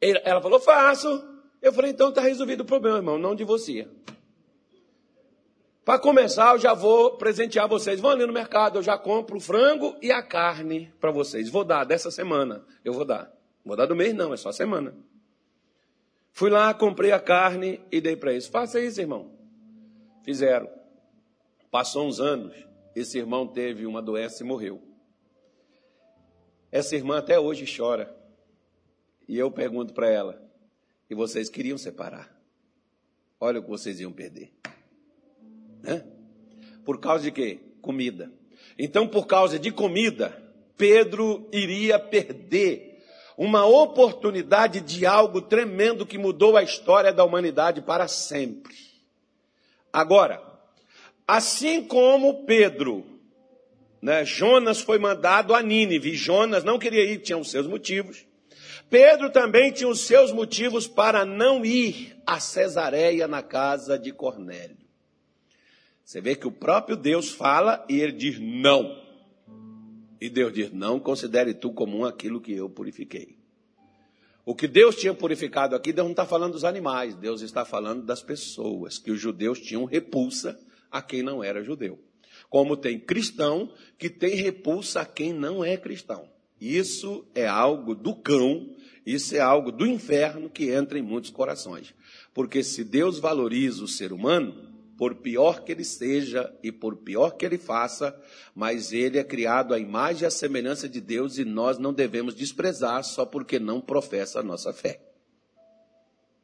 Ela 0.00 0.40
falou, 0.40 0.58
faço. 0.58 1.24
Eu 1.62 1.72
falei, 1.72 1.92
então 1.92 2.08
está 2.08 2.20
resolvido 2.20 2.62
o 2.62 2.64
problema, 2.64 2.96
irmão, 2.96 3.18
não 3.18 3.36
de 3.36 3.44
você. 3.44 3.86
Para 5.84 5.98
começar, 5.98 6.54
eu 6.54 6.58
já 6.58 6.74
vou 6.74 7.16
presentear 7.16 7.68
vocês. 7.68 8.00
Vão 8.00 8.10
ali 8.10 8.26
no 8.26 8.32
mercado, 8.32 8.78
eu 8.78 8.82
já 8.82 8.98
compro 8.98 9.38
o 9.38 9.40
frango 9.40 9.96
e 10.02 10.12
a 10.12 10.22
carne 10.22 10.92
para 11.00 11.10
vocês. 11.10 11.48
Vou 11.48 11.64
dar 11.64 11.84
dessa 11.84 12.10
semana. 12.10 12.64
Eu 12.84 12.92
vou 12.92 13.04
dar. 13.04 13.32
Vou 13.64 13.76
dar 13.76 13.86
do 13.86 13.96
mês, 13.96 14.14
não, 14.14 14.32
é 14.32 14.36
só 14.36 14.52
semana. 14.52 14.94
Fui 16.32 16.50
lá, 16.50 16.72
comprei 16.72 17.12
a 17.12 17.20
carne 17.20 17.80
e 17.90 18.00
dei 18.00 18.16
para 18.16 18.32
eles. 18.32 18.46
Faça 18.46 18.80
isso, 18.80 19.00
irmão. 19.00 19.32
Fizeram. 20.22 20.68
Passou 21.70 22.06
uns 22.06 22.20
anos, 22.20 22.54
esse 22.94 23.18
irmão 23.18 23.46
teve 23.46 23.86
uma 23.86 24.02
doença 24.02 24.42
e 24.42 24.46
morreu. 24.46 24.82
Essa 26.70 26.96
irmã 26.96 27.18
até 27.18 27.38
hoje 27.38 27.64
chora. 27.76 28.14
E 29.28 29.38
eu 29.38 29.50
pergunto 29.50 29.92
para 29.92 30.08
ela: 30.08 30.42
e 31.08 31.14
vocês 31.14 31.48
queriam 31.48 31.78
separar? 31.78 32.34
Olha 33.40 33.60
o 33.60 33.62
que 33.62 33.68
vocês 33.68 34.00
iam 34.00 34.12
perder. 34.12 34.52
Né? 35.82 36.04
Por 36.84 37.00
causa 37.00 37.24
de 37.24 37.30
quê? 37.30 37.60
Comida. 37.80 38.30
Então, 38.78 39.06
por 39.06 39.26
causa 39.26 39.58
de 39.58 39.70
comida, 39.70 40.36
Pedro 40.76 41.48
iria 41.52 41.98
perder 41.98 42.90
uma 43.36 43.64
oportunidade 43.64 44.80
de 44.80 45.06
algo 45.06 45.40
tremendo 45.40 46.04
que 46.04 46.18
mudou 46.18 46.56
a 46.56 46.62
história 46.62 47.12
da 47.12 47.24
humanidade 47.24 47.80
para 47.80 48.06
sempre. 48.06 48.74
Agora, 49.92 50.42
assim 51.26 51.82
como 51.82 52.44
Pedro, 52.44 53.04
né, 54.00 54.24
Jonas 54.24 54.80
foi 54.80 54.98
mandado 54.98 55.54
a 55.54 55.62
Nínive, 55.62 56.14
Jonas 56.14 56.64
não 56.64 56.78
queria 56.78 57.04
ir, 57.04 57.18
tinha 57.18 57.38
os 57.38 57.50
seus 57.50 57.66
motivos. 57.66 58.26
Pedro 58.88 59.30
também 59.30 59.70
tinha 59.70 59.88
os 59.88 60.00
seus 60.00 60.32
motivos 60.32 60.86
para 60.86 61.24
não 61.24 61.64
ir 61.64 62.16
a 62.26 62.40
Cesareia 62.40 63.28
na 63.28 63.42
casa 63.42 63.98
de 63.98 64.12
Cornélio. 64.12 64.79
Você 66.10 66.20
vê 66.20 66.34
que 66.34 66.48
o 66.48 66.50
próprio 66.50 66.96
Deus 66.96 67.30
fala 67.30 67.86
e 67.88 68.00
ele 68.00 68.10
diz 68.10 68.36
não. 68.40 69.00
E 70.20 70.28
Deus 70.28 70.52
diz: 70.52 70.72
Não 70.72 70.98
considere 70.98 71.54
tu 71.54 71.72
comum 71.72 72.04
aquilo 72.04 72.40
que 72.40 72.52
eu 72.52 72.68
purifiquei. 72.68 73.38
O 74.44 74.52
que 74.52 74.66
Deus 74.66 74.96
tinha 74.96 75.14
purificado 75.14 75.76
aqui, 75.76 75.92
Deus 75.92 76.06
não 76.06 76.10
está 76.10 76.26
falando 76.26 76.54
dos 76.54 76.64
animais, 76.64 77.14
Deus 77.14 77.42
está 77.42 77.64
falando 77.64 78.04
das 78.04 78.24
pessoas, 78.24 78.98
que 78.98 79.12
os 79.12 79.20
judeus 79.20 79.60
tinham 79.60 79.84
repulsa 79.84 80.58
a 80.90 81.00
quem 81.00 81.22
não 81.22 81.44
era 81.44 81.62
judeu. 81.62 81.96
Como 82.48 82.76
tem 82.76 82.98
cristão 82.98 83.72
que 83.96 84.10
tem 84.10 84.34
repulsa 84.34 85.02
a 85.02 85.06
quem 85.06 85.32
não 85.32 85.64
é 85.64 85.76
cristão. 85.76 86.28
Isso 86.60 87.24
é 87.36 87.46
algo 87.46 87.94
do 87.94 88.16
cão, 88.16 88.74
isso 89.06 89.36
é 89.36 89.38
algo 89.38 89.70
do 89.70 89.86
inferno 89.86 90.50
que 90.50 90.72
entra 90.72 90.98
em 90.98 91.02
muitos 91.02 91.30
corações. 91.30 91.94
Porque 92.34 92.64
se 92.64 92.82
Deus 92.82 93.20
valoriza 93.20 93.84
o 93.84 93.88
ser 93.88 94.12
humano, 94.12 94.69
por 95.00 95.14
pior 95.14 95.64
que 95.64 95.72
ele 95.72 95.82
seja 95.82 96.52
e 96.62 96.70
por 96.70 96.94
pior 96.94 97.30
que 97.30 97.46
ele 97.46 97.56
faça, 97.56 98.14
mas 98.54 98.92
ele 98.92 99.18
é 99.18 99.24
criado 99.24 99.72
à 99.72 99.78
imagem 99.78 100.24
e 100.24 100.26
à 100.26 100.30
semelhança 100.30 100.86
de 100.86 101.00
Deus 101.00 101.38
e 101.38 101.44
nós 101.46 101.78
não 101.78 101.90
devemos 101.90 102.34
desprezar 102.34 103.02
só 103.02 103.24
porque 103.24 103.58
não 103.58 103.80
professa 103.80 104.40
a 104.40 104.42
nossa 104.42 104.74
fé. 104.74 105.00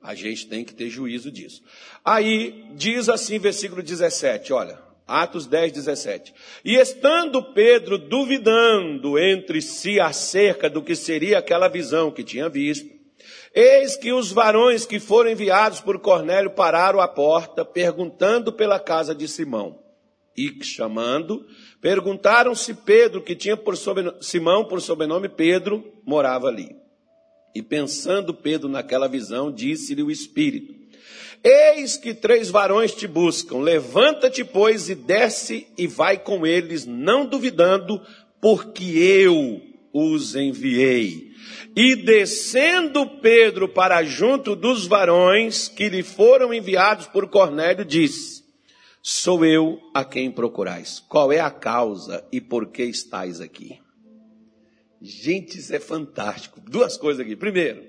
A 0.01 0.15
gente 0.15 0.49
tem 0.49 0.65
que 0.65 0.75
ter 0.75 0.89
juízo 0.89 1.31
disso. 1.31 1.63
Aí 2.03 2.65
diz 2.75 3.11
assim, 3.11 3.39
versículo 3.39 3.83
17, 3.83 4.51
olha, 4.55 4.79
Atos 5.07 5.47
10, 5.47 5.73
17. 5.73 6.33
E 6.65 6.77
estando 6.77 7.53
Pedro 7.53 7.99
duvidando 7.99 9.19
entre 9.19 9.61
si 9.61 10.01
acerca 10.01 10.71
do 10.71 10.83
que 10.83 10.97
seria 10.97 11.41
aquela 11.41 11.69
visão 11.69 12.11
que 12.11 12.25
tinha 12.25 12.49
visto, 12.49 12.96
eis 13.55 13.97
que 13.97 14.13
os 14.13 14.33
varões 14.33 14.85
que 14.85 15.01
foram 15.01 15.31
enviados 15.31 15.81
por 15.81 15.99
Cornélio 15.99 16.51
pararam 16.51 17.01
à 17.01 17.09
porta, 17.09 17.65
perguntando 17.65 18.53
pela 18.53 18.79
casa 18.79 19.15
de 19.15 19.27
Simão. 19.27 19.79
E 20.37 20.63
chamando, 20.63 21.47
perguntaram 21.81 22.55
se 22.55 22.75
Pedro, 22.75 23.23
que 23.23 23.35
tinha 23.35 23.57
por 23.57 23.77
sobrenome, 23.77 24.19
Simão 24.21 24.65
por 24.65 24.83
sobrenome 24.83 25.29
Pedro, 25.29 25.83
morava 26.05 26.49
ali. 26.49 26.77
E 27.55 27.63
pensando 27.63 28.35
Pedro 28.35 28.69
naquela 28.69 29.09
visão, 29.09 29.51
disse-lhe 29.51 30.03
o 30.03 30.11
Espírito: 30.11 30.75
Eis 31.43 31.97
que 31.97 32.13
três 32.13 32.51
varões 32.51 32.93
te 32.93 33.07
buscam. 33.07 33.59
Levanta-te, 33.59 34.45
pois, 34.45 34.91
e 34.91 34.95
desce 34.95 35.67
e 35.79 35.87
vai 35.87 36.19
com 36.19 36.47
eles, 36.47 36.85
não 36.85 37.25
duvidando, 37.25 38.03
porque 38.41 38.85
eu 38.85 39.63
os 39.93 40.35
enviei. 40.35 41.33
E 41.75 41.97
descendo 41.97 43.19
Pedro 43.21 43.69
para 43.69 44.03
junto 44.03 44.57
dos 44.57 44.87
varões 44.87 45.69
que 45.69 45.89
lhe 45.89 46.03
foram 46.03 46.53
enviados 46.53 47.07
por 47.07 47.29
Cornélio, 47.29 47.85
disse: 47.85 48.45
Sou 49.03 49.45
eu 49.45 49.81
a 49.95 50.05
quem 50.05 50.31
procurais. 50.31 51.01
Qual 51.09 51.33
é 51.33 51.41
a 51.41 51.51
causa 51.51 52.27
e 52.33 52.41
por 52.41 52.69
que 52.69 52.83
estáis 52.83 53.41
aqui? 53.41 53.79
Gente, 55.01 55.59
isso 55.59 55.75
é 55.75 55.79
fantástico. 55.79 56.61
Duas 56.61 56.97
coisas 56.97 57.25
aqui. 57.25 57.37
Primeiro, 57.37 57.85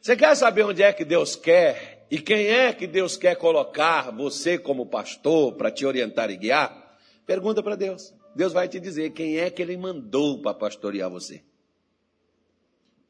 você 0.00 0.16
quer 0.16 0.34
saber 0.34 0.64
onde 0.64 0.82
é 0.82 0.92
que 0.92 1.04
Deus 1.04 1.36
quer 1.36 2.06
e 2.10 2.18
quem 2.18 2.46
é 2.46 2.72
que 2.72 2.86
Deus 2.86 3.16
quer 3.16 3.36
colocar 3.36 4.10
você 4.10 4.58
como 4.58 4.86
pastor 4.86 5.54
para 5.54 5.70
te 5.70 5.86
orientar 5.86 6.30
e 6.30 6.36
guiar? 6.36 6.96
Pergunta 7.26 7.62
para 7.62 7.76
Deus. 7.76 8.12
Deus 8.34 8.52
vai 8.52 8.68
te 8.68 8.80
dizer 8.80 9.10
quem 9.10 9.38
é 9.38 9.48
que 9.48 9.62
Ele 9.62 9.76
mandou 9.76 10.42
para 10.42 10.54
pastorear 10.54 11.08
você. 11.08 11.42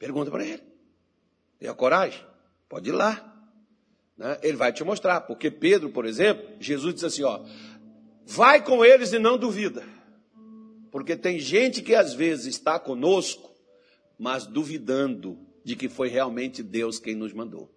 Pergunta 0.05 0.31
para 0.31 0.45
Ele. 0.45 0.63
Tem 1.59 1.67
a 1.67 1.73
coragem? 1.73 2.21
Pode 2.69 2.91
ir 2.91 2.93
lá. 2.93 3.35
Né? 4.19 4.39
Ele 4.43 4.55
vai 4.55 4.71
te 4.71 4.85
mostrar. 4.85 5.23
Porque 5.23 5.51
Pedro, 5.51 5.89
por 5.89 6.05
exemplo, 6.05 6.47
Jesus 6.61 6.93
disse 6.93 7.07
assim: 7.07 7.23
ó, 7.23 7.43
vai 8.27 8.63
com 8.63 8.85
eles 8.85 9.15
e 9.15 9.19
não 9.19 9.39
duvida. 9.39 9.83
Porque 10.91 11.17
tem 11.17 11.39
gente 11.39 11.81
que 11.81 11.95
às 11.95 12.13
vezes 12.13 12.45
está 12.45 12.79
conosco, 12.79 13.51
mas 14.19 14.47
duvidando 14.47 15.39
de 15.65 15.75
que 15.75 15.89
foi 15.89 16.09
realmente 16.09 16.63
Deus 16.63 16.99
quem 16.99 17.15
nos 17.15 17.33
mandou 17.33 17.73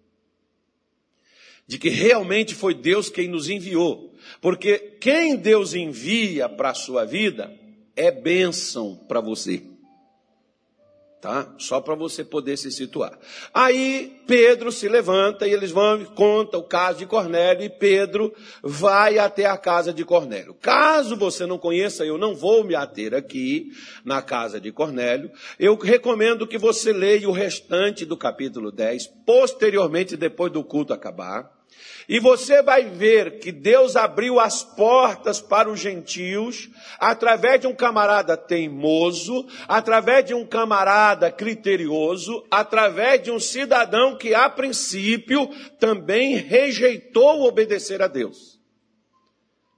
de 1.66 1.78
que 1.78 1.90
realmente 1.90 2.54
foi 2.54 2.72
Deus 2.72 3.10
quem 3.10 3.28
nos 3.28 3.50
enviou. 3.50 4.14
Porque 4.40 4.78
quem 4.78 5.36
Deus 5.36 5.74
envia 5.74 6.48
para 6.48 6.70
a 6.70 6.74
sua 6.74 7.04
vida 7.04 7.54
é 7.94 8.10
bênção 8.10 8.96
para 9.06 9.20
você. 9.20 9.62
Tá? 11.20 11.52
Só 11.58 11.80
para 11.80 11.96
você 11.96 12.22
poder 12.22 12.56
se 12.56 12.70
situar. 12.70 13.18
Aí 13.52 14.22
Pedro 14.24 14.70
se 14.70 14.88
levanta 14.88 15.48
e 15.48 15.52
eles 15.52 15.72
vão 15.72 16.04
conta 16.04 16.56
o 16.56 16.62
caso 16.62 16.98
de 16.98 17.06
Cornélio 17.06 17.64
e 17.64 17.68
Pedro 17.68 18.32
vai 18.62 19.18
até 19.18 19.46
a 19.46 19.56
casa 19.56 19.92
de 19.92 20.04
Cornélio. 20.04 20.54
Caso 20.54 21.16
você 21.16 21.44
não 21.44 21.58
conheça, 21.58 22.04
eu 22.04 22.16
não 22.16 22.36
vou 22.36 22.62
me 22.62 22.76
ater 22.76 23.14
aqui 23.14 23.72
na 24.04 24.22
casa 24.22 24.60
de 24.60 24.70
Cornélio. 24.70 25.32
Eu 25.58 25.76
recomendo 25.76 26.46
que 26.46 26.56
você 26.56 26.92
leia 26.92 27.28
o 27.28 27.32
restante 27.32 28.04
do 28.04 28.16
capítulo 28.16 28.70
10, 28.70 29.08
posteriormente 29.26 30.16
depois 30.16 30.52
do 30.52 30.62
culto 30.62 30.92
acabar. 30.92 31.57
E 32.08 32.18
você 32.18 32.62
vai 32.62 32.84
ver 32.84 33.38
que 33.38 33.52
Deus 33.52 33.94
abriu 33.94 34.40
as 34.40 34.62
portas 34.62 35.40
para 35.40 35.70
os 35.70 35.78
gentios 35.78 36.70
através 36.98 37.60
de 37.60 37.66
um 37.66 37.74
camarada 37.74 38.36
teimoso, 38.36 39.46
através 39.66 40.24
de 40.24 40.34
um 40.34 40.46
camarada 40.46 41.30
criterioso, 41.30 42.44
através 42.50 43.22
de 43.22 43.30
um 43.30 43.38
cidadão 43.38 44.16
que 44.16 44.34
a 44.34 44.48
princípio 44.48 45.48
também 45.78 46.36
rejeitou 46.36 47.42
obedecer 47.42 48.00
a 48.00 48.06
Deus. 48.06 48.58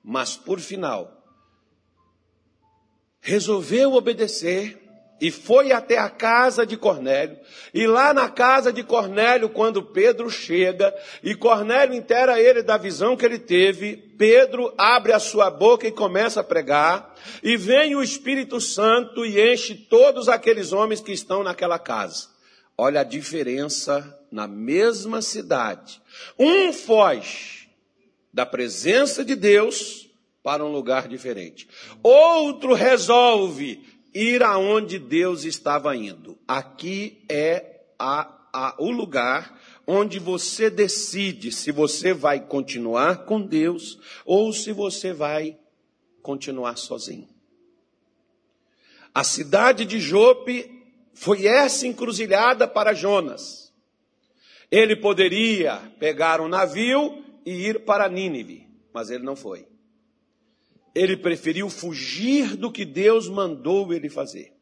Mas 0.03 0.37
por 0.37 0.61
final, 0.61 1.21
resolveu 3.21 3.95
obedecer 3.95 4.80
e 5.21 5.31
foi 5.31 5.71
até 5.71 5.99
a 5.99 6.09
casa 6.09 6.65
de 6.65 6.77
Cornélio. 6.77 7.39
E 7.75 7.87
lá 7.87 8.15
na 8.15 8.29
casa 8.29 8.73
de 8.73 8.83
Cornélio, 8.83 9.51
quando 9.51 9.83
Pedro 9.83 10.31
chega, 10.31 10.95
e 11.23 11.35
Cornélio 11.35 11.95
intera 11.95 12.41
ele 12.41 12.63
da 12.63 12.79
visão 12.79 13.17
que 13.17 13.25
ele 13.25 13.39
teve, 13.39 13.97
Pedro 13.97 14.73
abre 14.79 15.13
a 15.13 15.19
sua 15.19 15.51
boca 15.51 15.87
e 15.87 15.93
começa 15.93 16.41
a 16.41 16.45
pregar, 16.45 17.15
e 17.43 17.57
vem 17.57 17.95
o 17.95 18.03
Espírito 18.03 18.61
Santo 18.61 19.25
e 19.27 19.53
enche 19.53 19.75
todos 19.75 20.29
aqueles 20.29 20.73
homens 20.73 21.01
que 21.01 21.13
estão 21.13 21.43
naquela 21.43 21.79
casa. 21.79 22.29
Olha 22.79 23.01
a 23.01 23.05
diferença 23.05 24.19
na 24.33 24.49
mesma 24.49 25.21
cidade. 25.21 26.01
Um 26.39 26.73
foge 26.73 27.69
da 28.33 28.47
presença 28.47 29.23
de 29.23 29.35
Deus 29.35 30.09
para 30.43 30.65
um 30.65 30.73
lugar 30.73 31.07
diferente. 31.07 31.69
Outro 32.03 32.73
resolve 32.73 33.85
ir 34.15 34.43
aonde 34.43 34.99
Deus 34.99 35.45
estava 35.45 35.95
indo. 35.97 36.39
Aqui 36.47 37.25
é 37.29 37.83
a, 37.99 38.49
a, 38.53 38.75
o 38.79 38.91
lugar 38.91 39.59
onde 39.87 40.19
você 40.19 40.71
decide 40.71 41.53
se 41.53 41.73
você 41.73 42.13
vai 42.13 42.41
continuar 42.41 43.25
com 43.25 43.41
Deus 43.41 43.99
ou 44.25 44.53
se 44.53 44.73
você 44.73 45.13
vai 45.13 45.59
continuar 46.23 46.77
sozinho. 46.77 47.29
A 49.15 49.25
cidade 49.25 49.85
de 49.85 49.99
Jope 49.99 50.71
foi 51.13 51.47
essa 51.47 51.87
encruzilhada 51.87 52.69
para 52.69 52.95
Jonas. 52.95 53.73
Ele 54.71 54.95
poderia 54.95 55.77
pegar 55.99 56.41
um 56.41 56.49
navio 56.49 57.25
e 57.45 57.67
ir 57.67 57.85
para 57.85 58.09
Nínive, 58.09 58.69
mas 58.93 59.11
ele 59.11 59.25
não 59.25 59.35
foi 59.35 59.70
ele 60.95 61.17
preferiu 61.17 61.69
fugir 61.71 62.57
do 62.57 62.71
que 62.71 62.85
Deus 62.85 63.29
mandou 63.29 63.93
ele 63.93 64.09
fazer. 64.09 64.53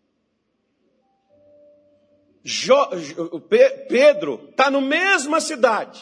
Pedro 3.88 4.48
está 4.50 4.70
na 4.70 4.80
mesma 4.80 5.40
cidade, 5.40 6.00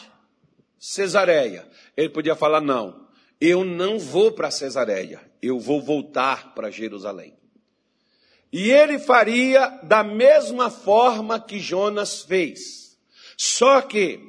Cesareia. 0.79 1.67
Ele 1.95 2.09
podia 2.09 2.35
falar: 2.35 2.61
não, 2.61 3.07
eu 3.39 3.65
não 3.65 3.99
vou 3.99 4.31
para 4.31 4.51
Cesareia, 4.51 5.19
eu 5.41 5.59
vou 5.59 5.81
voltar 5.81 6.53
para 6.53 6.71
Jerusalém. 6.71 7.35
E 8.51 8.71
ele 8.71 8.97
faria 8.97 9.67
da 9.83 10.03
mesma 10.03 10.69
forma 10.69 11.39
que 11.39 11.59
Jonas 11.59 12.21
fez. 12.21 12.97
Só 13.35 13.81
que 13.81 14.19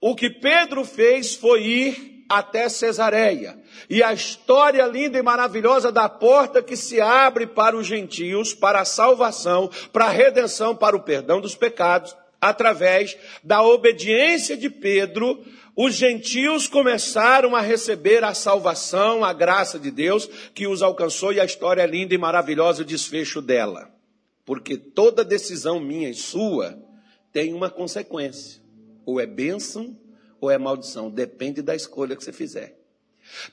o 0.00 0.14
que 0.14 0.30
Pedro 0.30 0.84
fez 0.84 1.34
foi 1.34 1.62
ir 1.64 2.11
até 2.38 2.68
Cesareia 2.68 3.58
e 3.90 4.02
a 4.02 4.12
história 4.12 4.86
linda 4.86 5.18
e 5.18 5.22
maravilhosa 5.22 5.92
da 5.92 6.08
porta 6.08 6.62
que 6.62 6.76
se 6.76 7.00
abre 7.00 7.46
para 7.46 7.76
os 7.76 7.86
gentios, 7.86 8.54
para 8.54 8.80
a 8.80 8.84
salvação, 8.86 9.70
para 9.92 10.06
a 10.06 10.10
redenção, 10.10 10.74
para 10.74 10.96
o 10.96 11.02
perdão 11.02 11.42
dos 11.42 11.54
pecados, 11.54 12.16
através 12.40 13.16
da 13.44 13.62
obediência 13.62 14.56
de 14.56 14.70
Pedro, 14.70 15.44
os 15.76 15.94
gentios 15.94 16.66
começaram 16.66 17.54
a 17.54 17.60
receber 17.60 18.24
a 18.24 18.32
salvação, 18.32 19.24
a 19.24 19.32
graça 19.32 19.78
de 19.78 19.90
Deus 19.90 20.26
que 20.54 20.66
os 20.66 20.82
alcançou 20.82 21.32
e 21.32 21.40
a 21.40 21.44
história 21.44 21.84
linda 21.84 22.14
e 22.14 22.18
maravilhosa, 22.18 22.82
o 22.82 22.86
desfecho 22.86 23.42
dela. 23.42 23.90
Porque 24.44 24.76
toda 24.76 25.22
decisão 25.22 25.78
minha 25.78 26.08
e 26.08 26.14
sua 26.14 26.78
tem 27.30 27.52
uma 27.52 27.70
consequência. 27.70 28.60
Ou 29.04 29.20
é 29.20 29.26
bênção 29.26 29.96
ou 30.42 30.50
é 30.50 30.58
maldição. 30.58 31.08
Depende 31.08 31.62
da 31.62 31.74
escolha 31.74 32.16
que 32.16 32.24
você 32.24 32.32
fizer. 32.32 32.76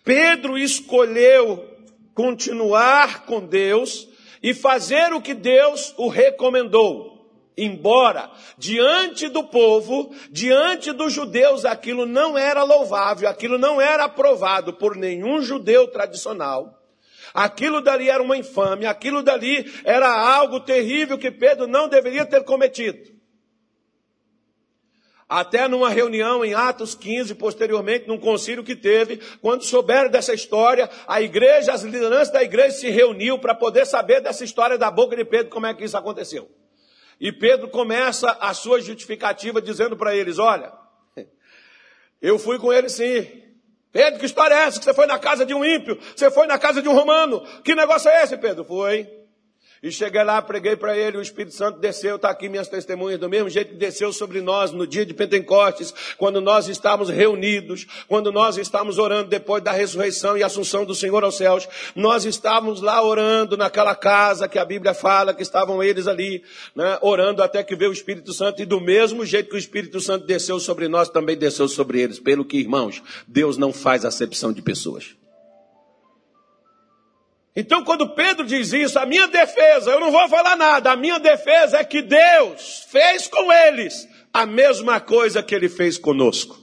Pedro 0.03 0.57
escolheu 0.57 1.63
continuar 2.15 3.25
com 3.25 3.45
Deus 3.45 4.09
e 4.41 4.55
fazer 4.55 5.13
o 5.13 5.21
que 5.21 5.35
Deus 5.35 5.93
o 5.97 6.07
recomendou. 6.07 7.17
Embora 7.55 8.31
diante 8.57 9.27
do 9.27 9.43
povo, 9.43 10.13
diante 10.31 10.91
dos 10.91 11.13
judeus, 11.13 11.63
aquilo 11.63 12.05
não 12.05 12.37
era 12.37 12.63
louvável, 12.63 13.29
aquilo 13.29 13.57
não 13.57 13.79
era 13.79 14.05
aprovado 14.05 14.73
por 14.73 14.95
nenhum 14.95 15.41
judeu 15.41 15.87
tradicional. 15.87 16.75
Aquilo 17.33 17.81
dali 17.81 18.09
era 18.09 18.23
uma 18.23 18.37
infâmia, 18.37 18.89
aquilo 18.89 19.21
dali 19.21 19.71
era 19.83 20.09
algo 20.09 20.61
terrível 20.61 21.17
que 21.17 21.29
Pedro 21.29 21.67
não 21.67 21.87
deveria 21.87 22.25
ter 22.25 22.43
cometido. 22.43 23.18
Até 25.29 25.67
numa 25.67 25.91
reunião 25.91 26.43
em 26.43 26.55
Atos 26.55 26.95
15, 26.95 27.35
posteriormente, 27.35 28.07
num 28.07 28.17
concílio 28.17 28.63
que 28.63 28.75
teve, 28.75 29.21
quando 29.39 29.63
souberam 29.63 30.09
dessa 30.09 30.33
história, 30.33 30.89
a 31.07 31.21
igreja, 31.21 31.71
as 31.71 31.83
lideranças 31.83 32.33
da 32.33 32.41
igreja 32.41 32.71
se 32.71 32.89
reuniu 32.89 33.37
para 33.37 33.53
poder 33.53 33.85
saber 33.85 34.21
dessa 34.21 34.43
história 34.43 34.75
da 34.75 34.89
boca 34.89 35.15
de 35.15 35.23
Pedro, 35.23 35.51
como 35.51 35.67
é 35.67 35.73
que 35.75 35.83
isso 35.83 35.95
aconteceu. 35.95 36.49
E 37.19 37.31
Pedro 37.31 37.69
começa 37.69 38.31
a 38.39 38.55
sua 38.55 38.81
justificativa 38.81 39.61
dizendo 39.61 39.95
para 39.95 40.15
eles: 40.15 40.39
Olha, 40.39 40.73
eu 42.19 42.39
fui 42.39 42.57
com 42.57 42.73
ele 42.73 42.89
sim. 42.89 43.43
Pedro, 43.91 44.19
que 44.19 44.25
história 44.25 44.55
é 44.55 44.63
essa? 44.63 44.79
Que 44.79 44.85
você 44.85 44.93
foi 44.95 45.05
na 45.05 45.19
casa 45.19 45.45
de 45.45 45.53
um 45.53 45.63
ímpio? 45.63 45.99
Você 46.15 46.31
foi 46.31 46.47
na 46.47 46.57
casa 46.57 46.81
de 46.81 46.89
um 46.89 46.93
romano? 46.93 47.45
Que 47.63 47.75
negócio 47.75 48.09
é 48.09 48.23
esse, 48.23 48.35
Pedro? 48.35 48.63
Foi. 48.63 49.18
E 49.81 49.91
cheguei 49.91 50.23
lá, 50.23 50.41
preguei 50.41 50.75
para 50.75 50.97
ele, 50.97 51.17
o 51.17 51.21
Espírito 51.21 51.55
Santo 51.55 51.79
desceu, 51.79 52.17
está 52.17 52.29
aqui 52.29 52.49
minhas 52.49 52.67
testemunhas, 52.67 53.19
do 53.19 53.29
mesmo 53.29 53.49
jeito 53.49 53.71
que 53.71 53.77
desceu 53.77 54.11
sobre 54.11 54.41
nós 54.41 54.71
no 54.71 54.85
dia 54.85 55.05
de 55.05 55.13
Pentecostes, 55.13 55.93
quando 56.17 56.41
nós 56.41 56.67
estávamos 56.67 57.09
reunidos, 57.09 57.87
quando 58.07 58.29
nós 58.29 58.57
estávamos 58.57 58.97
orando 58.97 59.29
depois 59.29 59.63
da 59.63 59.71
ressurreição 59.71 60.37
e 60.37 60.43
assunção 60.43 60.83
do 60.83 60.93
Senhor 60.93 61.23
aos 61.23 61.37
céus, 61.37 61.67
nós 61.95 62.25
estávamos 62.25 62.81
lá 62.81 63.01
orando 63.01 63.55
naquela 63.55 63.95
casa 63.95 64.49
que 64.49 64.59
a 64.59 64.65
Bíblia 64.65 64.93
fala 64.93 65.33
que 65.33 65.43
estavam 65.43 65.81
eles 65.81 66.07
ali, 66.07 66.43
né, 66.75 66.97
orando 67.01 67.41
até 67.41 67.63
que 67.63 67.75
veio 67.75 67.91
o 67.91 67.93
Espírito 67.93 68.33
Santo, 68.33 68.61
e 68.61 68.65
do 68.65 68.81
mesmo 68.81 69.25
jeito 69.25 69.49
que 69.49 69.55
o 69.55 69.59
Espírito 69.59 70.01
Santo 70.01 70.25
desceu 70.25 70.59
sobre 70.59 70.89
nós, 70.89 71.09
também 71.09 71.37
desceu 71.37 71.69
sobre 71.69 72.01
eles, 72.01 72.19
pelo 72.19 72.43
que, 72.43 72.57
irmãos, 72.57 73.01
Deus 73.27 73.57
não 73.57 73.71
faz 73.71 74.03
acepção 74.03 74.51
de 74.51 74.61
pessoas. 74.61 75.18
Então, 77.55 77.83
quando 77.83 78.09
Pedro 78.09 78.45
diz 78.45 78.71
isso, 78.73 78.99
a 78.99 79.05
minha 79.05 79.27
defesa, 79.27 79.91
eu 79.91 79.99
não 79.99 80.11
vou 80.11 80.27
falar 80.29 80.55
nada, 80.55 80.91
a 80.91 80.95
minha 80.95 81.19
defesa 81.19 81.79
é 81.79 81.83
que 81.83 82.01
Deus 82.01 82.85
fez 82.89 83.27
com 83.27 83.51
eles 83.51 84.07
a 84.33 84.45
mesma 84.45 84.99
coisa 84.99 85.41
que 85.41 85.55
ele 85.55 85.67
fez 85.67 85.97
conosco. 85.97 86.57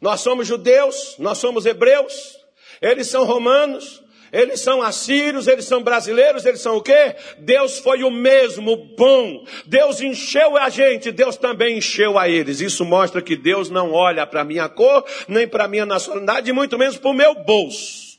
Nós 0.00 0.20
somos 0.20 0.48
judeus, 0.48 1.16
nós 1.18 1.38
somos 1.38 1.66
hebreus, 1.66 2.36
eles 2.80 3.06
são 3.06 3.24
romanos, 3.24 4.02
eles 4.32 4.60
são 4.60 4.82
assírios, 4.82 5.46
eles 5.46 5.66
são 5.66 5.82
brasileiros, 5.82 6.46
eles 6.46 6.62
são 6.62 6.78
o 6.78 6.82
quê? 6.82 7.14
Deus 7.38 7.78
foi 7.78 8.02
o 8.02 8.10
mesmo 8.10 8.74
bom. 8.96 9.44
Deus 9.66 10.00
encheu 10.00 10.56
a 10.56 10.70
gente, 10.70 11.12
Deus 11.12 11.36
também 11.36 11.76
encheu 11.76 12.18
a 12.18 12.28
eles. 12.28 12.62
Isso 12.62 12.82
mostra 12.82 13.20
que 13.20 13.36
Deus 13.36 13.68
não 13.68 13.92
olha 13.92 14.26
para 14.26 14.40
a 14.40 14.44
minha 14.44 14.70
cor, 14.70 15.04
nem 15.28 15.46
para 15.46 15.64
a 15.64 15.68
minha 15.68 15.84
nacionalidade, 15.84 16.50
muito 16.50 16.78
menos 16.78 16.96
para 16.96 17.10
o 17.10 17.14
meu 17.14 17.34
bolso 17.34 18.11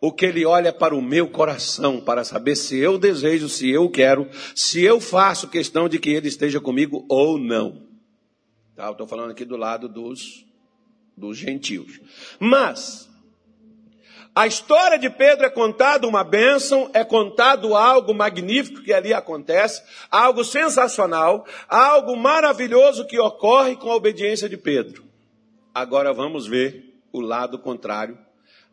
o 0.00 0.12
que 0.12 0.26
ele 0.26 0.44
olha 0.44 0.72
para 0.72 0.94
o 0.94 1.02
meu 1.02 1.28
coração, 1.28 2.00
para 2.00 2.24
saber 2.24 2.56
se 2.56 2.78
eu 2.78 2.98
desejo, 2.98 3.48
se 3.48 3.70
eu 3.70 3.88
quero, 3.88 4.28
se 4.54 4.82
eu 4.82 5.00
faço 5.00 5.48
questão 5.48 5.88
de 5.88 5.98
que 5.98 6.10
ele 6.10 6.28
esteja 6.28 6.60
comigo 6.60 7.04
ou 7.08 7.38
não. 7.38 7.86
Tá, 8.74 8.90
estou 8.90 9.06
falando 9.06 9.30
aqui 9.30 9.44
do 9.44 9.56
lado 9.56 9.88
dos, 9.88 10.44
dos 11.16 11.38
gentios. 11.38 11.98
Mas, 12.38 13.08
a 14.34 14.46
história 14.46 14.98
de 14.98 15.08
Pedro 15.08 15.46
é 15.46 15.50
contada 15.50 16.06
uma 16.06 16.22
bênção, 16.22 16.90
é 16.92 17.02
contado 17.02 17.74
algo 17.74 18.12
magnífico 18.12 18.82
que 18.82 18.92
ali 18.92 19.14
acontece, 19.14 19.82
algo 20.10 20.44
sensacional, 20.44 21.46
algo 21.66 22.14
maravilhoso 22.16 23.06
que 23.06 23.18
ocorre 23.18 23.76
com 23.76 23.90
a 23.90 23.96
obediência 23.96 24.46
de 24.46 24.58
Pedro. 24.58 25.06
Agora 25.74 26.12
vamos 26.12 26.46
ver 26.46 27.00
o 27.12 27.20
lado 27.20 27.58
contrário 27.58 28.25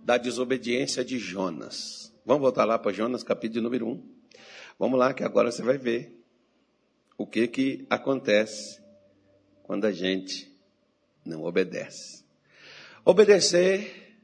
da 0.04 0.18
desobediência 0.18 1.04
de 1.04 1.18
Jonas. 1.18 2.14
Vamos 2.26 2.42
voltar 2.42 2.66
lá 2.66 2.78
para 2.78 2.92
Jonas, 2.92 3.24
capítulo 3.24 3.64
número 3.64 3.88
1. 3.88 4.04
Vamos 4.78 5.00
lá, 5.00 5.14
que 5.14 5.24
agora 5.24 5.50
você 5.50 5.62
vai 5.62 5.78
ver 5.78 6.22
o 7.18 7.26
que, 7.26 7.48
que 7.48 7.86
acontece 7.90 8.82
quando 9.64 9.86
a 9.86 9.92
gente 9.92 10.52
não 11.26 11.44
obedece. 11.44 12.26
Obedecer, 13.06 14.18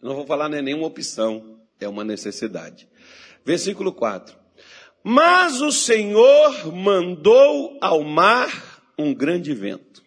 não 0.00 0.14
vou 0.14 0.26
falar 0.26 0.48
nem 0.48 0.62
nenhuma 0.62 0.86
opção, 0.86 1.60
é 1.78 1.86
uma 1.86 2.02
necessidade. 2.02 2.88
Versículo 3.44 3.92
4. 3.92 4.34
Mas 5.04 5.60
o 5.60 5.70
Senhor 5.70 6.72
mandou 6.72 7.78
ao 7.80 8.02
mar 8.02 8.82
um 8.98 9.14
grande 9.14 9.52
vento, 9.52 10.02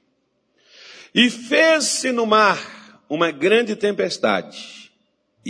e 1.13 1.29
fez-se 1.29 2.11
no 2.11 2.25
mar 2.25 3.03
uma 3.07 3.29
grande 3.31 3.75
tempestade 3.75 4.78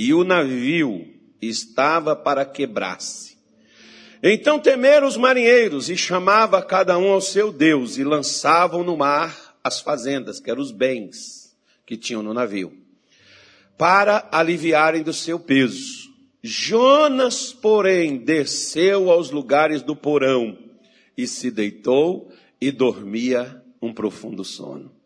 e 0.01 0.13
o 0.13 0.23
navio 0.23 1.05
estava 1.41 2.15
para 2.15 2.45
quebrar-se. 2.45 3.38
Então 4.23 4.57
temeram 4.57 5.05
os 5.05 5.17
marinheiros 5.17 5.89
e 5.89 5.97
chamava 5.97 6.62
cada 6.62 6.97
um 6.97 7.12
ao 7.12 7.19
seu 7.19 7.51
Deus 7.51 7.97
e 7.97 8.03
lançavam 8.05 8.81
no 8.81 8.95
mar 8.95 9.57
as 9.62 9.81
fazendas, 9.81 10.39
que 10.39 10.49
eram 10.49 10.62
os 10.62 10.71
bens 10.71 11.53
que 11.85 11.97
tinham 11.97 12.23
no 12.23 12.33
navio, 12.33 12.71
para 13.77 14.25
aliviarem 14.31 15.03
do 15.03 15.12
seu 15.12 15.38
peso. 15.38 16.09
Jonas, 16.41 17.51
porém, 17.51 18.19
desceu 18.19 19.12
aos 19.12 19.31
lugares 19.31 19.81
do 19.81 19.97
porão 19.97 20.57
e 21.17 21.27
se 21.27 21.51
deitou 21.51 22.31
e 22.62 22.71
dormia 22.71 23.62
um 23.81 23.91
profundo 23.91 24.45
sono. 24.45 24.98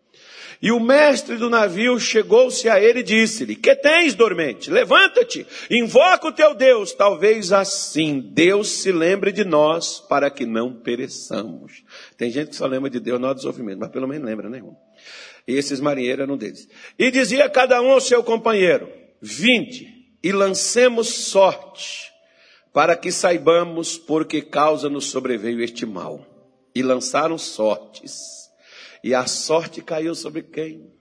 E 0.63 0.71
o 0.71 0.79
mestre 0.79 1.35
do 1.35 1.49
navio 1.49 1.99
chegou-se 1.99 2.69
a 2.69 2.81
ele 2.81 3.01
e 3.01 3.03
disse-lhe: 3.03 3.53
Que 3.53 3.75
tens, 3.75 4.15
dormente? 4.15 4.71
Levanta-te, 4.71 5.45
invoca 5.69 6.29
o 6.29 6.31
teu 6.31 6.55
Deus. 6.55 6.93
Talvez 6.93 7.51
assim 7.51 8.31
Deus 8.33 8.69
se 8.69 8.89
lembre 8.89 9.33
de 9.33 9.43
nós 9.43 9.99
para 9.99 10.31
que 10.31 10.45
não 10.45 10.73
pereçamos. 10.73 11.83
Tem 12.15 12.31
gente 12.31 12.51
que 12.51 12.55
só 12.55 12.65
lembra 12.65 12.89
de 12.89 13.01
Deus 13.01 13.19
na 13.19 13.27
hora 13.27 13.37
mas 13.77 13.89
pelo 13.89 14.07
menos 14.07 14.25
lembra, 14.25 14.49
né, 14.49 14.63
E 15.45 15.53
esses 15.53 15.81
marinheiros 15.81 16.23
eram 16.23 16.37
deles. 16.37 16.65
E 16.97 17.11
dizia 17.11 17.49
cada 17.49 17.81
um 17.81 17.91
ao 17.91 17.99
seu 17.99 18.23
companheiro: 18.23 18.89
Vinde 19.21 19.85
e 20.23 20.31
lancemos 20.31 21.09
sorte, 21.09 22.09
para 22.71 22.95
que 22.95 23.11
saibamos 23.11 23.97
por 23.97 24.23
que 24.23 24.41
causa 24.41 24.89
nos 24.89 25.09
sobreveio 25.09 25.61
este 25.61 25.85
mal. 25.85 26.25
E 26.73 26.81
lançaram 26.81 27.37
sortes 27.37 28.42
e 29.03 29.13
a 29.13 29.25
sorte 29.25 29.81
caiu 29.81 30.15
sobre 30.15 30.41
quem? 30.43 30.91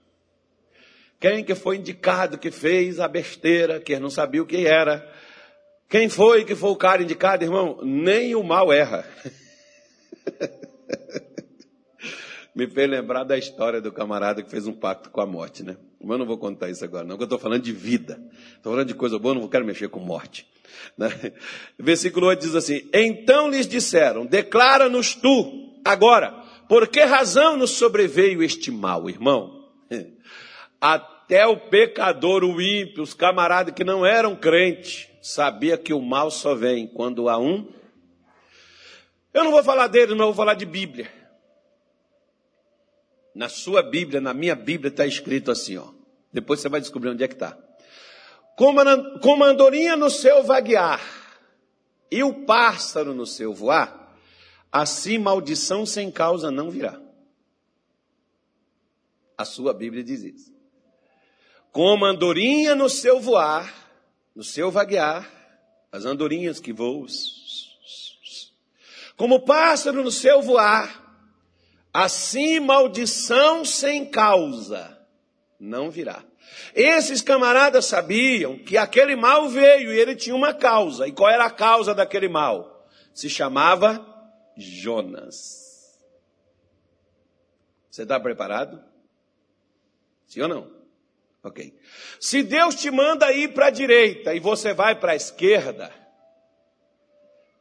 Quem 1.21 1.45
que 1.45 1.55
foi 1.55 1.77
indicado 1.77 2.37
que 2.37 2.51
fez 2.51 2.99
a 2.99 3.07
besteira, 3.07 3.79
que 3.79 3.97
não 4.01 4.11
sabia 4.11 4.43
o 4.43 4.47
que 4.47 4.67
era? 4.67 5.09
Quem 5.89 6.09
foi 6.09 6.45
que 6.45 6.57
foi 6.57 6.71
o 6.71 6.77
cara 6.77 7.03
indicado, 7.03 7.45
irmão? 7.45 7.79
Nem 7.83 8.35
o 8.35 8.43
mal 8.43 8.73
erra. 8.73 9.07
Me 12.55 12.67
fez 12.67 12.91
lembrar 12.91 13.23
da 13.25 13.39
história 13.39 13.81
do 13.81 13.93
camarada 13.93 14.43
que 14.43 14.51
fez 14.51 14.67
um 14.67 14.73
pacto 14.73 15.11
com 15.11 15.21
a 15.21 15.27
morte, 15.27 15.63
né? 15.63 15.77
Mas 16.01 16.11
eu 16.11 16.19
não 16.19 16.27
vou 16.27 16.37
contar 16.39 16.69
isso 16.69 16.85
agora, 16.85 17.05
não, 17.05 17.11
porque 17.11 17.23
eu 17.23 17.27
estou 17.27 17.39
falando 17.39 17.63
de 17.63 17.73
vida. 17.73 18.21
Estou 18.57 18.73
falando 18.73 18.89
de 18.89 18.95
coisa 18.95 19.19
boa, 19.19 19.35
não 19.35 19.47
quero 19.47 19.65
mexer 19.65 19.89
com 19.89 20.01
morte. 20.01 20.47
Né? 20.99 21.09
Versículo 21.79 22.27
8 22.27 22.41
diz 22.41 22.55
assim: 22.57 22.89
Então 22.93 23.49
lhes 23.49 23.67
disseram: 23.67 24.27
Declara-nos 24.27 25.15
tu, 25.15 25.81
agora, 25.85 26.42
por 26.73 26.89
que 26.89 27.03
razão 27.03 27.55
nos 27.55 27.73
sobreveio 27.73 28.43
este 28.43 28.71
mal, 28.71 29.07
irmão? 29.07 29.69
Até 30.81 31.47
o 31.47 31.55
pecador, 31.55 32.43
o 32.43 32.63
ímpio, 32.63 33.03
os 33.03 33.13
camaradas 33.13 33.75
que 33.75 33.85
não 33.85 34.07
eram 34.07 34.35
crentes, 34.35 35.07
sabia 35.21 35.77
que 35.77 35.93
o 35.93 36.01
mal 36.01 36.31
só 36.31 36.55
vem 36.55 36.87
quando 36.87 37.29
há 37.29 37.37
um. 37.37 37.71
Eu 39.35 39.45
não 39.45 39.51
vou 39.51 39.63
falar 39.63 39.87
dele, 39.89 40.15
não 40.15 40.25
vou 40.25 40.35
falar 40.35 40.55
de 40.55 40.65
Bíblia. 40.65 41.13
Na 43.35 43.51
sua 43.51 43.83
Bíblia, 43.83 44.19
na 44.19 44.33
minha 44.33 44.55
Bíblia, 44.55 44.89
está 44.89 45.05
escrito 45.05 45.51
assim, 45.51 45.77
ó. 45.77 45.89
Depois 46.33 46.61
você 46.61 46.71
vai 46.71 46.81
descobrir 46.81 47.11
onde 47.11 47.23
é 47.23 47.29
que 47.29 47.35
está. 47.35 47.55
Como 48.57 48.81
a 49.45 49.47
andorinha 49.47 49.95
no 49.95 50.09
seu 50.09 50.43
vaguear 50.43 51.03
e 52.11 52.23
o 52.23 52.47
pássaro 52.47 53.13
no 53.13 53.27
seu 53.27 53.53
voar, 53.53 54.02
assim 54.73 55.19
maldição 55.19 55.85
sem 55.85 56.11
causa 56.11 56.51
não 56.51 56.71
virá. 56.71 57.01
A 59.37 59.45
sua 59.45 59.75
Bíblia 59.75 60.03
diz 60.03 60.23
isso. 60.23 60.53
Como 61.71 62.05
andorinha 62.05 62.75
no 62.75 62.89
seu 62.89 63.21
voar, 63.21 63.73
no 64.35 64.43
seu 64.43 64.71
vaguear, 64.71 65.31
as 65.93 66.05
andorinhas 66.05 66.59
que 66.59 66.73
voam, 66.73 67.07
como 69.17 69.45
pássaro 69.45 70.03
no 70.03 70.11
seu 70.11 70.43
voar, 70.43 71.03
Assim, 71.93 72.59
maldição 72.59 73.65
sem 73.65 74.07
causa 74.07 74.99
não 75.61 75.91
virá. 75.91 76.25
Esses 76.75 77.21
camaradas 77.21 77.85
sabiam 77.85 78.57
que 78.57 78.79
aquele 78.79 79.15
mal 79.15 79.49
veio 79.49 79.93
e 79.93 79.99
ele 79.99 80.17
tinha 80.17 80.35
uma 80.35 80.55
causa. 80.55 81.07
E 81.07 81.13
qual 81.13 81.31
era 81.31 81.45
a 81.45 81.51
causa 81.51 81.95
daquele 81.95 82.29
mal? 82.29 82.89
Se 83.13 83.29
chamava 83.29 84.05
Jonas. 84.57 86.03
Você 87.91 88.03
está 88.03 88.19
preparado? 88.19 88.83
Sim 90.27 90.43
ou 90.43 90.49
não? 90.49 90.83
Ok. 91.43 91.79
Se 92.21 92.43
Deus 92.43 92.75
te 92.75 92.91
manda 92.91 93.33
ir 93.33 93.53
para 93.53 93.67
a 93.67 93.71
direita 93.71 94.35
e 94.35 94.41
você 94.41 94.73
vai 94.73 94.95
para 94.95 95.13
a 95.13 95.17
esquerda, 95.17 95.93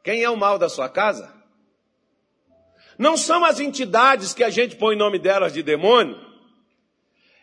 quem 0.02 0.22
é 0.22 0.30
o 0.30 0.36
mal 0.36 0.58
da 0.58 0.68
sua 0.68 0.88
casa? 0.88 1.32
Não 2.98 3.16
são 3.16 3.44
as 3.44 3.60
entidades 3.60 4.32
que 4.32 4.44
a 4.44 4.50
gente 4.50 4.76
põe 4.76 4.94
o 4.94 4.98
nome 4.98 5.18
delas 5.18 5.52
de 5.52 5.62
demônio. 5.62 6.18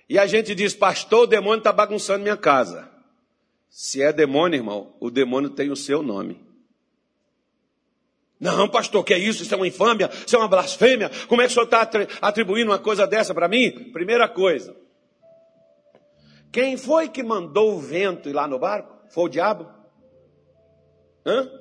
E 0.07 0.17
a 0.17 0.25
gente 0.25 0.55
diz, 0.55 0.73
pastor, 0.73 1.23
o 1.23 1.27
demônio 1.27 1.59
está 1.59 1.71
bagunçando 1.71 2.23
minha 2.23 2.37
casa. 2.37 2.89
Se 3.69 4.01
é 4.01 4.11
demônio, 4.11 4.57
irmão, 4.57 4.95
o 4.99 5.11
demônio 5.11 5.51
tem 5.51 5.69
o 5.69 5.75
seu 5.75 6.01
nome. 6.01 6.48
Não, 8.39 8.69
pastor, 8.69 9.03
que 9.03 9.13
é 9.13 9.19
isso? 9.19 9.43
Isso 9.43 9.53
é 9.53 9.57
uma 9.57 9.67
infâmia? 9.67 10.09
Isso 10.25 10.35
é 10.35 10.39
uma 10.39 10.47
blasfêmia? 10.47 11.11
Como 11.27 11.41
é 11.41 11.45
que 11.45 11.51
o 11.51 11.53
senhor 11.53 11.65
está 11.65 11.89
atribuindo 12.21 12.71
uma 12.71 12.79
coisa 12.79 13.05
dessa 13.05 13.33
para 13.33 13.49
mim? 13.49 13.91
Primeira 13.91 14.29
coisa. 14.29 14.75
Quem 16.51 16.77
foi 16.77 17.09
que 17.09 17.21
mandou 17.21 17.75
o 17.75 17.79
vento 17.79 18.29
ir 18.29 18.33
lá 18.33 18.47
no 18.47 18.57
barco? 18.57 18.95
Foi 19.09 19.25
o 19.25 19.29
diabo? 19.29 19.69
Hã? 21.25 21.51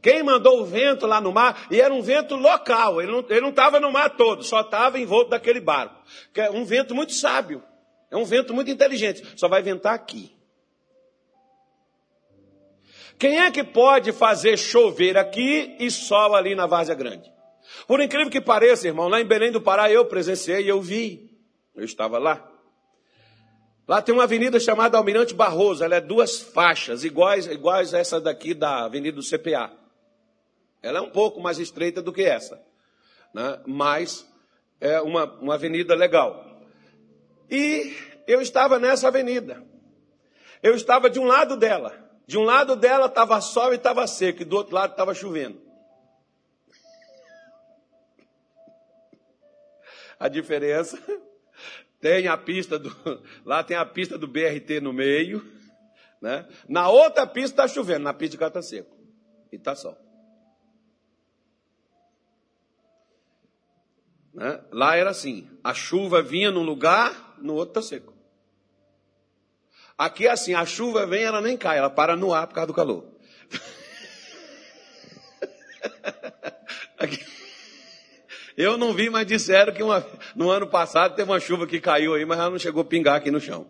Quem 0.00 0.22
mandou 0.22 0.60
o 0.60 0.64
vento 0.64 1.06
lá 1.06 1.20
no 1.20 1.32
mar? 1.32 1.66
E 1.70 1.80
era 1.80 1.92
um 1.92 2.02
vento 2.02 2.34
local, 2.34 3.00
ele 3.00 3.10
não 3.40 3.50
estava 3.50 3.78
no 3.78 3.90
mar 3.92 4.16
todo, 4.16 4.42
só 4.42 4.60
estava 4.60 4.98
em 4.98 5.06
volta 5.06 5.30
daquele 5.30 5.60
barco. 5.60 6.02
Que 6.32 6.42
é 6.42 6.50
um 6.50 6.64
vento 6.64 6.94
muito 6.94 7.12
sábio, 7.12 7.62
é 8.10 8.16
um 8.16 8.24
vento 8.24 8.52
muito 8.52 8.70
inteligente, 8.70 9.22
só 9.36 9.48
vai 9.48 9.62
ventar 9.62 9.94
aqui. 9.94 10.36
Quem 13.18 13.40
é 13.40 13.50
que 13.50 13.62
pode 13.62 14.12
fazer 14.12 14.58
chover 14.58 15.16
aqui 15.16 15.76
e 15.78 15.90
sol 15.90 16.34
ali 16.34 16.54
na 16.54 16.66
Várzea 16.66 16.94
Grande? 16.94 17.32
Por 17.86 18.00
incrível 18.00 18.30
que 18.30 18.40
pareça, 18.40 18.86
irmão, 18.86 19.08
lá 19.08 19.20
em 19.20 19.24
Belém 19.24 19.50
do 19.50 19.60
Pará 19.60 19.90
eu 19.90 20.04
presenciei 20.04 20.64
e 20.64 20.68
eu 20.68 20.80
vi. 20.80 21.30
Eu 21.74 21.84
estava 21.84 22.18
lá. 22.18 22.50
Lá 23.86 24.00
tem 24.00 24.14
uma 24.14 24.24
avenida 24.24 24.58
chamada 24.58 24.96
Almirante 24.96 25.34
Barroso, 25.34 25.84
ela 25.84 25.96
é 25.96 26.00
duas 26.00 26.40
faixas, 26.40 27.04
iguais, 27.04 27.46
iguais 27.46 27.92
a 27.92 27.98
essa 27.98 28.20
daqui 28.20 28.54
da 28.54 28.84
Avenida 28.84 29.16
do 29.16 29.22
CPA. 29.22 29.72
Ela 30.82 30.98
é 30.98 31.02
um 31.02 31.10
pouco 31.10 31.40
mais 31.40 31.58
estreita 31.58 32.00
do 32.00 32.12
que 32.12 32.22
essa, 32.22 32.62
né? 33.32 33.60
mas 33.66 34.26
é 34.80 35.00
uma, 35.00 35.24
uma 35.40 35.54
avenida 35.54 35.94
legal. 35.94 36.62
E 37.50 37.94
eu 38.26 38.40
estava 38.40 38.78
nessa 38.78 39.08
avenida. 39.08 39.62
Eu 40.62 40.74
estava 40.74 41.10
de 41.10 41.18
um 41.18 41.24
lado 41.24 41.56
dela. 41.56 42.03
De 42.26 42.38
um 42.38 42.42
lado 42.42 42.74
dela 42.74 43.06
estava 43.06 43.40
sol 43.40 43.72
e 43.72 43.76
estava 43.76 44.06
seco, 44.06 44.42
e 44.42 44.44
do 44.44 44.56
outro 44.56 44.74
lado 44.74 44.92
estava 44.92 45.14
chovendo. 45.14 45.60
A 50.18 50.28
diferença 50.28 50.98
tem 52.00 52.28
a 52.28 52.36
pista 52.36 52.78
do 52.78 52.90
lá 53.44 53.62
tem 53.62 53.76
a 53.76 53.84
pista 53.84 54.16
do 54.16 54.26
BRT 54.26 54.80
no 54.80 54.92
meio, 54.92 55.44
né? 56.20 56.48
Na 56.66 56.88
outra 56.88 57.26
pista 57.26 57.62
está 57.62 57.68
chovendo, 57.68 58.04
na 58.04 58.14
pista 58.14 58.32
de 58.32 58.38
cá 58.38 58.46
está 58.48 58.62
seco 58.62 58.96
e 59.52 59.56
está 59.56 59.74
sol. 59.74 59.98
Né? 64.32 64.64
Lá 64.72 64.96
era 64.96 65.10
assim: 65.10 65.48
a 65.62 65.74
chuva 65.74 66.22
vinha 66.22 66.50
num 66.50 66.62
lugar, 66.62 67.36
no 67.38 67.54
outro 67.54 67.78
está 67.78 67.82
seco. 67.82 68.13
Aqui 69.96 70.26
é 70.26 70.30
assim: 70.30 70.54
a 70.54 70.66
chuva 70.66 71.06
vem, 71.06 71.22
ela 71.22 71.40
nem 71.40 71.56
cai, 71.56 71.78
ela 71.78 71.90
para 71.90 72.16
no 72.16 72.34
ar 72.34 72.46
por 72.46 72.54
causa 72.54 72.66
do 72.66 72.74
calor. 72.74 73.06
Aqui. 76.98 77.24
Eu 78.56 78.78
não 78.78 78.92
vi, 78.92 79.10
mas 79.10 79.26
disseram 79.26 79.72
que 79.72 79.82
uma, 79.82 80.06
no 80.36 80.48
ano 80.48 80.68
passado 80.68 81.16
teve 81.16 81.30
uma 81.30 81.40
chuva 81.40 81.66
que 81.66 81.80
caiu 81.80 82.14
aí, 82.14 82.24
mas 82.24 82.38
ela 82.38 82.50
não 82.50 82.58
chegou 82.58 82.82
a 82.82 82.84
pingar 82.84 83.16
aqui 83.16 83.30
no 83.30 83.40
chão. 83.40 83.66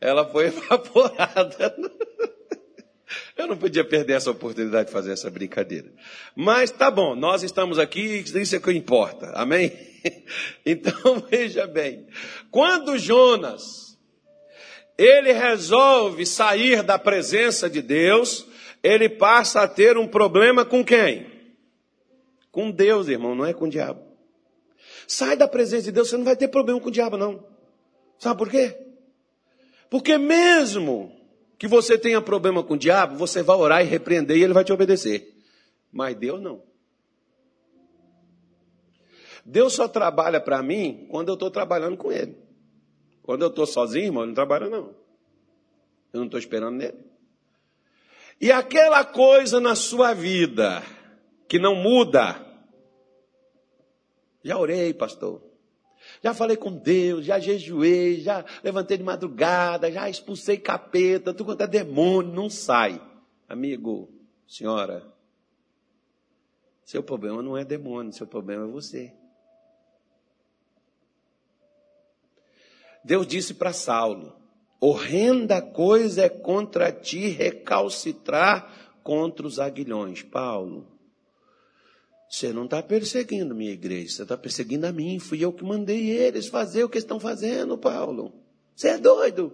Ela 0.00 0.24
foi 0.26 0.46
evaporada. 0.48 1.74
Eu 3.36 3.46
não 3.46 3.56
podia 3.56 3.84
perder 3.84 4.14
essa 4.14 4.30
oportunidade 4.30 4.88
de 4.88 4.92
fazer 4.92 5.12
essa 5.12 5.30
brincadeira. 5.30 5.90
Mas 6.36 6.70
tá 6.70 6.90
bom, 6.90 7.14
nós 7.14 7.42
estamos 7.42 7.78
aqui, 7.78 8.18
isso 8.18 8.56
é 8.56 8.60
que 8.60 8.72
importa. 8.72 9.32
Amém? 9.34 9.88
Então 10.64 11.26
veja 11.28 11.66
bem, 11.66 12.06
quando 12.52 12.96
Jonas 12.96 13.87
ele 14.98 15.32
resolve 15.32 16.26
sair 16.26 16.82
da 16.82 16.98
presença 16.98 17.70
de 17.70 17.80
Deus, 17.80 18.44
ele 18.82 19.08
passa 19.08 19.62
a 19.62 19.68
ter 19.68 19.96
um 19.96 20.08
problema 20.08 20.64
com 20.64 20.84
quem? 20.84 21.26
Com 22.50 22.70
Deus, 22.70 23.06
irmão, 23.06 23.34
não 23.36 23.46
é 23.46 23.54
com 23.54 23.66
o 23.66 23.70
diabo. 23.70 24.02
Sai 25.06 25.36
da 25.36 25.46
presença 25.46 25.84
de 25.84 25.92
Deus, 25.92 26.08
você 26.08 26.16
não 26.16 26.24
vai 26.24 26.36
ter 26.36 26.48
problema 26.48 26.80
com 26.80 26.88
o 26.88 26.92
diabo, 26.92 27.16
não. 27.16 27.46
Sabe 28.18 28.36
por 28.36 28.50
quê? 28.50 28.76
Porque 29.88 30.18
mesmo 30.18 31.12
que 31.56 31.68
você 31.68 31.96
tenha 31.96 32.20
problema 32.20 32.62
com 32.64 32.74
o 32.74 32.78
diabo, 32.78 33.16
você 33.16 33.42
vai 33.42 33.56
orar 33.56 33.82
e 33.82 33.88
repreender 33.88 34.36
e 34.36 34.42
ele 34.42 34.52
vai 34.52 34.64
te 34.64 34.72
obedecer. 34.72 35.32
Mas 35.92 36.16
Deus 36.16 36.42
não. 36.42 36.62
Deus 39.44 39.72
só 39.72 39.88
trabalha 39.88 40.40
para 40.40 40.62
mim 40.62 41.06
quando 41.08 41.28
eu 41.28 41.34
estou 41.34 41.50
trabalhando 41.50 41.96
com 41.96 42.12
Ele. 42.12 42.47
Quando 43.28 43.42
eu 43.42 43.48
estou 43.48 43.66
sozinho, 43.66 44.06
irmão, 44.06 44.22
ele 44.22 44.28
não 44.28 44.34
trabalha 44.34 44.70
não. 44.70 44.94
Eu 46.14 46.20
não 46.20 46.24
estou 46.24 46.40
esperando 46.40 46.78
nele. 46.78 46.96
E 48.40 48.50
aquela 48.50 49.04
coisa 49.04 49.60
na 49.60 49.74
sua 49.74 50.14
vida 50.14 50.82
que 51.46 51.58
não 51.58 51.74
muda. 51.74 52.42
Já 54.42 54.56
orei, 54.56 54.94
pastor. 54.94 55.42
Já 56.24 56.32
falei 56.32 56.56
com 56.56 56.72
Deus, 56.72 57.26
já 57.26 57.38
jejuei, 57.38 58.18
já 58.18 58.46
levantei 58.64 58.96
de 58.96 59.04
madrugada, 59.04 59.92
já 59.92 60.08
expulsei 60.08 60.56
capeta, 60.56 61.34
tudo 61.34 61.48
quanto 61.48 61.60
é 61.60 61.66
demônio, 61.66 62.32
não 62.32 62.48
sai. 62.48 62.98
Amigo, 63.46 64.08
senhora, 64.46 65.06
seu 66.82 67.02
problema 67.02 67.42
não 67.42 67.58
é 67.58 67.62
demônio, 67.62 68.10
seu 68.10 68.26
problema 68.26 68.64
é 68.64 68.72
você. 68.72 69.12
Deus 73.04 73.26
disse 73.26 73.54
para 73.54 73.72
Saulo: 73.72 74.36
horrenda 74.80 75.60
coisa 75.60 76.22
é 76.22 76.28
contra 76.28 76.92
ti 76.92 77.28
recalcitrar 77.28 78.92
contra 79.02 79.46
os 79.46 79.58
aguilhões. 79.58 80.22
Paulo, 80.22 80.86
você 82.28 82.52
não 82.52 82.66
está 82.66 82.82
perseguindo 82.82 83.54
minha 83.54 83.72
igreja, 83.72 84.16
você 84.16 84.22
está 84.22 84.36
perseguindo 84.36 84.86
a 84.86 84.92
mim. 84.92 85.18
Fui 85.18 85.42
eu 85.42 85.52
que 85.52 85.64
mandei 85.64 86.10
eles 86.10 86.46
fazer 86.48 86.84
o 86.84 86.88
que 86.88 86.98
estão 86.98 87.18
fazendo, 87.18 87.78
Paulo. 87.78 88.32
Você 88.76 88.88
é 88.88 88.98
doido. 88.98 89.52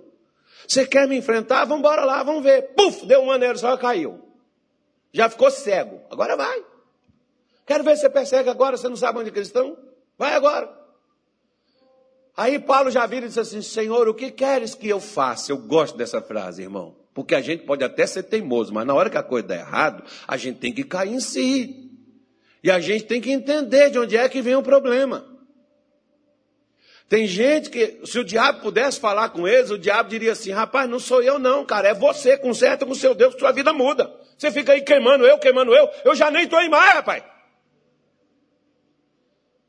Você 0.66 0.86
quer 0.86 1.07
me 1.07 1.16
enfrentar? 1.16 1.64
Vamos 1.64 1.80
embora 1.80 2.05
lá, 2.05 2.22
vamos 2.22 2.42
ver. 2.42 2.74
Puf, 2.74 3.07
deu 3.07 3.20
um 3.22 3.26
maneiro, 3.26 3.59
só 3.59 3.76
caiu. 3.76 4.20
Já 5.12 5.28
ficou 5.28 5.51
cego. 5.51 6.01
Agora 6.11 6.36
vai. 6.36 6.64
Quero 7.64 7.84
ver 7.84 7.97
se 7.97 8.03
você 8.03 8.11
persegue 8.11 8.51
agora, 8.51 8.76
você 8.76 8.88
não 8.88 8.97
sabe 8.97 9.20
onde 9.20 9.30
eles 9.30 9.47
estão? 9.47 9.78
Vai 10.18 10.34
agora. 10.34 10.84
Aí 12.37 12.59
Paulo 12.59 12.91
já 12.91 13.07
vira 13.07 13.26
e 13.26 13.28
diz 13.28 13.39
assim: 13.39 13.62
Senhor, 13.62 14.09
o 14.09 14.14
que 14.14 14.30
queres 14.30 14.74
que 14.74 14.89
eu 14.89 15.01
faça? 15.01 15.53
Eu 15.53 15.59
gosto 15.59 15.97
dessa 15.97 16.20
frase, 16.20 16.62
irmão. 16.62 16.97
Porque 17.14 17.35
a 17.35 17.41
gente 17.41 17.64
pode 17.64 17.85
até 17.85 18.07
ser 18.07 18.24
teimoso, 18.24 18.74
mas 18.74 18.85
na 18.85 18.93
hora 18.93 19.09
que 19.09 19.16
a 19.16 19.22
coisa 19.22 19.47
dá 19.47 19.55
errado, 19.55 20.03
a 20.26 20.37
gente 20.37 20.59
tem 20.59 20.72
que 20.72 20.82
cair 20.82 21.12
em 21.12 21.20
si. 21.20 21.91
E 22.62 22.70
a 22.70 22.80
gente 22.80 23.05
tem 23.05 23.20
que 23.20 23.30
entender 23.30 23.91
de 23.91 23.99
onde 23.99 24.16
é 24.16 24.28
que 24.28 24.43
vem 24.43 24.57
o 24.57 24.62
problema. 24.62 25.24
Tem 27.09 27.26
gente 27.26 27.70
que, 27.70 28.01
se 28.05 28.18
o 28.18 28.24
diabo 28.24 28.62
pudesse 28.62 28.99
falar 28.99 29.28
com 29.28 29.47
eles, 29.47 29.70
o 29.70 29.78
diabo 29.78 30.09
diria 30.09 30.32
assim: 30.32 30.51
rapaz, 30.51 30.91
não 30.91 30.99
sou 30.99 31.22
eu, 31.22 31.39
não, 31.39 31.64
cara, 31.64 31.89
é 31.89 31.95
você, 31.95 32.37
conserta 32.37 32.85
com 32.85 32.95
seu 32.95 33.14
Deus, 33.14 33.37
sua 33.39 33.53
vida 33.53 33.72
muda. 33.72 34.11
Você 34.37 34.51
fica 34.51 34.72
aí 34.72 34.80
queimando 34.80 35.24
eu, 35.24 35.39
queimando 35.39 35.72
eu, 35.72 35.89
eu 36.05 36.16
já 36.16 36.30
nem 36.30 36.45
estou 36.45 36.59
aí 36.59 36.68
mais, 36.68 36.95
rapaz. 36.95 37.22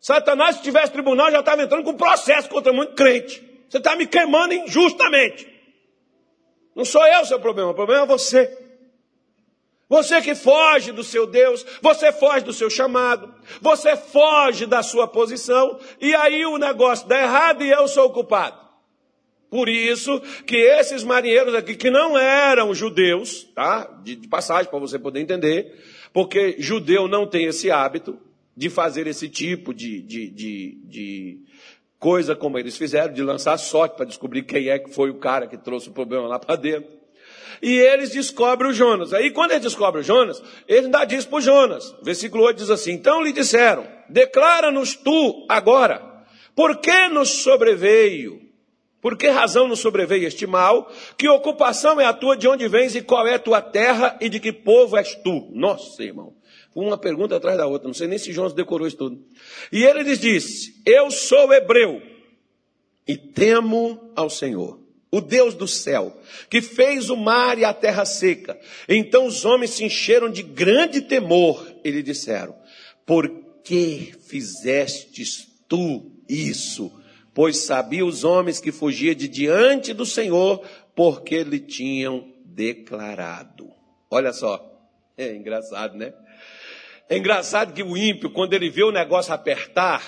Satanás, 0.06 0.58
se 0.58 0.62
tivesse 0.62 0.92
tribunal, 0.92 1.32
já 1.32 1.40
estava 1.40 1.64
entrando 1.64 1.84
com 1.84 1.96
processo 1.96 2.48
contra 2.48 2.72
muito 2.72 2.94
crente. 2.94 3.44
Você 3.68 3.80
está 3.80 3.96
me 3.96 4.06
queimando 4.06 4.54
injustamente. 4.54 5.52
Não 6.76 6.86
sou 6.86 7.04
eu 7.08 7.22
o 7.22 7.26
seu 7.26 7.40
problema, 7.40 7.72
o 7.72 7.74
problema 7.74 8.04
é 8.04 8.06
você. 8.06 8.56
Você 9.90 10.22
que 10.22 10.36
foge 10.36 10.92
do 10.92 11.04
seu 11.04 11.26
Deus, 11.26 11.66
você 11.82 12.12
foge 12.12 12.46
do 12.46 12.54
seu 12.54 12.70
chamado, 12.70 13.34
você 13.60 13.98
foge 13.98 14.68
da 14.68 14.84
sua 14.84 15.08
posição, 15.08 15.80
e 16.00 16.14
aí 16.14 16.46
o 16.46 16.60
negócio 16.60 17.08
dá 17.08 17.20
errado 17.24 17.64
e 17.64 17.72
eu 17.72 17.88
sou 17.88 18.06
o 18.06 18.14
culpado. 18.14 18.60
Por 19.50 19.68
isso 19.68 20.22
que 20.46 20.56
esses 20.56 21.04
marinheiros 21.04 21.56
aqui, 21.56 21.76
que 21.76 21.90
não 21.90 22.16
eram 22.16 22.76
judeus, 22.76 23.46
tá? 23.56 23.86
De, 24.04 24.16
de 24.16 24.28
passagem 24.28 24.70
para 24.70 24.78
você 24.78 25.00
poder 25.00 25.20
entender, 25.20 25.84
porque 26.14 26.58
judeu 26.60 27.08
não 27.08 27.26
tem 27.26 27.48
esse 27.48 27.72
hábito, 27.72 28.20
de 28.56 28.70
fazer 28.70 29.08
esse 29.08 29.28
tipo 29.28 29.74
de, 29.74 30.02
de, 30.02 30.30
de, 30.30 30.80
de 30.86 31.40
coisa 32.00 32.36
como 32.36 32.58
eles 32.58 32.78
fizeram, 32.78 33.14
de 33.14 33.24
lançar 33.24 33.58
sorte 33.58 33.96
para 33.96 34.06
descobrir 34.06 34.44
quem 34.44 34.70
é 34.70 34.80
que 34.80 34.94
foi 34.94 35.10
o 35.10 35.20
cara 35.20 35.48
que 35.48 35.58
trouxe 35.58 35.90
o 35.90 35.94
problema 35.94 36.28
lá 36.28 36.40
para 36.40 36.56
dentro. 36.56 36.96
E 37.62 37.78
eles 37.78 38.12
descobrem 38.12 38.72
o 38.72 38.74
Jonas. 38.74 39.14
Aí 39.14 39.32
quando 39.32 39.52
eles 39.52 39.64
descobrem 39.64 40.02
o 40.02 40.06
Jonas, 40.06 40.42
ele 40.68 40.86
ainda 40.86 41.06
diz 41.06 41.26
para 41.26 41.38
o 41.38 41.42
Jonas. 41.42 41.96
Versículo 42.04 42.44
8 42.44 42.58
diz 42.58 42.70
assim: 42.70 42.92
Então 42.92 43.24
lhe 43.24 43.34
disseram: 43.34 43.88
Declara-nos 44.10 44.96
tu 44.96 45.46
agora, 45.50 46.02
por 46.56 46.78
que 46.78 47.08
nos 47.10 47.30
sobreveio? 47.44 48.42
Por 49.02 49.18
que 49.18 49.28
razão 49.28 49.68
nos 49.68 49.80
sobreveio 49.80 50.28
este 50.28 50.48
mal? 50.48 50.92
Que 51.18 51.30
ocupação 51.30 52.02
é 52.02 52.06
a 52.06 52.14
tua, 52.14 52.36
de 52.36 52.48
onde 52.48 52.68
vens 52.68 52.96
e 52.96 53.02
qual 53.02 53.28
é 53.28 53.36
a 53.36 53.40
tua 53.40 53.62
terra 53.62 54.18
e 54.20 54.28
de 54.30 54.40
que 54.40 54.52
povo 54.52 54.98
és 54.98 55.14
tu? 55.16 55.50
Nossa, 55.54 56.04
irmão. 56.04 56.35
Uma 56.76 56.98
pergunta 56.98 57.38
atrás 57.38 57.58
da 57.58 57.66
outra. 57.66 57.88
Não 57.88 57.94
sei 57.94 58.08
nem 58.08 58.20
se 58.20 58.34
Jonas 58.34 58.54
decorou 58.54 58.86
isso 58.86 58.98
tudo. 58.98 59.26
E 59.72 59.86
ele 59.86 60.04
lhes 60.04 60.20
disse: 60.20 60.82
Eu 60.86 61.10
sou 61.10 61.54
hebreu 61.54 62.02
e 63.08 63.16
temo 63.16 64.12
ao 64.14 64.30
Senhor 64.30 64.86
o 65.16 65.22
Deus 65.22 65.54
do 65.54 65.66
céu, 65.66 66.14
que 66.50 66.62
fez 66.62 67.10
o 67.10 67.16
mar 67.16 67.58
e 67.58 67.64
a 67.64 67.74
terra 67.74 68.04
seca. 68.04 68.60
Então 68.90 69.26
os 69.26 69.46
homens 69.46 69.72
se 69.72 69.86
encheram 69.86 70.30
de 70.30 70.44
grande 70.44 71.00
temor 71.00 71.66
e 71.86 71.90
lhe 71.90 72.04
disseram: 72.04 72.54
Por 73.06 73.30
que 73.64 74.14
fizestes 74.28 75.48
tu 75.70 76.12
isso? 76.28 76.92
Pois 77.34 77.60
sabia 77.60 78.06
os 78.06 78.26
homens 78.26 78.60
que 78.60 78.74
fugia 78.74 79.16
de 79.16 79.30
diante 79.30 79.94
do 79.94 80.06
Senhor, 80.06 80.62
porque 80.94 81.44
lhe 81.44 81.60
tinham 81.60 82.34
declarado. 82.44 83.72
Olha 84.10 84.34
só, 84.34 84.62
é 85.18 85.34
engraçado, 85.34 85.98
né? 85.98 86.14
É 87.08 87.18
engraçado 87.18 87.74
que 87.74 87.84
o 87.84 87.96
ímpio, 87.96 88.32
quando 88.32 88.54
ele 88.54 88.70
vê 88.70 88.84
o 88.84 88.92
negócio 88.92 89.32
apertar, 89.32 90.02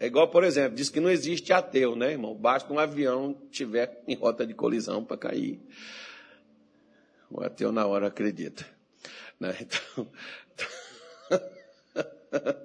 é 0.00 0.06
igual, 0.06 0.28
por 0.28 0.44
exemplo, 0.44 0.76
diz 0.76 0.88
que 0.88 1.00
não 1.00 1.10
existe 1.10 1.52
ateu, 1.52 1.94
né, 1.94 2.12
irmão? 2.12 2.34
Basta 2.34 2.72
um 2.72 2.78
avião 2.78 3.36
estiver 3.50 4.02
em 4.06 4.14
rota 4.14 4.46
de 4.46 4.54
colisão 4.54 5.04
para 5.04 5.18
cair. 5.18 5.60
O 7.30 7.42
ateu 7.42 7.70
na 7.70 7.86
hora 7.86 8.06
acredita. 8.06 8.66
Né? 9.38 9.54
Então, 12.30 12.56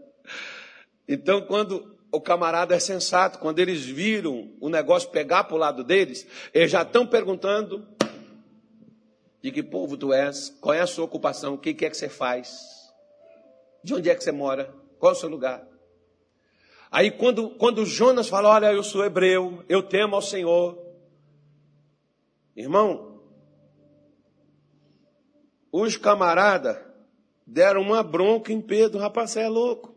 então, 1.07 1.41
quando 1.41 1.97
o 2.11 2.21
camarada 2.21 2.75
é 2.75 2.79
sensato, 2.79 3.39
quando 3.39 3.59
eles 3.59 3.83
viram 3.83 4.51
o 4.59 4.69
negócio 4.69 5.09
pegar 5.09 5.45
para 5.45 5.55
o 5.55 5.59
lado 5.59 5.83
deles, 5.83 6.27
eles 6.53 6.69
já 6.69 6.83
estão 6.83 7.07
perguntando 7.07 7.87
de 9.41 9.51
que 9.51 9.63
povo 9.63 9.97
tu 9.97 10.13
és, 10.13 10.49
qual 10.61 10.73
é 10.73 10.81
a 10.81 10.87
sua 10.87 11.05
ocupação, 11.05 11.55
o 11.55 11.57
que 11.57 11.69
é 11.71 11.89
que 11.89 11.97
você 11.97 12.09
faz, 12.09 12.72
de 13.83 13.93
onde 13.93 14.09
é 14.09 14.15
que 14.15 14.23
você 14.23 14.31
mora, 14.31 14.73
qual 14.97 15.11
é 15.11 15.15
o 15.15 15.19
seu 15.19 15.29
lugar. 15.29 15.67
Aí 16.89 17.11
quando, 17.11 17.49
quando 17.51 17.85
Jonas 17.85 18.29
fala, 18.29 18.49
olha, 18.49 18.71
eu 18.71 18.83
sou 18.83 19.03
hebreu, 19.03 19.65
eu 19.67 19.81
temo 19.81 20.15
ao 20.15 20.21
Senhor. 20.21 20.77
Irmão, 22.55 23.19
os 25.71 25.97
camaradas 25.97 26.77
deram 27.47 27.81
uma 27.81 28.03
bronca 28.03 28.53
em 28.53 28.61
Pedro, 28.61 28.99
rapaz, 28.99 29.31
você 29.31 29.41
é 29.41 29.49
louco. 29.49 29.93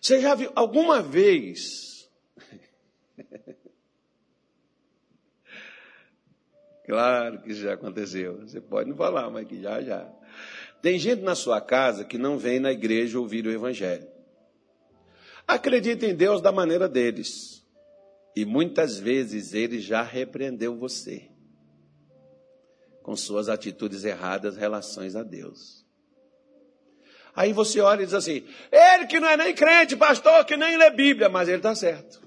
Você 0.00 0.20
já 0.20 0.34
viu 0.34 0.50
alguma 0.54 1.00
vez? 1.00 2.10
claro 6.84 7.42
que 7.42 7.54
já 7.54 7.74
aconteceu. 7.74 8.40
Você 8.40 8.60
pode 8.60 8.90
não 8.90 8.96
falar, 8.96 9.30
mas 9.30 9.46
que 9.46 9.62
já, 9.62 9.80
já. 9.80 10.12
Tem 10.86 11.00
gente 11.00 11.22
na 11.22 11.34
sua 11.34 11.60
casa 11.60 12.04
que 12.04 12.16
não 12.16 12.38
vem 12.38 12.60
na 12.60 12.70
igreja 12.70 13.18
ouvir 13.18 13.44
o 13.44 13.50
evangelho. 13.50 14.06
Acredita 15.44 16.06
em 16.06 16.14
Deus 16.14 16.40
da 16.40 16.52
maneira 16.52 16.88
deles. 16.88 17.66
E 18.36 18.44
muitas 18.44 18.96
vezes 18.96 19.52
ele 19.52 19.80
já 19.80 20.00
repreendeu 20.00 20.76
você 20.76 21.28
com 23.02 23.16
suas 23.16 23.48
atitudes 23.48 24.04
erradas, 24.04 24.56
relações 24.56 25.16
a 25.16 25.24
Deus. 25.24 25.84
Aí 27.34 27.52
você 27.52 27.80
olha 27.80 28.02
e 28.02 28.04
diz 28.04 28.14
assim: 28.14 28.46
ele 28.70 29.08
que 29.08 29.18
não 29.18 29.28
é 29.28 29.36
nem 29.36 29.52
crente, 29.56 29.96
pastor, 29.96 30.44
que 30.44 30.56
nem 30.56 30.76
lê 30.76 30.88
Bíblia, 30.90 31.28
mas 31.28 31.48
ele 31.48 31.56
está 31.56 31.74
certo. 31.74 32.22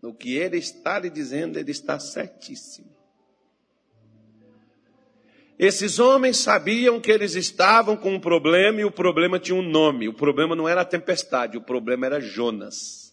No 0.00 0.14
que 0.14 0.34
ele 0.34 0.56
está 0.56 0.98
lhe 0.98 1.10
dizendo, 1.10 1.58
ele 1.58 1.72
está 1.72 2.00
certíssimo. 2.00 2.97
Esses 5.58 5.98
homens 5.98 6.36
sabiam 6.36 7.00
que 7.00 7.10
eles 7.10 7.34
estavam 7.34 7.96
com 7.96 8.14
um 8.14 8.20
problema 8.20 8.80
e 8.80 8.84
o 8.84 8.92
problema 8.92 9.40
tinha 9.40 9.56
um 9.56 9.62
nome. 9.62 10.08
O 10.08 10.14
problema 10.14 10.54
não 10.54 10.68
era 10.68 10.82
a 10.82 10.84
tempestade, 10.84 11.56
o 11.56 11.60
problema 11.60 12.06
era 12.06 12.20
Jonas. 12.20 13.12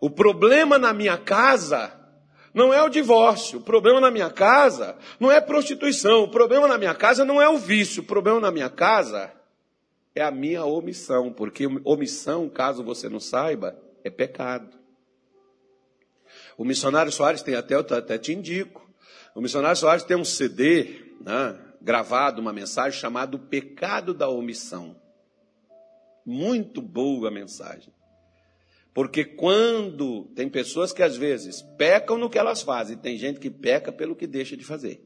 O 0.00 0.10
problema 0.10 0.78
na 0.78 0.92
minha 0.92 1.16
casa 1.16 1.96
não 2.52 2.74
é 2.74 2.82
o 2.82 2.88
divórcio, 2.88 3.60
o 3.60 3.62
problema 3.62 4.00
na 4.00 4.10
minha 4.10 4.28
casa 4.28 4.98
não 5.20 5.30
é 5.30 5.40
prostituição, 5.40 6.24
o 6.24 6.28
problema 6.28 6.66
na 6.66 6.76
minha 6.76 6.94
casa 6.94 7.24
não 7.24 7.40
é 7.40 7.48
o 7.48 7.56
vício, 7.56 8.02
o 8.02 8.06
problema 8.06 8.40
na 8.40 8.50
minha 8.50 8.68
casa 8.68 9.32
é 10.14 10.20
a 10.20 10.32
minha 10.32 10.64
omissão, 10.64 11.32
porque 11.32 11.66
omissão, 11.84 12.48
caso 12.48 12.82
você 12.82 13.08
não 13.08 13.20
saiba, 13.20 13.78
é 14.02 14.10
pecado. 14.10 14.76
O 16.58 16.64
missionário 16.64 17.12
Soares 17.12 17.42
tem 17.42 17.54
até, 17.54 17.76
eu 17.76 17.80
até 17.80 18.18
te 18.18 18.32
indico, 18.32 18.81
o 19.34 19.40
missionário 19.40 19.76
Soares 19.76 20.04
tem 20.04 20.16
um 20.16 20.24
CD 20.24 21.14
né, 21.20 21.58
gravado, 21.80 22.40
uma 22.40 22.52
mensagem 22.52 22.98
chamada 22.98 23.36
O 23.36 23.40
Pecado 23.40 24.12
da 24.12 24.28
Omissão. 24.28 24.96
Muito 26.24 26.80
boa 26.80 27.28
a 27.28 27.30
mensagem. 27.30 27.92
Porque 28.94 29.24
quando 29.24 30.24
tem 30.34 30.48
pessoas 30.48 30.92
que 30.92 31.02
às 31.02 31.16
vezes 31.16 31.62
pecam 31.78 32.18
no 32.18 32.28
que 32.28 32.38
elas 32.38 32.62
fazem, 32.62 32.96
tem 32.96 33.16
gente 33.16 33.40
que 33.40 33.50
peca 33.50 33.90
pelo 33.90 34.14
que 34.14 34.26
deixa 34.26 34.56
de 34.56 34.64
fazer. 34.64 35.02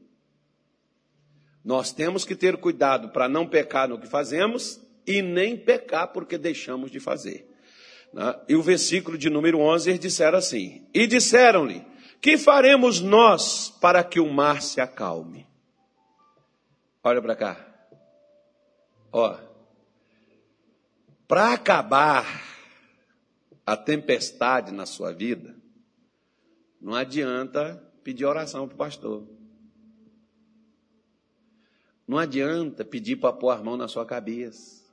Nós 1.63 1.91
temos 1.91 2.25
que 2.25 2.35
ter 2.35 2.57
cuidado 2.57 3.09
para 3.09 3.27
não 3.27 3.47
pecar 3.47 3.87
no 3.87 3.99
que 3.99 4.07
fazemos 4.07 4.81
e 5.05 5.21
nem 5.21 5.55
pecar 5.55 6.11
porque 6.11 6.37
deixamos 6.37 6.91
de 6.91 6.99
fazer. 6.99 7.49
Né? 8.13 8.35
E 8.49 8.55
o 8.55 8.61
versículo 8.61 9.17
de 9.17 9.29
número 9.29 9.59
11 9.59 9.89
eles 9.89 9.99
disseram 9.99 10.37
assim: 10.37 10.85
E 10.93 11.07
disseram-lhe: 11.07 11.85
que 12.21 12.37
faremos 12.37 12.99
nós 12.99 13.69
para 13.69 14.03
que 14.03 14.19
o 14.19 14.31
mar 14.31 14.61
se 14.61 14.81
acalme? 14.81 15.47
Olha 17.03 17.21
para 17.21 17.35
cá. 17.35 17.87
Ó. 19.11 19.37
Para 21.27 21.53
acabar 21.53 22.25
a 23.65 23.75
tempestade 23.75 24.71
na 24.71 24.85
sua 24.85 25.11
vida, 25.13 25.55
não 26.81 26.93
adianta 26.93 27.83
pedir 28.03 28.25
oração 28.25 28.67
para 28.67 28.75
o 28.75 28.77
pastor. 28.77 29.27
Não 32.07 32.17
adianta 32.17 32.85
pedir 32.85 33.17
para 33.17 33.33
pôr 33.33 33.49
a 33.49 33.61
mão 33.61 33.75
na 33.75 33.87
sua 33.87 34.05
cabeça. 34.05 34.85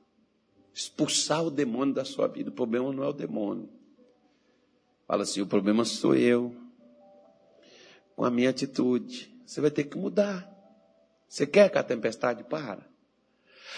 Expulsar 0.73 1.45
o 1.45 1.51
demônio 1.51 1.95
da 1.95 2.05
sua 2.05 2.27
vida. 2.27 2.51
O 2.51 2.55
problema 2.55 2.93
não 2.93 3.05
é 3.05 3.09
o 3.09 3.13
demônio. 3.13 3.69
Fala 5.07 5.23
assim: 5.23 5.41
o 5.41 5.47
problema 5.47 5.85
sou 5.85 6.17
eu 6.17 6.64
com 8.17 8.25
a 8.25 8.31
minha 8.31 8.51
atitude. 8.51 9.33
Você 9.45 9.61
vai 9.61 9.71
ter 9.71 9.85
que 9.85 9.97
mudar. 9.97 10.51
Você 11.29 11.47
quer 11.47 11.71
que 11.71 11.79
a 11.79 11.83
tempestade 11.83 12.45
pare? 12.45 12.83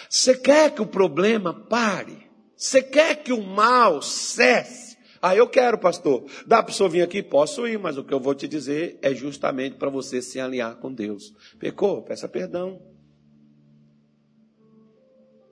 Você 0.08 0.36
quer 0.36 0.74
que 0.74 0.82
o 0.82 0.86
problema 0.86 1.54
pare? 1.54 2.26
Você 2.56 2.82
quer 2.82 3.22
que 3.22 3.32
o 3.32 3.42
mal 3.42 4.02
cesse? 4.02 4.96
Ah, 5.20 5.34
eu 5.34 5.48
quero, 5.48 5.78
pastor. 5.78 6.24
Dá 6.46 6.62
para 6.62 6.70
o 6.70 6.74
senhor 6.74 6.88
vir 6.88 7.02
aqui? 7.02 7.22
Posso 7.22 7.66
ir, 7.66 7.78
mas 7.78 7.96
o 7.96 8.04
que 8.04 8.12
eu 8.12 8.20
vou 8.20 8.34
te 8.34 8.46
dizer 8.46 8.98
é 9.02 9.14
justamente 9.14 9.76
para 9.76 9.90
você 9.90 10.22
se 10.22 10.38
alinhar 10.38 10.76
com 10.76 10.92
Deus. 10.92 11.34
Pecou? 11.58 12.02
Peça 12.02 12.28
perdão. 12.28 12.80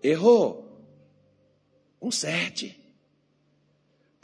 Errou? 0.03 0.87
Conserte. 1.99 2.84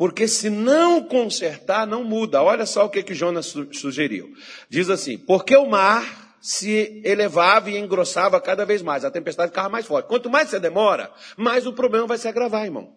Porque 0.00 0.26
se 0.26 0.48
não 0.48 1.02
consertar, 1.02 1.86
não 1.86 2.02
muda. 2.02 2.42
Olha 2.42 2.64
só 2.64 2.86
o 2.86 2.88
que, 2.88 3.02
que 3.02 3.12
Jonas 3.12 3.54
sugeriu. 3.72 4.32
Diz 4.66 4.88
assim: 4.88 5.18
porque 5.18 5.54
o 5.54 5.66
mar 5.66 6.38
se 6.40 7.02
elevava 7.04 7.70
e 7.70 7.76
engrossava 7.76 8.40
cada 8.40 8.64
vez 8.64 8.80
mais, 8.80 9.04
a 9.04 9.10
tempestade 9.10 9.50
ficava 9.50 9.68
mais 9.68 9.84
forte. 9.84 10.06
Quanto 10.06 10.30
mais 10.30 10.48
você 10.48 10.58
demora, 10.58 11.12
mais 11.36 11.66
o 11.66 11.74
problema 11.74 12.06
vai 12.06 12.16
se 12.16 12.26
agravar, 12.26 12.64
irmão. 12.64 12.94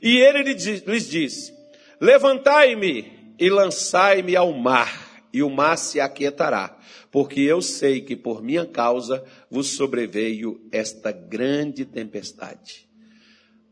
E 0.00 0.18
ele 0.18 0.44
lhes 0.44 1.10
disse: 1.10 1.52
Levantai-me 2.00 3.34
e 3.36 3.50
lançai-me 3.50 4.36
ao 4.36 4.52
mar, 4.52 5.24
e 5.32 5.42
o 5.42 5.50
mar 5.50 5.76
se 5.76 5.98
aquietará, 5.98 6.78
porque 7.10 7.40
eu 7.40 7.60
sei 7.60 8.02
que 8.02 8.14
por 8.14 8.40
minha 8.40 8.64
causa 8.64 9.24
vos 9.50 9.70
sobreveio 9.70 10.64
esta 10.70 11.10
grande 11.10 11.84
tempestade. 11.84 12.88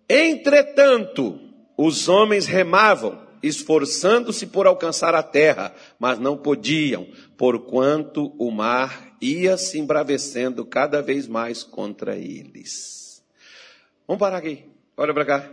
Entretanto, 0.09 1.46
os 1.77 2.09
homens 2.09 2.47
remavam, 2.47 3.20
esforçando-se 3.43 4.47
por 4.47 4.66
alcançar 4.66 5.14
a 5.14 5.22
terra, 5.22 5.74
mas 5.99 6.18
não 6.18 6.37
podiam, 6.37 7.07
porquanto 7.37 8.35
o 8.39 8.51
mar 8.51 9.16
ia 9.20 9.57
se 9.57 9.79
embravecendo 9.79 10.64
cada 10.64 11.03
vez 11.03 11.27
mais 11.27 11.62
contra 11.62 12.16
eles. 12.16 13.24
Vamos 14.07 14.20
parar 14.20 14.39
aqui. 14.39 14.64
Olha 14.97 15.12
para 15.12 15.24
cá. 15.24 15.53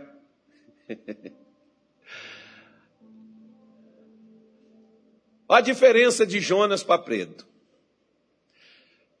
Olha 5.48 5.58
a 5.58 5.60
diferença 5.60 6.26
de 6.26 6.40
Jonas 6.40 6.82
para 6.82 7.02
Pedro. 7.02 7.46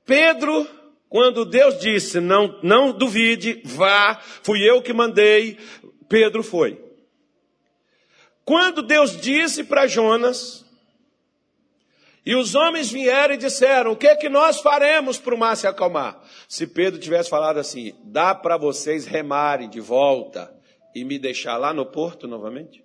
Pedro, 0.06 0.66
quando 1.08 1.44
Deus 1.44 1.78
disse, 1.78 2.20
não, 2.20 2.58
não 2.62 2.92
duvide, 2.92 3.60
vá, 3.64 4.20
fui 4.42 4.62
eu 4.68 4.82
que 4.82 4.92
mandei, 4.92 5.58
Pedro 6.08 6.42
foi. 6.42 6.78
Quando 8.44 8.82
Deus 8.82 9.18
disse 9.18 9.64
para 9.64 9.86
Jonas, 9.86 10.64
e 12.26 12.34
os 12.34 12.54
homens 12.54 12.90
vieram 12.90 13.34
e 13.34 13.38
disseram: 13.38 13.92
O 13.92 13.96
que 13.96 14.06
é 14.06 14.16
que 14.16 14.28
nós 14.28 14.60
faremos 14.60 15.18
para 15.18 15.34
o 15.34 15.38
mar 15.38 15.56
se 15.56 15.66
acalmar? 15.66 16.22
Se 16.48 16.66
Pedro 16.66 16.98
tivesse 16.98 17.28
falado 17.28 17.58
assim: 17.58 17.94
Dá 18.04 18.34
para 18.34 18.56
vocês 18.56 19.04
remarem 19.04 19.68
de 19.68 19.80
volta 19.80 20.54
e 20.94 21.04
me 21.04 21.18
deixar 21.18 21.58
lá 21.58 21.74
no 21.74 21.84
porto 21.84 22.26
novamente? 22.26 22.82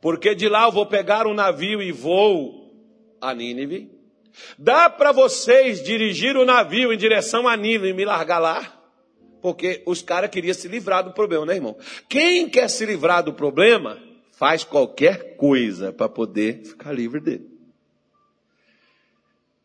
Porque 0.00 0.34
de 0.34 0.48
lá 0.48 0.64
eu 0.64 0.72
vou 0.72 0.86
pegar 0.86 1.26
um 1.26 1.34
navio 1.34 1.82
e 1.82 1.90
vou 1.90 2.72
a 3.20 3.34
Nínive. 3.34 3.90
Dá 4.56 4.88
para 4.88 5.10
vocês 5.10 5.82
dirigir 5.82 6.36
o 6.36 6.44
navio 6.44 6.92
em 6.92 6.98
direção 6.98 7.48
a 7.48 7.56
Nínive 7.56 7.88
e 7.88 7.94
me 7.94 8.04
largar 8.04 8.38
lá? 8.38 8.75
Porque 9.40 9.82
os 9.86 10.02
caras 10.02 10.30
queriam 10.30 10.54
se 10.54 10.68
livrar 10.68 11.04
do 11.04 11.12
problema, 11.12 11.46
né, 11.46 11.54
irmão? 11.54 11.76
Quem 12.08 12.48
quer 12.48 12.68
se 12.68 12.84
livrar 12.84 13.22
do 13.22 13.32
problema, 13.32 13.98
faz 14.32 14.64
qualquer 14.64 15.36
coisa 15.36 15.92
para 15.92 16.08
poder 16.08 16.62
ficar 16.64 16.92
livre 16.92 17.20
dele. 17.20 17.56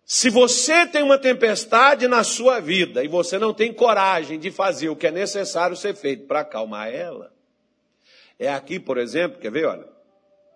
Se 0.06 0.30
você 0.30 0.86
tem 0.86 1.04
uma 1.04 1.18
tempestade 1.18 2.08
na 2.08 2.24
sua 2.24 2.60
vida 2.60 3.04
e 3.04 3.08
você 3.08 3.38
não 3.38 3.54
tem 3.54 3.74
coragem 3.74 4.40
de 4.40 4.52
fazer 4.52 4.90
o 4.90 4.96
que 4.96 5.08
é 5.08 5.12
necessário 5.12 5.76
ser 5.76 5.96
feito 5.96 6.26
para 6.26 6.42
acalmar 6.42 6.90
ela, 6.90 7.34
é 8.38 8.50
aqui, 8.50 8.80
por 8.80 8.98
exemplo, 8.98 9.40
quer 9.40 9.52
ver, 9.52 9.66
olha, 9.66 9.88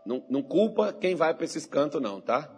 não, 0.06 0.24
não 0.30 0.42
culpa 0.42 0.94
quem 0.94 1.16
vai 1.16 1.34
para 1.34 1.46
esses 1.46 1.66
cantos 1.66 2.02
não, 2.02 2.20
tá? 2.20 2.50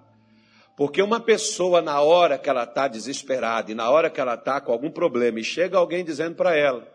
Porque 0.77 1.01
uma 1.01 1.19
pessoa, 1.19 1.81
na 1.81 1.99
hora 2.01 2.37
que 2.37 2.47
ela 2.47 2.63
está 2.63 2.87
desesperada 2.87 3.71
e 3.71 3.73
na 3.73 3.89
hora 3.89 4.11
que 4.11 4.21
ela 4.21 4.35
está 4.35 4.61
com 4.61 4.71
algum 4.71 4.91
problema, 4.91 5.39
e 5.39 5.43
chega 5.43 5.75
alguém 5.75 6.05
dizendo 6.05 6.35
para 6.35 6.55
ela: 6.55 6.87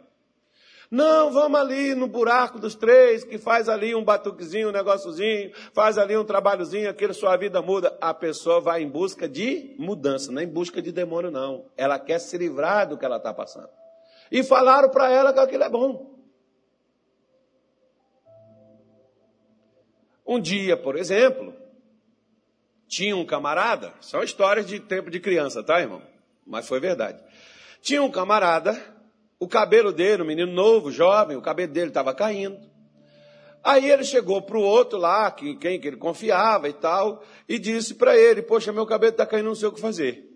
Não, 0.89 1.33
vamos 1.33 1.59
ali 1.59 1.93
no 1.93 2.07
buraco 2.07 2.61
dos 2.61 2.77
três, 2.77 3.25
que 3.25 3.39
faz 3.39 3.69
ali 3.69 3.93
um 3.93 4.05
batuquezinho, 4.05 4.69
um 4.69 4.73
negóciozinho, 4.73 5.51
faz 5.73 5.99
ali 5.99 6.17
um 6.17 6.25
trabalhozinho, 6.25 6.89
aquilo 6.89 7.13
sua 7.13 7.37
vida 7.37 7.61
muda. 7.61 7.99
A 8.01 8.15
pessoa 8.15 8.61
vai 8.61 8.83
em 8.83 8.89
busca 8.89 9.29
de 9.29 9.75
mudança, 9.81 10.31
não 10.31 10.41
é 10.41 10.45
em 10.45 10.49
busca 10.49 10.81
de 10.81 10.93
demônio, 10.93 11.33
não. 11.33 11.67
Ela 11.77 11.99
quer 11.99 12.21
se 12.21 12.39
livrar 12.39 12.89
do 12.89 12.97
que 12.97 13.05
ela 13.05 13.17
está 13.17 13.35
passando. 13.35 13.69
E 14.31 14.45
falaram 14.45 14.91
para 14.91 15.11
ela 15.11 15.33
que 15.33 15.41
aquilo 15.41 15.65
é 15.65 15.69
bom. 15.69 16.21
Um 20.25 20.39
dia, 20.41 20.77
por 20.77 20.95
exemplo, 20.95 21.62
tinha 22.93 23.17
um 23.17 23.25
camarada, 23.25 23.95
são 24.03 24.23
histórias 24.23 24.67
de 24.67 24.79
tempo 24.79 25.11
de 25.11 25.19
criança, 25.19 25.63
tá, 25.63 25.81
irmão? 25.81 26.03
Mas 26.47 26.69
foi 26.69 26.79
verdade. 26.79 27.19
Tinha 27.81 28.03
um 28.03 28.11
camarada, 28.11 28.79
o 29.41 29.49
cabelo 29.49 29.95
dele, 29.95 30.23
um 30.23 30.27
menino 30.27 30.53
novo, 30.53 30.93
jovem, 30.93 31.35
o 31.35 31.41
cabelo 31.41 31.73
dele 31.73 31.89
estava 31.89 32.13
caindo. 32.15 32.59
Aí 33.65 33.91
ele 33.91 34.05
chegou 34.05 34.43
para 34.43 34.59
o 34.59 34.63
outro 34.63 34.99
lá, 34.99 35.31
que, 35.31 35.57
quem 35.57 35.81
que 35.81 35.89
ele 35.89 35.97
confiava 35.97 36.69
e 36.69 36.75
tal, 36.75 37.25
e 37.49 37.59
disse 37.59 37.95
para 37.95 38.15
ele: 38.15 38.43
Poxa, 38.43 38.75
meu 38.75 38.85
cabelo 38.85 39.13
está 39.13 39.25
caindo, 39.25 39.47
não 39.47 39.55
sei 39.55 39.69
o 39.69 39.73
que 39.73 39.81
fazer. 39.81 40.31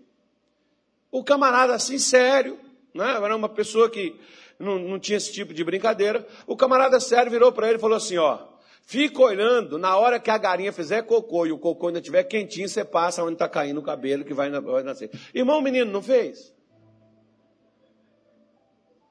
O 1.11 1.23
camarada, 1.23 1.75
assim, 1.75 1.99
sério, 1.99 2.57
né? 2.91 3.19
era 3.21 3.35
uma 3.35 3.49
pessoa 3.49 3.87
que 3.87 4.19
não, 4.57 4.79
não 4.79 4.99
tinha 4.99 5.17
esse 5.17 5.31
tipo 5.31 5.53
de 5.53 5.63
brincadeira. 5.63 6.27
O 6.47 6.57
camarada 6.57 6.99
sério 6.99 7.29
virou 7.29 7.51
para 7.51 7.67
ele 7.67 7.77
e 7.77 7.81
falou 7.81 7.97
assim: 7.97 8.17
Ó, 8.17 8.39
Fica 8.89 9.21
olhando, 9.21 9.77
na 9.77 9.97
hora 9.97 10.17
que 10.17 10.31
a 10.31 10.37
galinha 10.37 10.71
fizer 10.71 11.01
cocô 11.01 11.45
e 11.45 11.51
o 11.51 11.59
cocô 11.59 11.87
ainda 11.87 11.99
estiver 11.99 12.23
quentinho, 12.23 12.69
você 12.69 12.85
passa 12.85 13.21
onde 13.21 13.33
está 13.33 13.49
caindo 13.49 13.81
o 13.81 13.83
cabelo 13.83 14.23
que 14.23 14.33
vai, 14.33 14.49
nascer. 14.49 15.11
Irmão, 15.35 15.59
menino 15.59 15.91
não 15.91 16.01
fez? 16.01 16.55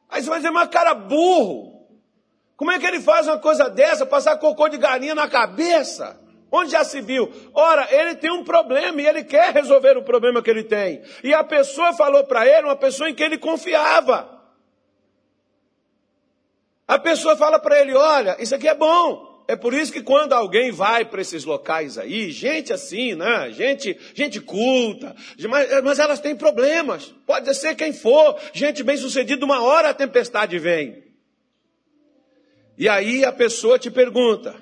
Aí 0.09 0.23
você 0.23 0.31
vai 0.31 0.39
dizer, 0.39 0.51
mas 0.51 0.71
cara 0.71 0.95
burro. 0.95 1.87
Como 2.57 2.73
é 2.73 2.79
que 2.79 2.87
ele 2.87 3.01
faz 3.01 3.27
uma 3.27 3.39
coisa 3.39 3.69
dessa, 3.69 4.07
passar 4.07 4.39
cocô 4.39 4.67
de 4.67 4.79
galinha 4.79 5.15
na 5.15 5.29
cabeça? 5.29 6.19
Onde 6.51 6.71
já 6.71 6.83
se 6.83 7.03
viu? 7.03 7.31
Ora, 7.53 7.87
ele 7.95 8.15
tem 8.15 8.33
um 8.33 8.45
problema 8.45 9.03
e 9.03 9.07
ele 9.07 9.25
quer 9.25 9.53
resolver 9.53 9.99
o 9.99 10.03
problema 10.03 10.43
que 10.43 10.49
ele 10.49 10.65
tem. 10.65 11.03
E 11.23 11.35
a 11.35 11.45
pessoa 11.45 11.93
falou 11.93 12.25
para 12.25 12.47
ele, 12.47 12.67
uma 12.67 12.77
pessoa 12.77 13.11
em 13.11 13.15
quem 13.15 13.27
ele 13.27 13.37
confiava. 13.37 14.41
A 16.89 16.99
pessoa 16.99 17.37
fala 17.37 17.59
para 17.59 17.79
ele: 17.79 17.95
olha, 17.95 18.39
isso 18.41 18.55
aqui 18.55 18.67
é 18.67 18.75
bom. 18.75 19.26
É 19.49 19.55
por 19.55 19.73
isso 19.73 19.93
que 19.93 20.03
quando 20.03 20.33
alguém 20.33 20.73
vai 20.73 21.05
para 21.05 21.21
esses 21.21 21.45
locais 21.45 21.99
aí, 21.99 22.33
gente 22.33 22.73
assim, 22.73 23.15
né? 23.15 23.51
Gente, 23.53 23.97
gente 24.13 24.41
culta, 24.41 25.15
mas, 25.49 25.85
mas 25.85 25.99
elas 26.01 26.19
têm 26.19 26.35
problemas. 26.35 27.15
Pode 27.25 27.55
ser 27.55 27.77
quem 27.77 27.93
for, 27.93 28.37
gente 28.53 28.83
bem 28.83 28.97
sucedida, 28.97 29.45
uma 29.45 29.63
hora 29.63 29.91
a 29.91 29.95
tempestade 29.95 30.59
vem. 30.59 31.05
E 32.77 32.89
aí 32.89 33.25
a 33.25 33.33
pessoa 33.33 33.79
te 33.79 33.91
pergunta: 33.91 34.55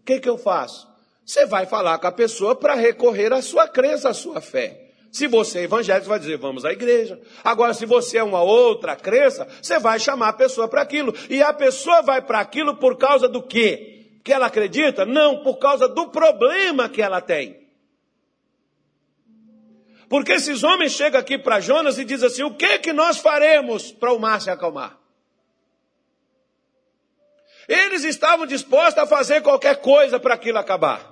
o 0.00 0.04
que, 0.04 0.20
que 0.20 0.28
eu 0.28 0.38
faço? 0.38 0.88
Você 1.24 1.44
vai 1.46 1.66
falar 1.66 1.98
com 1.98 2.06
a 2.06 2.12
pessoa 2.12 2.54
para 2.54 2.74
recorrer 2.74 3.32
à 3.32 3.42
sua 3.42 3.66
crença, 3.66 4.10
à 4.10 4.14
sua 4.14 4.40
fé. 4.40 4.90
Se 5.12 5.26
você 5.26 5.60
é 5.60 5.62
evangélico, 5.64 6.08
vai 6.08 6.20
dizer, 6.20 6.38
vamos 6.38 6.64
à 6.64 6.72
igreja. 6.72 7.20
Agora, 7.42 7.74
se 7.74 7.84
você 7.84 8.18
é 8.18 8.22
uma 8.22 8.42
outra 8.42 8.94
crença, 8.94 9.46
você 9.60 9.78
vai 9.78 9.98
chamar 9.98 10.28
a 10.28 10.32
pessoa 10.32 10.68
para 10.68 10.82
aquilo. 10.82 11.12
E 11.28 11.42
a 11.42 11.52
pessoa 11.52 12.00
vai 12.00 12.22
para 12.22 12.38
aquilo 12.38 12.76
por 12.76 12.96
causa 12.96 13.28
do 13.28 13.42
quê? 13.42 13.99
Que 14.22 14.32
ela 14.32 14.46
acredita? 14.46 15.04
Não, 15.04 15.42
por 15.42 15.58
causa 15.58 15.88
do 15.88 16.08
problema 16.08 16.88
que 16.88 17.02
ela 17.02 17.20
tem. 17.20 17.68
Porque 20.08 20.32
esses 20.32 20.64
homens 20.64 20.92
chegam 20.92 21.20
aqui 21.20 21.38
para 21.38 21.60
Jonas 21.60 21.96
e 21.96 22.04
dizem 22.04 22.26
assim: 22.26 22.42
o 22.42 22.54
que 22.54 22.80
que 22.80 22.92
nós 22.92 23.18
faremos 23.18 23.92
para 23.92 24.12
o 24.12 24.18
mar 24.18 24.40
se 24.40 24.50
acalmar? 24.50 24.98
Eles 27.68 28.02
estavam 28.02 28.46
dispostos 28.46 28.98
a 28.98 29.06
fazer 29.06 29.42
qualquer 29.42 29.80
coisa 29.80 30.18
para 30.18 30.34
aquilo 30.34 30.58
acabar. 30.58 31.08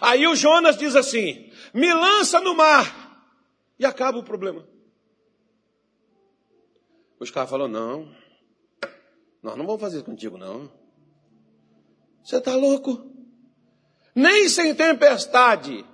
Aí 0.00 0.26
o 0.26 0.34
Jonas 0.34 0.76
diz 0.76 0.96
assim: 0.96 1.52
me 1.72 1.94
lança 1.94 2.40
no 2.40 2.56
mar 2.56 3.30
e 3.78 3.86
acaba 3.86 4.18
o 4.18 4.24
problema. 4.24 4.66
Os 7.20 7.30
caras 7.30 7.48
falaram: 7.48 7.70
não, 7.70 8.12
nós 9.40 9.56
não 9.56 9.64
vamos 9.64 9.80
fazer 9.80 9.98
isso 9.98 10.04
contigo, 10.04 10.36
não. 10.36 10.81
Você 12.22 12.36
está 12.36 12.54
louco? 12.54 13.10
Nem 14.14 14.48
sem 14.48 14.74
tempestade 14.74 15.84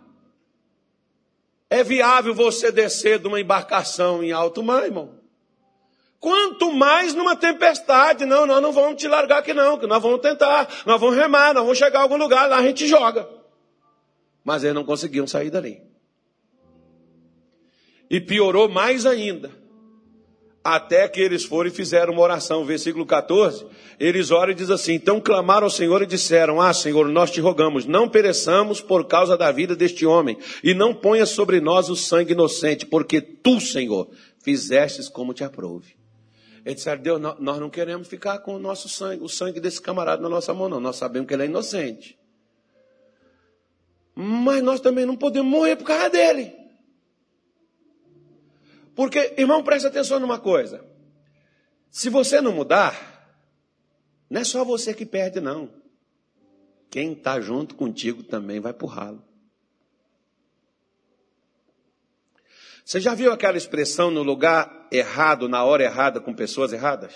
é 1.70 1.84
viável 1.84 2.34
você 2.34 2.72
descer 2.72 3.18
de 3.18 3.28
uma 3.28 3.40
embarcação 3.40 4.22
em 4.22 4.32
alto 4.32 4.62
mar, 4.62 4.84
irmão. 4.84 5.18
Quanto 6.18 6.72
mais 6.72 7.14
numa 7.14 7.36
tempestade. 7.36 8.24
Não, 8.24 8.44
nós 8.44 8.60
não 8.60 8.72
vamos 8.72 9.00
te 9.00 9.06
largar 9.06 9.38
aqui 9.38 9.54
não, 9.54 9.78
que 9.78 9.86
nós 9.86 10.02
vamos 10.02 10.20
tentar, 10.20 10.68
nós 10.84 11.00
vamos 11.00 11.16
remar, 11.16 11.54
nós 11.54 11.62
vamos 11.62 11.78
chegar 11.78 12.00
a 12.00 12.02
algum 12.02 12.16
lugar, 12.16 12.48
lá 12.48 12.58
a 12.58 12.62
gente 12.62 12.86
joga. 12.88 13.28
Mas 14.44 14.64
eles 14.64 14.74
não 14.74 14.84
conseguiam 14.84 15.26
sair 15.26 15.50
dali. 15.50 15.80
E 18.10 18.20
piorou 18.20 18.68
mais 18.68 19.06
ainda 19.06 19.67
até 20.74 21.08
que 21.08 21.20
eles 21.20 21.44
foram 21.44 21.70
e 21.70 21.72
fizeram 21.72 22.12
uma 22.12 22.22
oração. 22.22 22.64
Versículo 22.64 23.06
14, 23.06 23.66
eles 23.98 24.30
oram 24.30 24.52
e 24.52 24.54
diz 24.54 24.70
assim: 24.70 24.94
Então 24.94 25.20
clamaram 25.20 25.64
ao 25.64 25.70
Senhor 25.70 26.02
e 26.02 26.06
disseram: 26.06 26.60
Ah, 26.60 26.72
Senhor, 26.74 27.08
nós 27.08 27.30
te 27.30 27.40
rogamos, 27.40 27.86
não 27.86 28.08
pereçamos 28.08 28.80
por 28.80 29.06
causa 29.06 29.36
da 29.36 29.50
vida 29.50 29.74
deste 29.74 30.04
homem, 30.04 30.36
e 30.62 30.74
não 30.74 30.94
ponha 30.94 31.24
sobre 31.24 31.60
nós 31.60 31.88
o 31.88 31.96
sangue 31.96 32.32
inocente, 32.32 32.84
porque 32.84 33.20
tu, 33.20 33.60
Senhor, 33.60 34.08
fizestes 34.42 35.08
como 35.08 35.32
te 35.32 35.42
aprouve. 35.42 35.96
Eles 36.64 36.76
disseram: 36.76 37.02
Deus, 37.02 37.20
nós 37.20 37.58
não 37.58 37.70
queremos 37.70 38.06
ficar 38.06 38.38
com 38.40 38.54
o 38.54 38.58
nosso 38.58 38.88
sangue, 38.88 39.24
o 39.24 39.28
sangue 39.28 39.60
desse 39.60 39.80
camarada 39.80 40.20
na 40.22 40.28
nossa 40.28 40.52
mão, 40.52 40.68
não. 40.68 40.80
Nós 40.80 40.96
sabemos 40.96 41.26
que 41.26 41.34
ele 41.34 41.44
é 41.44 41.46
inocente. 41.46 42.18
Mas 44.14 44.62
nós 44.62 44.80
também 44.80 45.06
não 45.06 45.16
podemos 45.16 45.50
morrer 45.50 45.76
por 45.76 45.84
causa 45.84 46.10
dele. 46.10 46.57
Porque, 48.98 49.36
irmão, 49.38 49.62
preste 49.62 49.86
atenção 49.86 50.18
numa 50.18 50.40
coisa. 50.40 50.84
Se 51.88 52.10
você 52.10 52.40
não 52.40 52.50
mudar, 52.50 53.30
não 54.28 54.40
é 54.40 54.44
só 54.44 54.64
você 54.64 54.92
que 54.92 55.06
perde, 55.06 55.40
não. 55.40 55.72
Quem 56.90 57.12
está 57.12 57.40
junto 57.40 57.76
contigo 57.76 58.24
também 58.24 58.58
vai 58.58 58.72
pro 58.72 58.88
ralo. 58.88 59.22
Você 62.84 63.00
já 63.00 63.14
viu 63.14 63.30
aquela 63.30 63.56
expressão 63.56 64.10
no 64.10 64.24
lugar 64.24 64.88
errado, 64.90 65.48
na 65.48 65.62
hora 65.62 65.84
errada, 65.84 66.20
com 66.20 66.34
pessoas 66.34 66.72
erradas? 66.72 67.14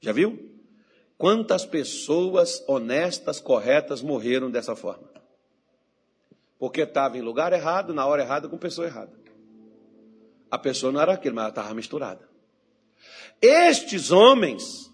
Já 0.00 0.10
viu? 0.10 0.60
Quantas 1.16 1.64
pessoas 1.64 2.64
honestas, 2.66 3.38
corretas 3.38 4.02
morreram 4.02 4.50
dessa 4.50 4.74
forma? 4.74 5.08
Porque 6.58 6.80
estava 6.80 7.16
em 7.16 7.22
lugar 7.22 7.52
errado, 7.52 7.94
na 7.94 8.04
hora 8.04 8.22
errada, 8.22 8.48
com 8.48 8.58
pessoa 8.58 8.88
errada. 8.88 9.19
A 10.50 10.58
pessoa 10.58 10.92
não 10.92 11.00
era 11.00 11.12
aquilo, 11.12 11.34
mas 11.34 11.42
ela 11.42 11.50
estava 11.50 11.74
misturada. 11.74 12.28
Estes 13.40 14.10
homens 14.10 14.90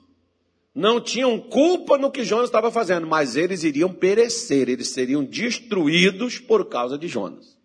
não 0.75 1.01
tinham 1.01 1.41
culpa 1.41 1.97
no 1.97 2.11
que 2.11 2.23
Jonas 2.23 2.47
estava 2.47 2.71
fazendo, 2.71 3.07
mas 3.07 3.35
eles 3.35 3.65
iriam 3.65 3.93
perecer, 3.93 4.69
eles 4.69 4.89
seriam 4.89 5.25
destruídos 5.25 6.39
por 6.39 6.69
causa 6.69 6.99
de 6.99 7.09
Jonas. 7.09 7.57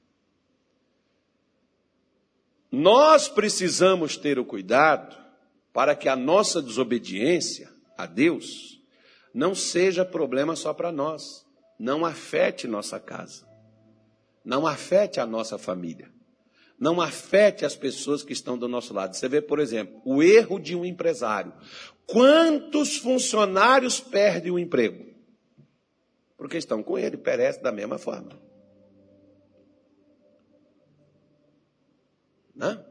Nós 2.72 3.28
precisamos 3.28 4.16
ter 4.16 4.40
o 4.40 4.46
cuidado 4.46 5.18
para 5.74 5.94
que 5.94 6.08
a 6.08 6.16
nossa 6.16 6.62
desobediência 6.62 7.70
a 7.98 8.06
Deus 8.06 8.82
não 9.34 9.54
seja 9.54 10.06
problema 10.06 10.56
só 10.56 10.74
para 10.74 10.92
nós, 10.92 11.46
não 11.78 12.06
afete 12.06 12.68
nossa 12.68 12.98
casa, 12.98 13.46
não 14.44 14.66
afete 14.66 15.20
a 15.20 15.26
nossa 15.26 15.58
família, 15.58 16.10
não 16.82 17.00
afete 17.00 17.64
as 17.64 17.76
pessoas 17.76 18.24
que 18.24 18.34
estão 18.34 18.58
do 18.58 18.68
nosso 18.68 18.92
lado. 18.92 19.16
Você 19.16 19.30
vê, 19.30 19.40
por 19.40 19.60
exemplo, 19.60 20.02
o 20.04 20.24
erro 20.24 20.58
de 20.58 20.76
um 20.76 20.84
empresário. 20.84 21.54
Quantos 22.08 22.98
funcionários 22.98 24.00
perdem 24.00 24.52
o 24.52 24.58
emprego? 24.58 25.06
Porque 26.36 26.58
estão 26.58 26.82
com 26.82 26.98
ele, 26.98 27.18
perece 27.18 27.62
da 27.62 27.72
mesma 27.72 28.00
forma. 28.00 28.32
Né? 32.56 32.84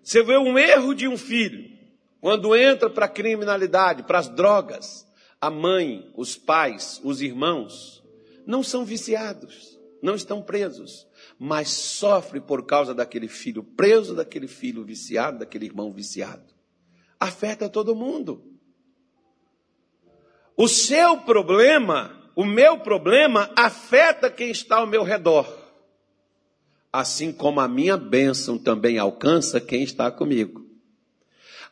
Você 0.00 0.22
vê 0.22 0.38
um 0.38 0.56
erro 0.56 0.94
de 0.94 1.08
um 1.08 1.16
filho, 1.16 1.76
quando 2.20 2.54
entra 2.54 2.88
para 2.88 3.06
a 3.06 3.08
criminalidade, 3.08 4.04
para 4.04 4.20
as 4.20 4.28
drogas, 4.28 5.04
a 5.40 5.50
mãe, 5.50 6.12
os 6.16 6.36
pais, 6.36 7.00
os 7.02 7.20
irmãos, 7.20 8.00
não 8.46 8.62
são 8.62 8.84
viciados, 8.84 9.76
não 10.00 10.14
estão 10.14 10.40
presos, 10.40 11.09
mas 11.40 11.70
sofre 11.70 12.38
por 12.40 12.66
causa 12.66 12.94
daquele 12.94 13.26
filho 13.26 13.64
preso, 13.64 14.14
daquele 14.14 14.46
filho 14.46 14.84
viciado, 14.84 15.40
daquele 15.40 15.64
irmão 15.64 15.92
viciado. 15.92 16.54
Afeta 17.18 17.68
todo 17.68 17.96
mundo. 17.96 18.44
O 20.56 20.68
seu 20.68 21.16
problema, 21.22 22.30
o 22.36 22.44
meu 22.44 22.78
problema, 22.78 23.50
afeta 23.56 24.30
quem 24.30 24.50
está 24.50 24.76
ao 24.76 24.86
meu 24.86 25.02
redor 25.02 25.58
assim 26.92 27.32
como 27.32 27.60
a 27.60 27.68
minha 27.68 27.96
bênção 27.96 28.58
também 28.58 28.98
alcança 28.98 29.60
quem 29.60 29.82
está 29.82 30.10
comigo. 30.10 30.66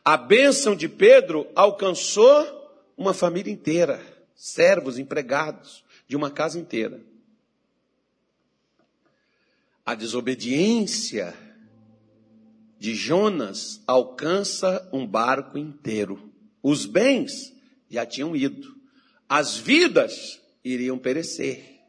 A 0.03 0.15
bênção 0.15 0.75
de 0.75 0.87
Pedro 0.87 1.47
alcançou 1.53 2.47
uma 2.97 3.13
família 3.13 3.51
inteira, 3.51 4.01
servos, 4.33 4.97
empregados, 4.97 5.83
de 6.07 6.15
uma 6.15 6.31
casa 6.31 6.57
inteira. 6.57 7.01
A 9.89 9.95
desobediência 9.95 11.33
de 12.77 12.93
Jonas 12.93 13.81
alcança 13.87 14.87
um 14.93 15.03
barco 15.03 15.57
inteiro. 15.57 16.31
Os 16.61 16.85
bens 16.85 17.51
já 17.89 18.05
tinham 18.05 18.35
ido, 18.35 18.71
as 19.27 19.57
vidas 19.57 20.39
iriam 20.63 20.99
perecer. 20.99 21.81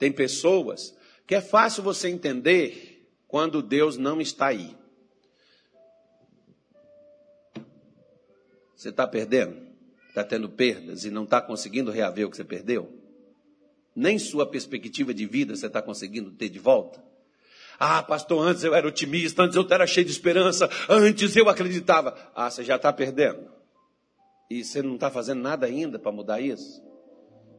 Tem 0.00 0.10
pessoas 0.10 0.96
que 1.24 1.36
é 1.36 1.40
fácil 1.40 1.84
você 1.84 2.08
entender 2.08 3.08
quando 3.28 3.62
Deus 3.62 3.96
não 3.96 4.20
está 4.20 4.48
aí. 4.48 4.76
Você 8.74 8.88
está 8.88 9.06
perdendo? 9.06 9.64
Está 10.08 10.24
tendo 10.24 10.48
perdas 10.48 11.04
e 11.04 11.10
não 11.12 11.22
está 11.22 11.40
conseguindo 11.40 11.92
reaver 11.92 12.26
o 12.26 12.30
que 12.32 12.36
você 12.36 12.42
perdeu? 12.42 12.92
Nem 13.94 14.18
sua 14.18 14.44
perspectiva 14.44 15.14
de 15.14 15.24
vida 15.24 15.54
você 15.54 15.68
está 15.68 15.80
conseguindo 15.80 16.32
ter 16.32 16.48
de 16.48 16.58
volta? 16.58 17.11
Ah, 17.78 18.02
pastor, 18.02 18.46
antes 18.46 18.62
eu 18.64 18.74
era 18.74 18.86
otimista, 18.86 19.42
antes 19.42 19.56
eu 19.56 19.66
era 19.70 19.86
cheio 19.86 20.06
de 20.06 20.12
esperança, 20.12 20.68
antes 20.88 21.34
eu 21.36 21.48
acreditava. 21.48 22.16
Ah, 22.34 22.50
você 22.50 22.62
já 22.62 22.76
está 22.76 22.92
perdendo. 22.92 23.50
E 24.50 24.64
você 24.64 24.82
não 24.82 24.94
está 24.96 25.10
fazendo 25.10 25.40
nada 25.40 25.66
ainda 25.66 25.98
para 25.98 26.12
mudar 26.12 26.40
isso? 26.40 26.82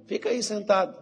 Fica 0.07 0.29
aí 0.29 0.43
sentado. 0.43 1.01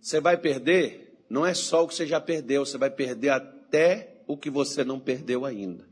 Você 0.00 0.20
vai 0.20 0.36
perder, 0.36 1.24
não 1.28 1.44
é 1.44 1.52
só 1.52 1.84
o 1.84 1.88
que 1.88 1.94
você 1.94 2.06
já 2.06 2.20
perdeu, 2.20 2.64
você 2.64 2.78
vai 2.78 2.90
perder 2.90 3.30
até 3.30 4.22
o 4.26 4.36
que 4.36 4.48
você 4.48 4.84
não 4.84 4.98
perdeu 4.98 5.44
ainda. 5.44 5.84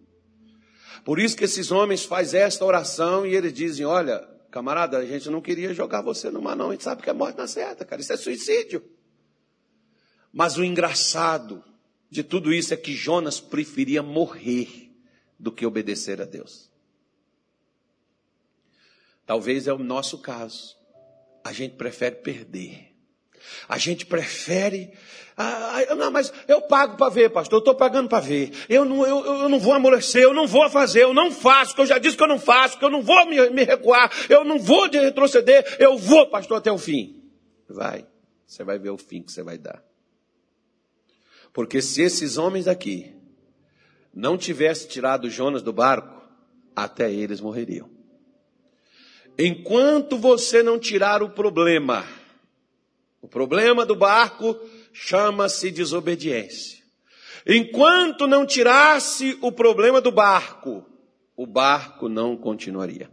Por 1.05 1.19
isso 1.19 1.37
que 1.37 1.45
esses 1.45 1.71
homens 1.71 2.05
fazem 2.05 2.41
esta 2.41 2.65
oração 2.65 3.27
e 3.27 3.35
eles 3.35 3.53
dizem: 3.53 3.85
Olha, 3.85 4.27
camarada, 4.51 4.99
a 4.99 5.05
gente 5.05 5.29
não 5.29 5.41
queria 5.41 5.75
jogar 5.75 6.01
você 6.01 6.31
no 6.31 6.41
mar, 6.41 6.57
não. 6.57 6.69
A 6.69 6.73
gente 6.73 6.85
sabe 6.85 7.03
que 7.03 7.11
é 7.11 7.13
morte 7.13 7.37
na 7.37 7.47
certa, 7.47 7.85
cara. 7.85 8.01
Isso 8.01 8.13
é 8.13 8.17
suicídio. 8.17 8.83
Mas 10.35 10.59
o 10.59 10.65
engraçado 10.65 11.65
de 12.11 12.25
tudo 12.25 12.53
isso 12.53 12.75
é 12.75 12.77
que 12.77 12.93
Jonas 12.93 13.39
preferia 13.39 14.03
morrer 14.03 14.93
do 15.39 15.53
que 15.53 15.65
obedecer 15.65 16.21
a 16.21 16.25
Deus. 16.25 16.71
Talvez 19.25 19.67
é 19.67 19.73
o 19.73 19.79
nosso 19.79 20.19
caso. 20.19 20.77
A 21.45 21.53
gente 21.53 21.77
prefere 21.77 22.17
perder 22.17 22.95
a 23.69 23.79
gente 23.79 24.07
prefere. 24.07 24.93
Ah, 25.37 25.83
não, 25.97 26.11
mas 26.11 26.33
eu 26.47 26.63
pago 26.63 26.97
para 26.97 27.11
ver, 27.11 27.31
pastor. 27.31 27.57
Eu 27.57 27.61
estou 27.61 27.75
pagando 27.75 28.09
para 28.09 28.21
ver. 28.21 28.53
Eu 28.69 28.85
não, 28.85 29.07
eu, 29.07 29.25
eu 29.25 29.49
não 29.49 29.59
vou 29.59 29.73
amolecer, 29.73 30.23
eu 30.23 30.35
não 30.35 30.47
vou 30.47 30.69
fazer, 30.71 31.03
eu 31.03 31.15
não 31.15 31.31
faço, 31.31 31.75
que 31.75 31.81
eu 31.81 31.87
já 31.87 31.99
disse 31.99 32.17
que 32.17 32.23
eu 32.23 32.29
não 32.29 32.39
faço, 32.39 32.79
que 32.79 32.85
eu 32.85 32.91
não 32.91 33.03
vou 33.03 33.27
me, 33.27 33.51
me 33.51 33.65
recuar, 33.65 34.11
eu 34.29 34.45
não 34.45 34.59
vou 34.59 34.89
retroceder, 34.89 35.77
eu 35.79 35.99
vou, 35.99 36.29
pastor, 36.29 36.59
até 36.59 36.71
o 36.71 36.79
fim. 36.79 37.23
Vai, 37.69 38.07
você 38.47 38.63
vai 38.63 38.79
ver 38.79 38.91
o 38.91 38.99
fim 38.99 39.23
que 39.23 39.33
você 39.33 39.43
vai 39.43 39.59
dar. 39.59 39.83
Porque 41.55 41.81
se 41.81 42.03
esses 42.03 42.37
homens 42.37 42.67
aqui 42.67 43.15
não 44.13 44.37
tivessem 44.37 44.89
tirado 44.89 45.31
Jonas 45.31 45.63
do 45.63 45.73
barco, 45.73 46.21
até 46.75 47.11
eles 47.11 47.41
morreriam. 47.41 47.89
Enquanto 49.39 50.19
você 50.19 50.65
não 50.65 50.81
tirar 50.81 51.23
o 51.23 51.31
problema, 51.31 52.05
o 53.23 53.29
problema 53.29 53.87
do 53.87 53.95
barco 53.95 54.59
chama-se 54.93 55.71
desobediência. 55.71 56.83
Enquanto 57.47 58.27
não 58.27 58.45
tirasse 58.45 59.39
o 59.41 59.53
problema 59.53 60.01
do 60.01 60.11
barco, 60.11 60.85
o 61.37 61.47
barco 61.47 62.09
não 62.09 62.37
continuaria. 62.37 63.09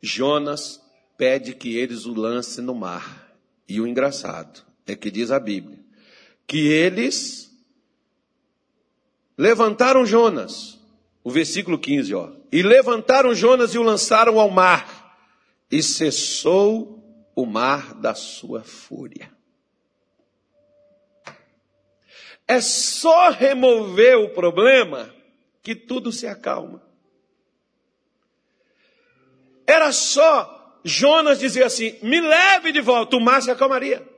Jonas 0.00 0.80
pede 1.18 1.54
que 1.54 1.76
eles 1.76 2.06
o 2.06 2.14
lancem 2.14 2.64
no 2.64 2.74
mar. 2.74 3.34
E 3.68 3.80
o 3.80 3.86
engraçado 3.86 4.64
é 4.86 4.94
que 4.94 5.10
diz 5.10 5.30
a 5.30 5.40
Bíblia 5.40 5.85
que 6.46 6.68
eles 6.68 7.50
levantaram 9.36 10.06
Jonas, 10.06 10.78
o 11.22 11.30
versículo 11.30 11.78
15, 11.78 12.14
ó, 12.14 12.32
e 12.52 12.62
levantaram 12.62 13.34
Jonas 13.34 13.74
e 13.74 13.78
o 13.78 13.82
lançaram 13.82 14.38
ao 14.38 14.50
mar, 14.50 15.18
e 15.70 15.82
cessou 15.82 16.96
o 17.34 17.44
mar 17.44 17.94
da 17.94 18.14
sua 18.14 18.62
fúria. 18.62 19.30
É 22.48 22.60
só 22.60 23.30
remover 23.30 24.16
o 24.18 24.30
problema 24.30 25.12
que 25.62 25.74
tudo 25.74 26.12
se 26.12 26.28
acalma. 26.28 26.80
Era 29.66 29.90
só 29.90 30.80
Jonas 30.84 31.40
dizer 31.40 31.64
assim: 31.64 31.98
me 32.02 32.20
leve 32.20 32.70
de 32.70 32.80
volta, 32.80 33.16
o 33.16 33.20
mar 33.20 33.42
se 33.42 33.50
acalmaria. 33.50 34.15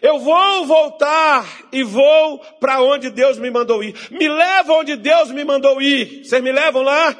Eu 0.00 0.18
vou 0.18 0.66
voltar 0.66 1.68
e 1.72 1.82
vou 1.82 2.38
para 2.60 2.82
onde 2.82 3.10
Deus 3.10 3.38
me 3.38 3.50
mandou 3.50 3.82
ir. 3.82 3.94
Me 4.10 4.28
leva 4.28 4.72
onde 4.74 4.96
Deus 4.96 5.30
me 5.30 5.44
mandou 5.44 5.80
ir. 5.80 6.24
Vocês 6.24 6.42
me 6.42 6.52
levam 6.52 6.82
lá? 6.82 7.16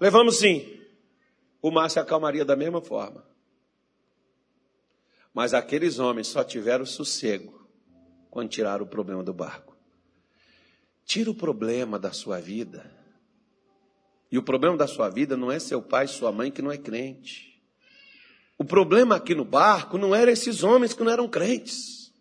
Levamos 0.00 0.38
sim. 0.38 0.80
O 1.62 1.70
mar 1.70 1.90
se 1.90 1.98
acalmaria 1.98 2.44
da 2.44 2.56
mesma 2.56 2.80
forma. 2.80 3.24
Mas 5.32 5.54
aqueles 5.54 5.98
homens 5.98 6.28
só 6.28 6.42
tiveram 6.42 6.84
sossego 6.84 7.68
quando 8.30 8.48
tiraram 8.48 8.84
o 8.84 8.88
problema 8.88 9.22
do 9.22 9.32
barco. 9.32 9.76
Tira 11.04 11.30
o 11.30 11.34
problema 11.34 11.98
da 11.98 12.12
sua 12.12 12.40
vida. 12.40 12.90
E 14.30 14.38
o 14.38 14.42
problema 14.42 14.76
da 14.76 14.86
sua 14.86 15.08
vida 15.08 15.36
não 15.36 15.50
é 15.50 15.58
seu 15.58 15.82
pai 15.82 16.06
sua 16.06 16.30
mãe 16.30 16.50
que 16.50 16.62
não 16.62 16.70
é 16.70 16.78
crente. 16.78 17.49
O 18.60 18.64
problema 18.64 19.16
aqui 19.16 19.34
no 19.34 19.42
barco 19.42 19.96
não 19.96 20.14
eram 20.14 20.30
esses 20.30 20.62
homens 20.62 20.92
que 20.92 21.02
não 21.02 21.10
eram 21.10 21.26
crentes. 21.26 22.12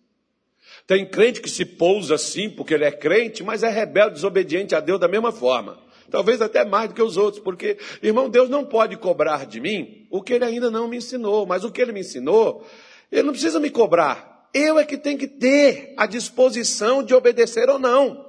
Tem 0.88 1.06
crente 1.06 1.42
que 1.42 1.50
se 1.50 1.66
pousa 1.66 2.16
assim 2.16 2.50
porque 2.50 2.74
ele 2.74 2.86
é 2.86 2.92
crente, 2.94 3.44
mas 3.44 3.62
é 3.62 3.68
rebelde, 3.68 4.14
desobediente 4.14 4.74
a 4.74 4.80
Deus 4.80 5.02
da 5.02 5.10
mesma 5.10 5.34
forma. 5.34 5.78
Talvez 6.10 6.42
até 6.42 6.64
mais 6.64 6.88
do 6.88 6.96
que 6.96 7.02
os 7.02 7.18
outros, 7.18 7.44
porque, 7.44 7.78
irmão, 8.02 8.30
Deus 8.30 8.50
não 8.50 8.64
pode 8.64 8.96
cobrar 8.96 9.46
de 9.46 9.60
mim 9.60 10.08
o 10.10 10.22
que 10.22 10.32
ele 10.32 10.46
ainda 10.46 10.72
não 10.72 10.88
me 10.88 10.96
ensinou, 10.96 11.46
mas 11.46 11.66
o 11.66 11.72
que 11.72 11.82
ele 11.82 11.92
me 11.92 12.00
ensinou, 12.00 12.66
ele 13.12 13.24
não 13.24 13.34
precisa 13.34 13.60
me 13.60 13.70
cobrar. 13.70 14.48
Eu 14.54 14.80
é 14.80 14.86
que 14.86 14.98
tenho 14.98 15.18
que 15.18 15.28
ter 15.28 15.94
a 15.98 16.06
disposição 16.06 17.04
de 17.04 17.14
obedecer 17.14 17.70
ou 17.70 17.78
não. 17.78 18.29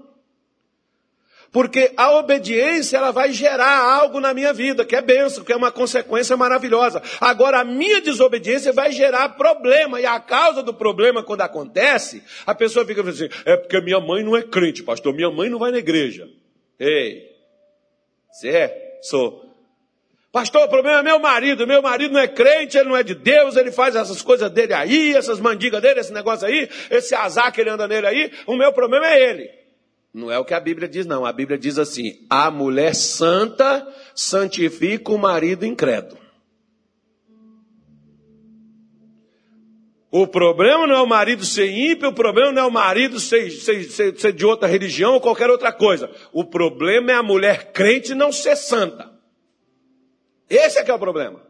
Porque 1.53 1.93
a 1.97 2.17
obediência 2.17 2.97
ela 2.97 3.11
vai 3.11 3.33
gerar 3.33 3.79
algo 3.79 4.21
na 4.21 4.33
minha 4.33 4.53
vida, 4.53 4.85
que 4.85 4.95
é 4.95 5.03
benção, 5.03 5.43
que 5.43 5.53
é 5.53 5.57
uma 5.57 5.73
consequência 5.73 6.37
maravilhosa. 6.37 7.03
Agora 7.21 7.61
a 7.61 7.65
minha 7.65 8.01
desobediência 8.01 8.73
vai 8.73 8.93
gerar 8.93 9.31
problema, 9.31 10.01
e 10.01 10.07
a 10.07 10.21
causa 10.21 10.63
do 10.63 10.73
problema 10.73 11.25
quando 11.25 11.41
acontece, 11.41 12.23
a 12.47 12.55
pessoa 12.55 12.87
fica 12.87 13.03
assim: 13.09 13.29
"É 13.45 13.57
porque 13.57 13.81
minha 13.81 13.99
mãe 13.99 14.23
não 14.23 14.37
é 14.37 14.43
crente, 14.43 14.83
pastor, 14.83 15.13
minha 15.13 15.31
mãe 15.31 15.49
não 15.49 15.59
vai 15.59 15.73
na 15.73 15.79
igreja". 15.79 16.29
Ei. 16.79 17.29
Você 18.31 18.49
é? 18.49 18.99
Sou. 19.03 19.51
Pastor, 20.33 20.63
o 20.63 20.69
problema 20.69 21.01
é 21.01 21.03
meu 21.03 21.19
marido. 21.19 21.67
Meu 21.67 21.83
marido 21.83 22.13
não 22.13 22.21
é 22.21 22.29
crente, 22.29 22.79
ele 22.79 22.89
não 22.89 22.97
é 22.97 23.03
de 23.03 23.15
Deus, 23.17 23.57
ele 23.57 23.73
faz 23.73 23.97
essas 23.97 24.23
coisas 24.23 24.49
dele 24.51 24.73
aí, 24.73 25.17
essas 25.17 25.41
mandigas 25.41 25.83
dele, 25.83 25.99
esse 25.99 26.13
negócio 26.13 26.47
aí, 26.47 26.69
esse 26.89 27.15
azar 27.15 27.53
que 27.53 27.61
ele 27.61 27.71
anda 27.71 27.89
nele 27.89 28.07
aí. 28.07 28.33
O 28.47 28.55
meu 28.57 28.73
problema 28.73 29.09
é 29.09 29.31
ele. 29.31 29.60
Não 30.13 30.31
é 30.31 30.39
o 30.39 30.45
que 30.45 30.55
a 30.55 30.61
Bíblia 30.61 30.89
diz, 30.89 31.07
não. 31.07 31.25
A 31.25 31.33
Bíblia 31.33 31.57
diz 31.57 31.79
assim: 31.79 32.27
a 32.29 32.51
mulher 32.51 32.95
santa 32.95 33.87
santifica 34.15 35.13
o 35.13 35.19
marido 35.19 35.65
incrédulo. 35.65 36.21
O 40.13 40.27
problema 40.27 40.89
não 40.89 40.97
é 40.97 41.01
o 41.01 41.07
marido 41.07 41.45
ser 41.45 41.71
ímpio, 41.71 42.09
o 42.09 42.13
problema 42.13 42.51
não 42.51 42.63
é 42.63 42.67
o 42.67 42.71
marido 42.71 43.21
ser, 43.21 43.49
ser, 43.51 43.85
ser, 43.85 44.19
ser 44.19 44.33
de 44.33 44.45
outra 44.45 44.67
religião 44.67 45.15
ou 45.15 45.21
qualquer 45.21 45.49
outra 45.49 45.73
coisa. 45.73 46.11
O 46.33 46.45
problema 46.45 47.13
é 47.13 47.15
a 47.15 47.23
mulher 47.23 47.71
crente 47.71 48.13
não 48.13 48.33
ser 48.33 48.57
santa. 48.57 49.09
Esse 50.49 50.81
é 50.81 50.85
que 50.85 50.91
é 50.91 50.95
o 50.95 50.99
problema. 50.99 51.41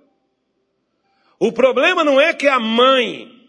O 1.38 1.50
problema 1.50 2.04
não 2.04 2.20
é 2.20 2.34
que 2.34 2.46
a 2.46 2.60
mãe 2.60 3.39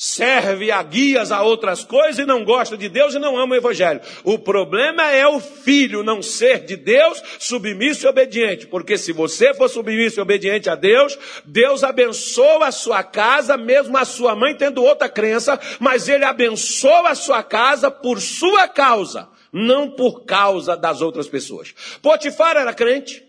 serve 0.00 0.70
a 0.70 0.80
guias 0.80 1.32
a 1.32 1.42
outras 1.42 1.82
coisas 1.82 2.20
e 2.20 2.24
não 2.24 2.44
gosta 2.44 2.76
de 2.76 2.88
Deus 2.88 3.16
e 3.16 3.18
não 3.18 3.36
ama 3.36 3.54
o 3.54 3.58
Evangelho. 3.58 4.00
O 4.22 4.38
problema 4.38 5.10
é 5.10 5.26
o 5.26 5.40
filho 5.40 6.04
não 6.04 6.22
ser 6.22 6.64
de 6.64 6.76
Deus, 6.76 7.20
submisso 7.40 8.06
e 8.06 8.08
obediente. 8.08 8.68
Porque 8.68 8.96
se 8.96 9.12
você 9.12 9.52
for 9.52 9.68
submisso 9.68 10.20
e 10.20 10.22
obediente 10.22 10.70
a 10.70 10.76
Deus, 10.76 11.18
Deus 11.44 11.82
abençoa 11.82 12.68
a 12.68 12.72
sua 12.72 13.02
casa, 13.02 13.56
mesmo 13.56 13.98
a 13.98 14.04
sua 14.04 14.36
mãe 14.36 14.54
tendo 14.54 14.84
outra 14.84 15.08
crença, 15.08 15.58
mas 15.80 16.08
Ele 16.08 16.24
abençoa 16.24 17.10
a 17.10 17.14
sua 17.16 17.42
casa 17.42 17.90
por 17.90 18.20
sua 18.20 18.68
causa, 18.68 19.28
não 19.52 19.90
por 19.90 20.24
causa 20.24 20.76
das 20.76 21.00
outras 21.00 21.26
pessoas. 21.26 21.74
Potifar 22.00 22.56
era 22.56 22.72
crente. 22.72 23.27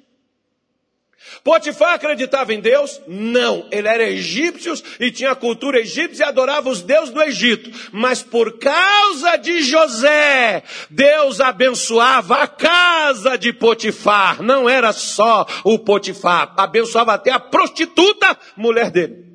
Potifar 1.43 1.93
acreditava 1.93 2.53
em 2.53 2.59
Deus? 2.59 3.01
Não. 3.07 3.67
Ele 3.71 3.88
era 3.88 4.09
egípcio 4.09 4.73
e 4.99 5.11
tinha 5.11 5.32
a 5.32 5.36
cultura 5.36 5.80
egípcia 5.80 6.25
e 6.25 6.27
adorava 6.27 6.69
os 6.69 6.82
deuses 6.82 7.13
do 7.13 7.21
Egito. 7.21 7.71
Mas 7.91 8.21
por 8.21 8.59
causa 8.59 9.38
de 9.38 9.61
José, 9.61 10.63
Deus 10.89 11.39
abençoava 11.39 12.38
a 12.38 12.47
casa 12.47 13.38
de 13.38 13.53
Potifar. 13.53 14.41
Não 14.41 14.69
era 14.69 14.91
só 14.91 15.45
o 15.63 15.80
Potifar, 15.80 16.53
abençoava 16.57 17.13
até 17.13 17.32
a 17.32 17.39
prostituta 17.39 18.38
mulher 18.57 18.91
dele. 18.91 19.28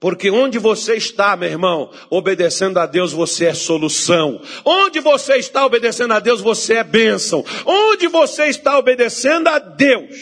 Porque 0.00 0.30
onde 0.30 0.58
você 0.58 0.94
está, 0.94 1.36
meu 1.36 1.48
irmão, 1.48 1.90
obedecendo 2.08 2.78
a 2.78 2.86
Deus, 2.86 3.12
você 3.12 3.46
é 3.46 3.54
solução. 3.54 4.40
Onde 4.64 5.00
você 5.00 5.36
está 5.36 5.66
obedecendo 5.66 6.12
a 6.12 6.20
Deus, 6.20 6.40
você 6.40 6.74
é 6.74 6.84
bênção. 6.84 7.44
Onde 7.66 8.06
você 8.06 8.46
está 8.46 8.78
obedecendo 8.78 9.48
a 9.48 9.58
Deus, 9.58 10.14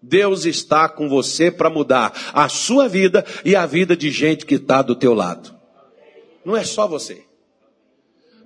Deus 0.00 0.44
está 0.44 0.88
com 0.88 1.08
você 1.08 1.50
para 1.50 1.68
mudar 1.68 2.12
a 2.32 2.48
sua 2.48 2.88
vida 2.88 3.24
e 3.44 3.56
a 3.56 3.66
vida 3.66 3.96
de 3.96 4.10
gente 4.10 4.46
que 4.46 4.54
está 4.54 4.82
do 4.82 4.94
teu 4.94 5.14
lado. 5.14 5.52
Não 6.44 6.56
é 6.56 6.62
só 6.62 6.86
você. 6.86 7.24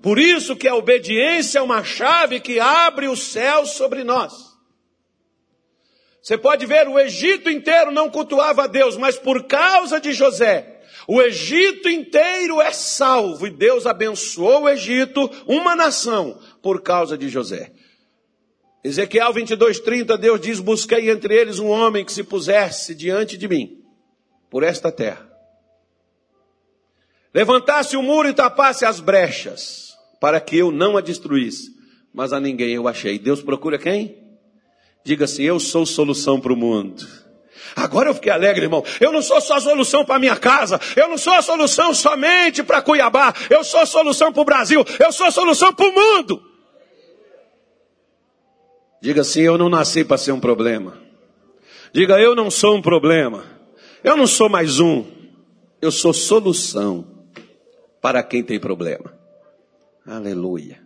Por 0.01 0.19
isso 0.19 0.57
que 0.57 0.67
a 0.67 0.75
obediência 0.75 1.59
é 1.59 1.63
uma 1.63 1.85
chave 1.85 2.41
que 2.41 2.59
abre 2.59 3.09
o 3.09 3.17
céu 3.17 3.67
sobre 3.67 4.03
nós. 4.03 4.52
Você 6.23 6.39
pode 6.39 6.65
ver, 6.67 6.87
o 6.87 7.01
Egito 7.01 7.51
inteiro 7.51 7.91
não 7.91 8.09
cultuava 8.09 8.65
a 8.65 8.67
Deus, 8.69 8.97
mas 8.97 9.19
por 9.19 9.43
causa 9.45 10.01
de 10.01 10.13
José, 10.13 10.81
o 11.09 11.21
Egito 11.21 11.89
inteiro 11.89 12.61
é 12.61 12.71
salvo 12.71 13.45
e 13.45 13.51
Deus 13.51 13.87
abençoou 13.87 14.63
o 14.63 14.69
Egito, 14.69 15.29
uma 15.49 15.75
nação, 15.75 16.39
por 16.63 16.81
causa 16.81 17.19
de 17.19 17.29
José. 17.29 17.73
Ezequiel 18.85 19.33
22:30 19.33 20.17
Deus 20.17 20.41
diz: 20.41 20.61
Busquei 20.61 21.11
entre 21.11 21.35
eles 21.35 21.59
um 21.59 21.69
homem 21.69 22.05
que 22.05 22.13
se 22.13 22.23
pusesse 22.23 22.95
diante 22.95 23.37
de 23.37 23.49
mim, 23.49 23.83
por 24.49 24.63
esta 24.63 24.93
terra. 24.93 25.29
Levantasse 27.35 27.97
o 27.97 28.03
muro 28.03 28.29
e 28.29 28.35
tapasse 28.35 28.85
as 28.85 29.01
brechas, 29.01 29.97
para 30.21 30.41
que 30.41 30.57
eu 30.57 30.71
não 30.71 30.97
a 30.97 31.01
destruísse, 31.01 31.75
mas 32.15 32.33
a 32.33 32.39
ninguém 32.39 32.75
eu 32.75 32.87
achei. 32.87 33.19
Deus 33.19 33.43
procura 33.43 33.77
quem? 33.77 34.23
Diga 35.05 35.25
assim: 35.25 35.43
Eu 35.43 35.59
sou 35.59 35.85
solução 35.85 36.41
para 36.41 36.53
o 36.53 36.57
mundo. 36.57 37.07
Agora 37.75 38.11
eu 38.11 38.15
fiquei 38.15 38.31
alegre, 38.31 38.65
irmão. 38.65 38.85
Eu 39.01 39.13
não 39.13 39.23
sou 39.23 39.41
só 39.41 39.59
solução 39.59 40.05
para 40.05 40.19
minha 40.19 40.37
casa. 40.37 40.79
Eu 40.95 41.09
não 41.09 41.17
sou 41.17 41.33
a 41.33 41.43
solução 41.43 41.95
somente 41.95 42.63
para 42.63 42.83
Cuiabá. 42.83 43.35
Eu 43.49 43.65
sou 43.65 43.81
a 43.81 43.87
solução 43.87 44.33
para 44.33 44.43
o 44.43 44.45
Brasil. 44.45 44.85
Eu 44.99 45.13
sou 45.13 45.27
a 45.27 45.31
solução 45.31 45.73
para 45.73 45.89
o 45.89 45.93
mundo. 45.93 46.43
Diga 49.01 49.23
assim: 49.23 49.41
Eu 49.41 49.59
não 49.59 49.69
nasci 49.69 50.05
para 50.05 50.19
ser 50.19 50.33
um 50.33 50.41
problema. 50.41 50.99
Diga: 51.93 52.21
Eu 52.21 52.35
não 52.35 52.51
sou 52.51 52.77
um 52.77 52.83
problema. 52.83 53.45
Eu 54.05 54.17
não 54.17 54.27
sou 54.27 54.49
mais 54.49 54.79
um. 54.81 55.05
Eu 55.81 55.91
sou 55.91 56.13
solução 56.13 57.07
para 58.01 58.23
quem 58.23 58.43
tem 58.43 58.61
problema. 58.61 59.13
Aleluia. 60.07 60.82